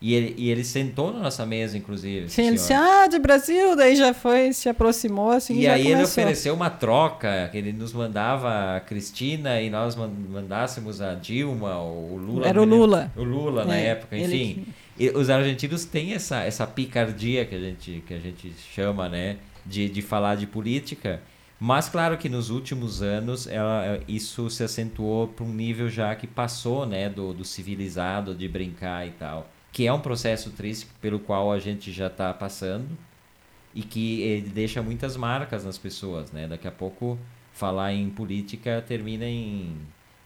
E 0.00 0.14
ele, 0.14 0.34
e 0.38 0.48
ele 0.48 0.62
sentou 0.62 1.12
na 1.12 1.18
nossa 1.18 1.44
mesa, 1.44 1.76
inclusive. 1.76 2.28
Sim, 2.28 2.42
ele 2.42 2.56
disse, 2.56 2.72
ah, 2.72 3.08
de 3.08 3.18
Brasil, 3.18 3.74
daí 3.74 3.96
já 3.96 4.14
foi, 4.14 4.52
se 4.52 4.68
aproximou, 4.68 5.32
assim, 5.32 5.58
E 5.58 5.66
aí 5.66 5.82
começou. 5.82 5.92
ele 5.92 6.04
ofereceu 6.04 6.54
uma 6.54 6.70
troca, 6.70 7.48
que 7.50 7.58
ele 7.58 7.72
nos 7.72 7.92
mandava 7.92 8.76
a 8.76 8.80
Cristina 8.80 9.60
e 9.60 9.68
nós 9.68 9.96
mandássemos 9.96 11.00
a 11.00 11.14
Dilma, 11.14 11.78
ou 11.78 12.12
o 12.12 12.16
Lula. 12.16 12.46
Era 12.46 12.62
o 12.62 12.64
Lula. 12.64 13.12
O 13.16 13.24
Lula, 13.24 13.62
é, 13.62 13.66
na 13.66 13.76
época, 13.76 14.16
enfim. 14.16 14.66
Ele... 14.96 15.16
os 15.16 15.28
argentinos 15.28 15.84
têm 15.84 16.12
essa, 16.12 16.44
essa 16.44 16.64
picardia 16.64 17.44
que 17.44 17.56
a 17.56 17.60
gente, 17.60 18.02
que 18.06 18.14
a 18.14 18.18
gente 18.18 18.52
chama, 18.72 19.08
né, 19.08 19.38
de, 19.66 19.88
de 19.88 20.00
falar 20.00 20.36
de 20.36 20.46
política. 20.46 21.20
Mas 21.58 21.88
claro 21.88 22.16
que 22.16 22.28
nos 22.28 22.50
últimos 22.50 23.02
anos 23.02 23.48
ela, 23.48 23.98
isso 24.06 24.48
se 24.48 24.62
acentuou 24.62 25.26
para 25.26 25.44
um 25.44 25.52
nível 25.52 25.88
já 25.88 26.14
que 26.14 26.28
passou 26.28 26.86
né, 26.86 27.08
do, 27.08 27.32
do 27.34 27.44
civilizado, 27.44 28.32
de 28.32 28.46
brincar 28.46 29.04
e 29.04 29.10
tal. 29.10 29.50
Que 29.72 29.86
é 29.86 29.92
um 29.92 30.00
processo 30.00 30.50
triste 30.50 30.86
pelo 31.00 31.18
qual 31.18 31.52
a 31.52 31.58
gente 31.58 31.92
já 31.92 32.06
está 32.06 32.32
passando 32.32 32.88
e 33.74 33.82
que 33.82 34.22
ele 34.22 34.48
deixa 34.48 34.82
muitas 34.82 35.16
marcas 35.16 35.64
nas 35.64 35.78
pessoas. 35.78 36.32
Né? 36.32 36.48
Daqui 36.48 36.66
a 36.66 36.72
pouco 36.72 37.18
falar 37.52 37.92
em 37.92 38.08
política 38.10 38.82
termina 38.86 39.24
em, 39.24 39.76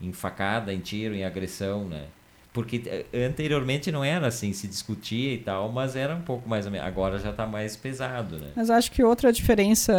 em 0.01 0.11
facada, 0.13 0.73
em 0.73 0.79
tiro, 0.79 1.13
em 1.13 1.23
agressão. 1.23 1.85
Né? 1.87 2.07
Porque 2.53 2.83
eh, 2.85 3.25
anteriormente 3.25 3.91
não 3.91 4.03
era 4.03 4.27
assim, 4.27 4.53
se 4.53 4.67
discutia 4.67 5.33
e 5.33 5.39
tal, 5.39 5.71
mas 5.71 5.95
era 5.95 6.15
um 6.15 6.21
pouco 6.21 6.47
mais. 6.47 6.67
Agora 6.67 7.17
já 7.17 7.31
está 7.31 7.47
mais 7.47 7.75
pesado, 7.75 8.37
né? 8.37 8.51
Mas 8.55 8.69
acho 8.69 8.91
que 8.91 9.03
outra 9.03 9.33
diferença 9.33 9.93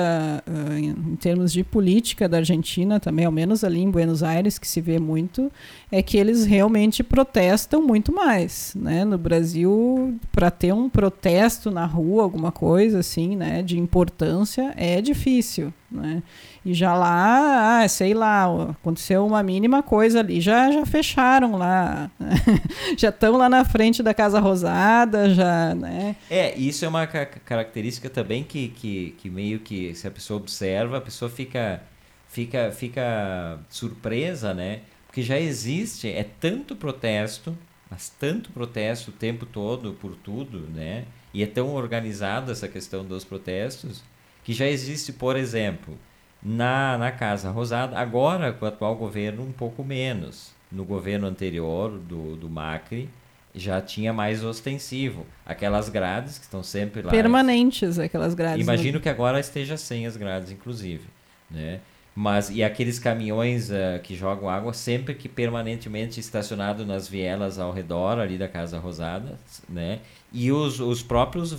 uh, 0.47 0.79
em 0.79 1.17
termos 1.17 1.53
de 1.53 1.65
política 1.65 2.29
da 2.29 2.37
Argentina, 2.37 3.01
também, 3.01 3.25
ao 3.25 3.33
menos 3.33 3.65
ali 3.65 3.81
em 3.81 3.91
Buenos 3.91 4.23
Aires, 4.23 4.57
que 4.57 4.69
se 4.69 4.81
vê 4.81 5.01
muito, 5.01 5.51
é 5.91 6.01
que 6.01 6.17
eles 6.17 6.47
realmente 6.47 7.03
protestam 7.03 7.83
muito 7.83 8.15
mais. 8.15 8.73
Né? 8.77 9.05
No 9.05 9.19
Brasil, 9.19 10.17
para 10.31 10.49
ter 10.51 10.73
um 10.73 10.89
protesto 10.89 11.73
na 11.73 11.85
rua, 11.85 12.23
alguma 12.23 12.53
coisa 12.53 13.01
assim, 13.01 13.35
né, 13.35 13.63
de 13.63 13.79
importância, 13.79 14.73
é 14.77 15.01
difícil. 15.01 15.73
Né? 15.95 16.25
E 16.65 16.75
já 16.75 16.93
lá, 16.93 17.83
ah, 17.83 17.89
sei 17.89 18.15
lá, 18.15 18.47
aconteceu 18.71 19.25
uma 19.25 19.45
mínima 19.45 19.81
coisa 19.81 20.19
ali, 20.19 20.41
já, 20.41 20.73
já 20.73 20.85
fecharam 20.85 21.57
lá, 21.57 22.11
já 22.99 23.11
estão 23.11 23.37
lá 23.37 23.49
na 23.49 23.65
frente 23.65 24.03
da 24.03 24.13
Casa 24.13 24.41
Rosada, 24.41 25.33
já, 25.33 25.73
né? 25.73 26.17
É, 26.29 26.53
isso 26.59 26.85
é 26.85 26.89
uma 26.89 27.07
ca 27.07 27.27
característica 27.27 28.11
também 28.11 28.43
que, 28.43 28.69
que, 28.69 29.15
que 29.19 29.31
meio 29.31 29.61
que, 29.61 29.95
se 29.95 30.09
a 30.09 30.11
pessoa 30.11 30.41
observa, 30.41 30.99
a 30.99 31.01
pessoa 31.01 31.31
fica, 31.31 31.81
fica, 32.29 32.73
fica 32.73 33.61
surpresa, 33.71 34.53
né? 34.53 34.81
Porque 35.07 35.23
já 35.23 35.39
existe, 35.39 36.09
é 36.09 36.25
tanto 36.41 36.75
protesto, 36.75 37.57
mas 37.89 38.09
tanto 38.09 38.51
protesto 38.51 39.13
o 39.13 39.15
tempo 39.15 39.47
todo 39.47 39.93
por 39.93 40.17
tudo, 40.17 40.67
né? 40.75 41.05
E 41.33 41.41
é 41.41 41.47
tão 41.47 41.73
organizado 41.73 42.51
essa 42.51 42.67
questão 42.67 43.05
dos 43.05 43.25
protestos, 43.25 44.03
que 44.45 44.53
já 44.53 44.67
existe, 44.67 45.13
por 45.13 45.37
exemplo, 45.37 45.99
na, 46.43 46.99
na 46.99 47.11
Casa 47.11 47.51
Rosada. 47.51 47.99
Agora, 47.99 48.53
com 48.53 48.65
o 48.65 48.69
atual 48.69 48.95
governo, 48.95 49.43
um 49.43 49.53
pouco 49.53 49.83
menos. 49.83 50.53
No 50.71 50.85
governo 50.85 51.27
anterior, 51.27 51.91
do, 51.91 52.37
do 52.37 52.51
Macri, 52.51 53.09
já 53.55 53.81
tinha 53.81 54.13
mais 54.13 54.45
ostensivo. 54.45 55.27
Aquelas 55.47 55.89
grades 55.89 56.39
que 56.39 56.45
estão 56.45 56.63
sempre 56.63 57.01
lá. 57.01 57.11
Permanentes, 57.11 57.99
aquelas 57.99 58.35
grades. 58.35 58.63
Imagino 58.63 59.01
que 59.01 59.09
agora 59.09 59.41
esteja 59.41 59.77
sem 59.77 60.07
as 60.07 60.17
grades, 60.17 60.53
inclusive. 60.53 61.05
Né? 61.51 61.81
Mas, 62.15 62.51
e 62.51 62.63
aqueles 62.63 62.99
caminhões 62.99 63.71
uh, 63.71 64.01
que 64.03 64.15
jogam 64.15 64.49
água 64.49 64.73
sempre 64.73 65.15
que 65.15 65.29
permanentemente 65.29 66.21
estacionado 66.21 66.87
nas 66.87 67.09
vielas 67.09 67.59
ao 67.59 67.73
redor 67.73 68.19
ali 68.21 68.39
da 68.39 68.47
Casa 68.47 68.79
Rosada, 68.79 69.37
né? 69.69 69.99
E 70.33 70.53
os, 70.53 70.79
os 70.79 71.03
próprios 71.03 71.53
uh, 71.53 71.59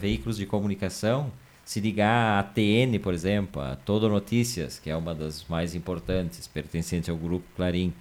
veículos 0.00 0.36
de 0.36 0.44
comunicação, 0.44 1.30
se 1.66 1.80
ligar 1.80 2.38
à 2.38 2.42
TN, 2.42 2.98
por 3.02 3.12
exemplo, 3.12 3.60
a 3.60 3.76
Todo 3.76 4.08
Notícias, 4.08 4.78
que 4.78 4.88
é 4.88 4.96
uma 4.96 5.14
das 5.14 5.44
mais 5.48 5.74
importantes, 5.74 6.46
pertencente 6.46 7.10
ao 7.10 7.16
grupo 7.18 7.44
Clarim. 7.54 7.92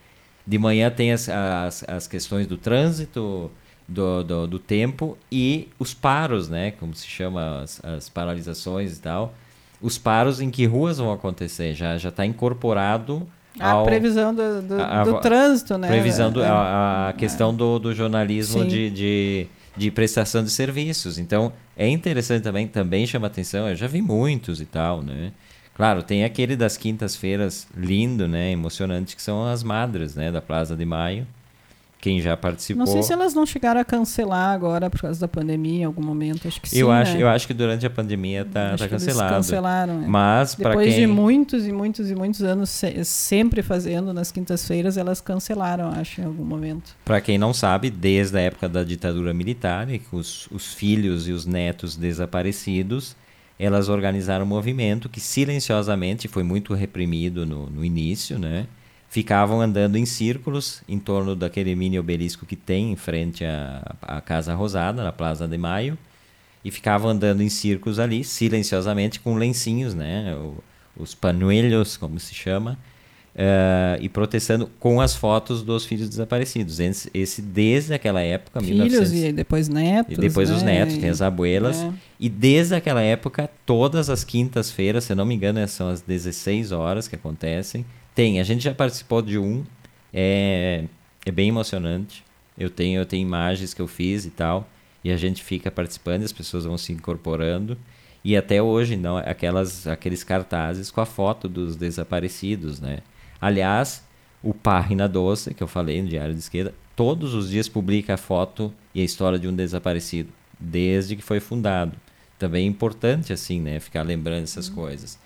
De 0.48 0.58
manhã 0.58 0.90
tem 0.90 1.12
as, 1.12 1.28
as, 1.28 1.84
as 1.88 2.08
questões 2.08 2.48
do 2.48 2.58
trânsito, 2.58 3.52
do, 3.88 4.24
do, 4.24 4.48
do, 4.48 4.60
tempo 4.60 5.18
e 5.32 5.68
os 5.78 5.94
paros, 5.94 6.48
né? 6.48 6.72
Como 6.72 6.94
se 6.94 7.08
chama 7.08 7.62
as, 7.64 7.84
as 7.84 8.08
paralisações 8.08 8.98
e 8.98 9.02
tal 9.02 9.34
os 9.82 9.98
paros 9.98 10.42
em 10.42 10.50
que 10.50 10.66
ruas 10.66 10.98
vão 10.98 11.12
acontecer. 11.12 11.74
Já 11.74 11.98
já 11.98 12.10
está 12.10 12.26
incorporado 12.26 13.28
a 13.60 13.84
previsão 13.84 14.34
do, 14.34 14.62
do, 14.62 14.82
a, 14.82 15.04
do, 15.04 15.20
trânsito, 15.20 15.78
né? 15.78 15.88
Previsão 15.88 16.32
do, 16.32 16.42
é, 16.42 16.48
a, 16.48 17.10
a, 17.10 17.14
questão 17.14 17.54
do, 17.54 17.80
do 17.80 17.94
jornalismo 17.94 18.66
de, 18.66 18.90
de, 18.90 19.48
de, 19.76 19.92
prestação 19.92 20.44
de 20.44 20.50
serviços. 20.50 21.18
Então, 21.18 21.52
é 21.76 21.88
interessante 21.88 22.44
também, 22.44 22.68
também 22.68 23.06
chama 23.06 23.28
atenção, 23.28 23.68
eu 23.70 23.76
já 23.76 23.88
vi 23.88 24.02
muitos 24.02 24.62
e 24.62 24.66
tal, 24.66 25.02
né? 25.02 25.32
Claro, 25.76 26.02
tem 26.04 26.24
aquele 26.24 26.56
das 26.56 26.78
quintas-feiras 26.78 27.68
lindo, 27.76 28.28
né? 28.28 28.52
Emocionante, 28.52 29.16
que 29.16 29.22
são 29.22 29.46
as 29.46 29.62
madres, 29.62 30.16
né? 30.16 30.32
Da 30.32 30.42
Plaza 30.42 30.76
de 30.76 30.86
Maio 30.86 31.28
quem 32.06 32.22
já 32.22 32.38
participou. 32.38 32.86
Não 32.86 32.86
sei 32.86 33.02
se 33.02 33.12
elas 33.12 33.34
não 33.34 33.48
chegaram 33.48 33.82
a 33.82 33.84
cancelar 33.84 34.54
agora 34.54 34.92
por 34.92 35.02
causa 35.02 35.20
da 35.20 35.28
pandemia 35.28 35.82
em 35.82 35.84
algum 35.86 36.04
momento, 36.04 36.48
acho 36.48 36.62
que 36.62 36.70
sim. 36.70 36.78
Eu 36.78 36.92
acho, 36.92 37.16
né? 37.16 37.24
eu 37.24 37.28
acho 37.28 37.48
que 37.48 37.54
durante 37.54 37.84
a 37.84 37.90
pandemia 37.90 38.46
tá, 38.46 38.76
tá 38.78 38.88
cancelado. 38.88 39.34
Cancelaram. 39.34 40.04
É. 40.04 40.08
Mas 40.08 40.54
para 40.54 40.78
quem 40.78 40.92
de 40.92 41.08
muitos 41.08 41.66
e 41.66 41.72
muitos 41.72 42.12
e 42.12 42.14
muitos 42.14 42.44
anos 42.44 42.70
se, 42.70 43.04
sempre 43.04 43.64
fazendo 43.64 44.14
nas 44.14 44.32
quintas-feiras, 44.32 44.98
elas 44.98 45.20
cancelaram, 45.20 45.90
acho, 45.90 46.22
em 46.22 46.26
algum 46.26 46.46
momento. 46.46 46.96
Para 47.04 47.20
quem 47.20 47.40
não 47.40 47.56
sabe, 47.56 47.90
desde 47.90 48.38
a 48.38 48.42
época 48.42 48.70
da 48.70 48.84
ditadura 48.84 49.34
militar, 49.34 49.88
os, 50.12 50.48
os 50.52 50.76
filhos 50.76 51.28
e 51.28 51.32
os 51.32 51.48
netos 51.48 51.98
desaparecidos, 51.98 53.16
elas 53.58 53.90
organizaram 53.90 54.46
um 54.46 54.48
movimento 54.48 55.10
que 55.10 55.20
silenciosamente 55.20 56.28
foi 56.28 56.44
muito 56.44 56.76
reprimido 56.76 57.48
no, 57.48 57.68
no 57.68 57.84
início, 57.84 58.38
né? 58.38 58.68
Ficavam 59.16 59.62
andando 59.62 59.96
em 59.96 60.06
círculos 60.06 60.82
em 60.90 61.00
torno 61.00 61.38
daquele 61.38 61.74
mini 61.74 61.98
obelisco 61.98 62.46
que 62.46 62.58
tem 62.58 62.92
em 62.92 62.98
frente 62.98 63.46
à, 63.46 63.96
à 64.02 64.20
Casa 64.20 64.54
Rosada, 64.54 65.02
na 65.02 65.12
Plaza 65.14 65.48
de 65.48 65.58
Maio, 65.58 65.98
e 66.66 66.70
ficavam 66.70 67.12
andando 67.12 67.42
em 67.42 67.48
círculos 67.48 67.98
ali, 67.98 68.26
silenciosamente, 68.26 69.22
com 69.22 69.36
lencinhos, 69.36 69.94
né? 69.94 70.36
O, 70.36 70.56
os 70.98 71.16
panuelhos, 71.16 71.96
como 71.96 72.20
se 72.20 72.36
chama, 72.36 72.78
uh, 73.36 74.02
e 74.02 74.10
protestando 74.10 74.70
com 74.82 75.00
as 75.00 75.16
fotos 75.16 75.64
dos 75.64 75.86
filhos 75.86 76.10
desaparecidos. 76.10 76.82
Esse, 76.82 77.10
esse 77.14 77.42
desde 77.42 77.94
aquela 77.94 78.20
época, 78.20 78.60
filhos 78.60 78.92
1900, 78.92 79.30
e 79.30 79.32
depois 79.32 79.70
netos. 79.70 80.18
E 80.18 80.20
depois 80.20 80.50
né? 80.50 80.56
os 80.58 80.62
netos, 80.62 80.98
tem 80.98 81.10
as 81.10 81.22
abuelas. 81.22 81.78
É. 81.78 81.94
E 82.20 82.28
desde 82.28 82.76
aquela 82.76 83.02
época, 83.02 83.50
todas 83.66 84.10
as 84.10 84.26
quintas-feiras, 84.26 85.06
se 85.06 85.16
não 85.16 85.26
me 85.26 85.36
engano, 85.36 85.66
são 85.70 85.88
as 85.88 86.02
16 86.02 86.74
horas 86.74 87.08
que 87.08 87.16
acontecem, 87.16 87.86
tem, 88.16 88.40
a 88.40 88.44
gente 88.44 88.64
já 88.64 88.74
participou 88.74 89.22
de 89.22 89.38
um. 89.38 89.64
É, 90.14 90.86
é 91.26 91.32
bem 91.32 91.50
emocionante. 91.50 92.24
Eu 92.58 92.70
tenho, 92.70 93.02
eu 93.02 93.06
tenho 93.06 93.22
imagens 93.22 93.74
que 93.74 93.82
eu 93.82 93.88
fiz 93.88 94.26
e 94.26 94.30
tal. 94.32 94.68
E 95.04 95.12
a 95.12 95.18
gente 95.18 95.44
fica 95.44 95.70
participando, 95.70 96.24
as 96.24 96.32
pessoas 96.32 96.64
vão 96.64 96.78
se 96.78 96.94
incorporando. 96.94 97.78
E 98.24 98.36
até 98.36 98.60
hoje, 98.60 98.96
não, 98.96 99.18
aquelas, 99.18 99.86
aqueles 99.86 100.24
cartazes 100.24 100.90
com 100.90 101.02
a 101.02 101.06
foto 101.06 101.48
dos 101.48 101.76
desaparecidos, 101.76 102.80
né? 102.80 103.00
Aliás, 103.40 104.04
o 104.42 104.54
Página 104.54 105.08
Doce, 105.08 105.54
que 105.54 105.62
eu 105.62 105.68
falei 105.68 106.02
no 106.02 106.08
Diário 106.08 106.34
de 106.34 106.40
Esquerda, 106.40 106.74
todos 106.96 107.36
os 107.36 107.50
dias 107.50 107.70
publica 107.70 108.16
a 108.16 108.18
foto 108.18 108.74
e 108.96 109.02
a 109.02 109.04
história 109.04 109.38
de 109.38 109.48
um 109.48 109.56
desaparecido, 109.56 110.30
desde 110.60 111.16
que 111.16 111.22
foi 111.22 111.40
fundado. 111.40 111.96
Também 112.40 112.66
é 112.66 112.68
importante, 112.68 113.32
assim, 113.32 113.62
né? 113.62 113.80
Ficar 113.80 114.02
lembrando 114.02 114.44
essas 114.44 114.70
uhum. 114.70 114.76
coisas. 114.76 115.20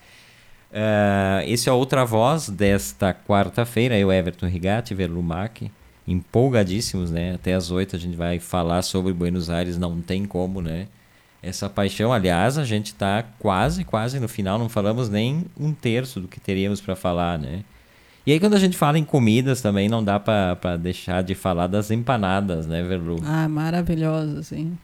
Uh, 0.70 1.42
esse 1.46 1.68
é 1.68 1.72
outra 1.72 2.04
voz 2.04 2.48
desta 2.48 3.12
quarta-feira, 3.12 3.98
eu, 3.98 4.12
Everton 4.12 4.46
Rigatti, 4.46 4.94
Verlumac, 4.94 5.70
empolgadíssimos, 6.06 7.10
né? 7.10 7.34
Até 7.34 7.54
às 7.54 7.70
oito 7.70 7.96
a 7.96 7.98
gente 7.98 8.16
vai 8.16 8.38
falar 8.38 8.82
sobre 8.82 9.12
Buenos 9.12 9.50
Aires, 9.50 9.76
não 9.76 10.00
tem 10.00 10.24
como, 10.24 10.60
né? 10.60 10.86
Essa 11.42 11.68
paixão, 11.68 12.12
aliás, 12.12 12.56
a 12.56 12.64
gente 12.64 12.86
está 12.86 13.24
quase, 13.38 13.82
quase 13.82 14.20
no 14.20 14.28
final, 14.28 14.58
não 14.58 14.68
falamos 14.68 15.08
nem 15.08 15.44
um 15.58 15.72
terço 15.72 16.20
do 16.20 16.28
que 16.28 16.38
teríamos 16.38 16.80
para 16.80 16.94
falar, 16.94 17.38
né? 17.38 17.64
E 18.26 18.32
aí 18.32 18.38
quando 18.38 18.54
a 18.54 18.58
gente 18.58 18.76
fala 18.76 18.98
em 18.98 19.04
comidas 19.04 19.60
também, 19.60 19.88
não 19.88 20.04
dá 20.04 20.20
para 20.20 20.76
deixar 20.76 21.22
de 21.22 21.34
falar 21.34 21.66
das 21.66 21.90
empanadas, 21.90 22.66
né, 22.66 22.82
Verlu? 22.82 23.20
Ah, 23.24 23.48
maravilhosas, 23.48 24.52
hein? 24.52 24.78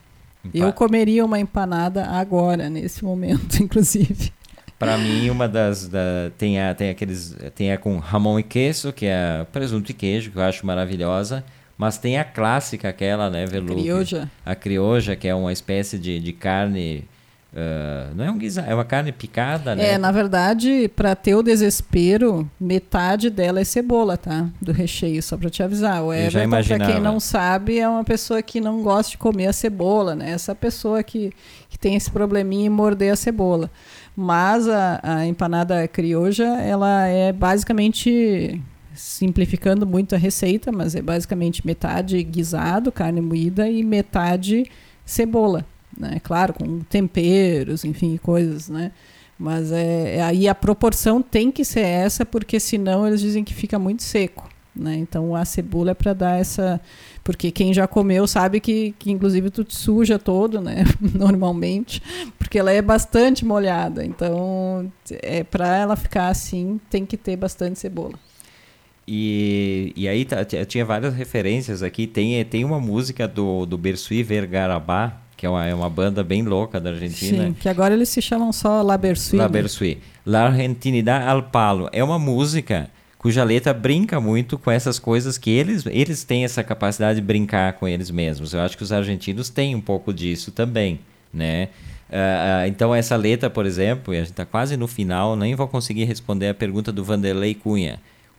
Empa... 0.45 0.59
Eu 0.59 0.72
comeria 0.72 1.24
uma 1.24 1.39
empanada 1.39 2.07
agora, 2.07 2.70
nesse 2.70 3.05
momento, 3.05 3.57
inclusive. 3.62 4.32
Para 4.79 4.99
mim, 4.99 5.31
uma 5.31 5.49
das. 5.49 5.89
Da, 5.89 6.31
tem, 6.37 6.61
a, 6.61 6.74
tem 6.74 6.91
aqueles. 6.91 7.37
Tem 7.55 7.72
a 7.72 7.79
com 7.79 7.99
ramon 7.99 8.39
e 8.39 8.43
queijo, 8.43 8.93
que 8.93 9.07
é 9.07 9.47
presunto 9.51 9.91
e 9.91 9.95
queijo, 9.95 10.31
que 10.31 10.37
eu 10.37 10.43
acho 10.43 10.66
maravilhosa. 10.66 11.45
Mas 11.79 11.99
tem 11.99 12.18
a 12.18 12.24
clássica, 12.24 12.89
aquela, 12.89 13.29
né, 13.29 13.45
Velu? 13.47 13.74
Crioja. 13.74 14.31
A 14.45 14.55
crioja, 14.55 15.14
que 15.14 15.29
é 15.29 15.35
uma 15.35 15.53
espécie 15.53 15.99
de, 15.99 16.18
de 16.20 16.33
carne. 16.33 17.05
Uh, 17.53 18.14
não 18.14 18.24
é 18.24 18.31
um 18.31 18.37
guisado, 18.37 18.70
é 18.70 18.74
uma 18.74 18.85
carne 18.85 19.12
picada, 19.12 19.74
né? 19.74 19.93
É, 19.93 19.99
na 19.99 20.12
verdade, 20.12 20.91
para 20.95 21.14
ter 21.14 21.35
o 21.35 21.43
desespero, 21.43 22.51
metade 22.61 23.31
dela 23.31 23.61
é 23.61 23.64
cebola, 23.64 24.18
tá? 24.18 24.49
Do 24.61 24.72
recheio, 24.72 25.22
só 25.22 25.39
para 25.39 25.49
te 25.49 25.62
avisar. 25.62 26.03
O 26.03 26.12
Everton, 26.12 26.51
para 26.51 26.87
quem 26.87 27.01
não 27.01 27.18
sabe, 27.18 27.79
é 27.79 27.89
uma 27.89 28.05
pessoa 28.05 28.43
que 28.43 28.61
não 28.61 28.83
gosta 28.83 29.12
de 29.12 29.18
comer 29.18 29.47
a 29.47 29.55
cebola, 29.55 30.14
né? 30.14 30.33
Essa 30.33 30.55
pessoa 30.55 31.03
que, 31.03 31.33
que 31.70 31.79
tem 31.79 31.95
esse 31.95 32.11
probleminha 32.11 32.66
em 32.66 32.70
morder 32.70 33.12
a 33.12 33.16
cebola. 33.16 33.70
Mas 34.16 34.66
a, 34.66 35.00
a 35.02 35.26
empanada 35.26 35.86
crioja, 35.86 36.46
ela 36.46 37.06
é 37.06 37.32
basicamente 37.32 38.60
simplificando 38.94 39.86
muito 39.86 40.14
a 40.14 40.18
receita, 40.18 40.72
mas 40.72 40.94
é 40.94 41.02
basicamente 41.02 41.66
metade 41.66 42.22
guisado, 42.22 42.90
carne 42.90 43.20
moída 43.20 43.68
e 43.68 43.84
metade 43.84 44.64
cebola, 45.04 45.66
né? 45.96 46.18
Claro, 46.22 46.54
com 46.54 46.80
temperos, 46.80 47.84
enfim, 47.84 48.16
coisas, 48.16 48.70
né? 48.70 48.90
Mas 49.38 49.70
é, 49.70 50.16
é, 50.16 50.22
aí 50.22 50.48
a 50.48 50.54
proporção 50.54 51.20
tem 51.20 51.52
que 51.52 51.64
ser 51.64 51.80
essa, 51.80 52.24
porque 52.24 52.58
senão 52.58 53.06
eles 53.06 53.20
dizem 53.20 53.44
que 53.44 53.52
fica 53.52 53.78
muito 53.78 54.02
seco. 54.02 54.48
Né? 54.74 54.96
Então 54.96 55.34
a 55.34 55.44
cebola 55.44 55.90
é 55.90 55.94
para 55.94 56.12
dar 56.12 56.40
essa. 56.40 56.80
Porque 57.27 57.51
quem 57.51 57.74
já 57.74 57.89
comeu 57.89 58.24
sabe 58.24 58.61
que, 58.61 58.95
que 59.01 59.11
inclusive 59.11 59.51
tu 59.51 59.64
te 59.64 59.74
suja 59.74 60.16
todo, 60.16 60.61
né? 60.61 60.85
Normalmente, 61.12 62.01
porque 62.39 62.57
ela 62.57 62.70
é 62.70 62.81
bastante 62.81 63.45
molhada. 63.45 64.07
Então, 64.07 64.89
é 65.11 65.43
para 65.43 65.77
ela 65.77 65.97
ficar 65.97 66.29
assim, 66.29 66.81
tem 66.89 67.05
que 67.05 67.16
ter 67.16 67.35
bastante 67.35 67.81
cebola. 67.81 68.14
E, 69.09 69.93
e 69.97 70.07
aí 70.07 70.24
tá, 70.24 70.45
tinha 70.45 70.85
várias 70.85 71.14
referências 71.14 71.83
aqui. 71.83 72.07
Tem, 72.07 72.45
tem 72.45 72.64
uma 72.64 72.79
música 72.79 73.27
do, 73.27 73.66
do 73.66 73.77
Bersuí 73.77 74.22
Vergarabá, 74.22 75.20
que 75.37 75.45
é 75.45 75.51
uma, 75.51 75.66
é 75.66 75.74
uma 75.74 75.91
banda 75.91 76.22
bem 76.22 76.45
louca 76.45 76.81
da 76.81 76.91
Argentina. 76.91 77.47
Sim, 77.49 77.55
que 77.55 77.68
agora 77.68 77.93
eles 77.93 78.09
se 78.09 78.22
chamam 78.22 78.53
só 78.53 78.83
La 78.83 78.97
Bersuí. 78.97 79.37
La 79.37 79.47
né? 79.47 79.51
Bersuí. 79.51 79.99
La 80.24 80.47
Argentinidad 80.47 81.27
al 81.27 81.51
Palo. 81.51 81.89
É 81.93 82.05
uma 82.05 82.20
música 82.20 82.89
cuja 83.27 83.43
letra 83.43 83.74
brinca 83.74 84.20
muito 84.20 84.57
com 84.57 84.70
essas 84.70 85.01
coisas 85.01 85.37
que 85.37 85.51
eles, 85.51 85.85
eles 85.87 86.22
têm 86.22 86.45
essa 86.45 86.62
capacidade 86.62 87.20
de 87.20 87.27
brincar 87.27 87.72
com 87.72 87.89
eles 87.89 88.09
mesmos. 88.09 88.55
Eu 88.55 88.61
acho 88.61 88.77
que 88.77 88.85
os 88.85 88.93
argentinos 88.93 89.51
têm 89.51 89.74
um 89.74 89.81
pouco 89.81 90.14
disso 90.14 90.53
também, 90.53 91.01
né? 91.35 91.70
Uh, 92.09 92.68
então 92.68 92.95
essa 92.95 93.16
letra, 93.16 93.51
por 93.51 93.66
exemplo, 93.66 94.14
e 94.14 94.18
a 94.18 94.20
gente 94.20 94.31
está 94.31 94.47
quase 94.47 94.77
no 94.77 94.87
final, 94.87 95.35
nem 95.35 95.57
vou 95.57 95.66
conseguir 95.66 96.05
responder 96.05 96.51
a 96.51 96.55
pergunta 96.55 96.93
do 96.93 97.03
Vanderlei 97.03 97.53
Cunha. 97.53 97.99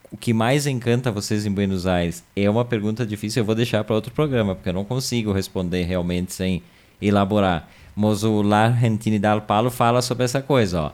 O 0.09 0.15
que 0.15 0.31
mais 0.31 0.65
encanta 0.65 1.11
vocês 1.11 1.45
em 1.45 1.51
Buenos 1.51 1.85
Aires? 1.85 2.23
É 2.33 2.49
uma 2.49 2.63
pergunta 2.63 3.05
difícil, 3.05 3.41
eu 3.41 3.45
vou 3.45 3.55
deixar 3.55 3.83
para 3.83 3.93
outro 3.93 4.13
programa, 4.13 4.55
porque 4.55 4.69
eu 4.69 4.73
não 4.73 4.85
consigo 4.85 5.33
responder 5.33 5.83
realmente 5.83 6.31
sem 6.31 6.63
elaborar. 7.01 7.69
Mas 7.93 8.23
o 8.23 8.41
La 8.41 8.67
Argentinidad 8.67 9.41
Palo 9.41 9.69
fala 9.69 10.01
sobre 10.01 10.23
essa 10.23 10.41
coisa, 10.41 10.81
ó 10.83 10.91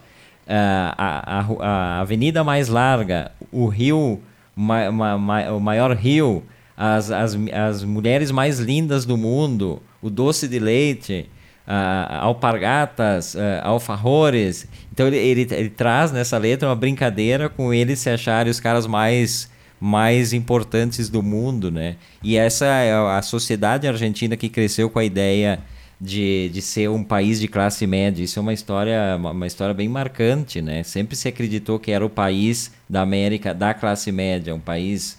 a, 0.48 1.40
a, 1.40 1.66
a 1.66 2.02
avenida 2.02 2.44
mais 2.44 2.68
larga, 2.68 3.32
o 3.52 3.68
rio, 3.68 4.22
ma, 4.56 4.92
ma, 4.92 5.18
ma, 5.18 5.52
o 5.52 5.60
maior 5.60 5.96
rio, 5.96 6.44
as, 6.76 7.12
as, 7.12 7.38
as 7.52 7.84
mulheres 7.84 8.32
mais 8.32 8.60
lindas 8.60 9.06
do 9.06 9.18
mundo, 9.18 9.82
o 10.02 10.10
doce 10.10 10.48
de 10.48 10.60
leite, 10.60 11.30
uh, 11.68 12.16
alpargatas, 12.22 13.36
uh, 13.36 13.40
alfajores. 13.64 14.68
Então 14.92 15.08
ele, 15.08 15.18
ele, 15.18 15.48
ele, 15.52 15.70
traz 15.70 16.12
nessa 16.12 16.38
letra 16.38 16.70
uma 16.70 16.76
brincadeira 16.76 17.50
com 17.50 17.74
eles 17.74 18.00
se 18.00 18.10
acharem 18.10 18.52
os 18.52 18.60
caras 18.60 18.88
mais 18.88 19.52
mais 19.80 20.32
importantes 20.32 21.10
do 21.10 21.22
mundo, 21.22 21.70
né? 21.70 21.98
E 22.24 22.38
essa 22.38 22.66
é 22.66 22.94
a 22.94 23.22
sociedade 23.22 23.86
argentina 23.86 24.38
que 24.38 24.48
cresceu 24.48 24.90
com 24.90 24.98
a 24.98 25.04
ideia 25.04 25.60
de, 26.04 26.50
de 26.50 26.62
ser 26.62 26.90
um 26.90 27.02
país 27.02 27.40
de 27.40 27.48
classe 27.48 27.88
média. 27.88 28.22
Isso 28.22 28.38
é 28.38 28.42
uma 28.42 28.54
história, 28.54 29.16
uma, 29.16 29.48
história 29.48 29.74
bem 29.74 29.88
marcante, 29.88 30.62
né? 30.62 30.84
Sempre 30.84 31.16
se 31.16 31.30
acreditou 31.30 31.80
que 31.80 31.92
era 31.92 32.06
o 32.06 32.10
país 32.10 32.74
da 32.90 33.02
América 33.02 33.54
da 33.54 33.74
classe 33.74 34.12
média, 34.12 34.54
um 34.54 34.60
país. 34.60 35.18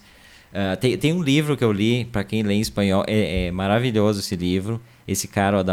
Uh, 0.53 0.77
tem, 0.77 0.99
tem 0.99 1.13
um 1.13 1.23
livro 1.23 1.57
que 1.57 1.65
eu 1.65 1.73
li, 1.73 2.05
para 2.05 2.23
quem 2.23 2.43
lê 2.43 2.55
em 2.55 2.61
espanhol, 2.61 3.03
é, 3.09 3.47
é, 3.47 3.51
maravilhoso 3.51 4.21
esse 4.21 4.37
livro. 4.37 4.81
Esse 5.09 5.27
cara, 5.27 5.65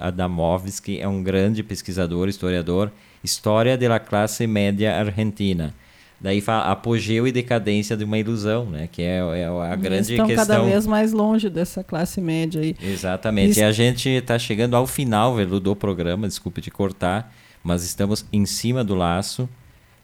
Adamovski, 0.00 1.00
é 1.00 1.06
um 1.06 1.22
grande 1.22 1.62
pesquisador, 1.62 2.28
historiador. 2.28 2.90
História 3.22 3.78
da 3.78 3.98
classe 4.00 4.46
média 4.46 4.96
argentina. 4.96 5.74
Daí 6.20 6.40
fala 6.40 6.64
apogeu 6.72 7.28
e 7.28 7.32
decadência 7.32 7.96
de 7.96 8.02
uma 8.02 8.18
ilusão, 8.18 8.66
né? 8.66 8.88
Que 8.90 9.02
é, 9.02 9.18
é 9.18 9.46
a 9.46 9.76
grande 9.76 10.12
estão 10.12 10.26
questão. 10.26 10.46
cada 10.46 10.64
vez 10.64 10.86
mais 10.86 11.12
longe 11.12 11.48
dessa 11.48 11.84
classe 11.84 12.20
média 12.20 12.60
aí. 12.60 12.74
Exatamente. 12.82 13.50
Isso... 13.50 13.60
E 13.60 13.62
a 13.62 13.70
gente 13.70 14.08
está 14.08 14.36
chegando 14.38 14.74
ao 14.74 14.86
final, 14.86 15.36
Velu, 15.36 15.60
do 15.60 15.76
programa, 15.76 16.26
desculpe 16.26 16.60
te 16.60 16.70
cortar, 16.72 17.32
mas 17.62 17.84
estamos 17.84 18.24
em 18.32 18.44
cima 18.46 18.82
do 18.82 18.96
laço. 18.96 19.48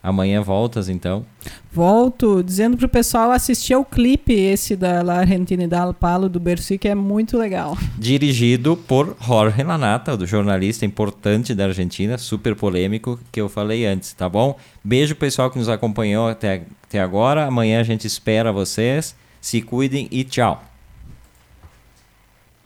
Amanhã 0.04 0.42
voltas, 0.42 0.90
então? 0.90 1.24
Volto, 1.72 2.42
dizendo 2.42 2.76
pro 2.76 2.86
pessoal 2.86 3.30
assistir 3.30 3.72
ao 3.72 3.86
clipe 3.86 4.34
esse 4.34 4.76
da 4.76 5.02
La 5.02 5.20
Argentina 5.20 5.66
da 5.66 5.94
Palo 5.94 6.28
do 6.28 6.38
Bercy, 6.38 6.76
que 6.76 6.88
é 6.88 6.94
muito 6.94 7.38
legal. 7.38 7.74
Dirigido 7.98 8.76
por 8.76 9.16
Jorge 9.18 9.62
Lanata, 9.62 10.14
do 10.14 10.26
jornalista 10.26 10.84
importante 10.84 11.54
da 11.54 11.64
Argentina, 11.64 12.18
super 12.18 12.54
polêmico, 12.54 13.18
que 13.32 13.40
eu 13.40 13.48
falei 13.48 13.86
antes, 13.86 14.12
tá 14.12 14.28
bom? 14.28 14.58
Beijo 14.84 15.16
pessoal 15.16 15.50
que 15.50 15.58
nos 15.58 15.70
acompanhou 15.70 16.28
até, 16.28 16.64
até 16.86 17.00
agora. 17.00 17.46
Amanhã 17.46 17.80
a 17.80 17.84
gente 17.84 18.06
espera 18.06 18.52
vocês. 18.52 19.16
Se 19.40 19.62
cuidem 19.62 20.06
e 20.10 20.22
tchau. 20.22 20.62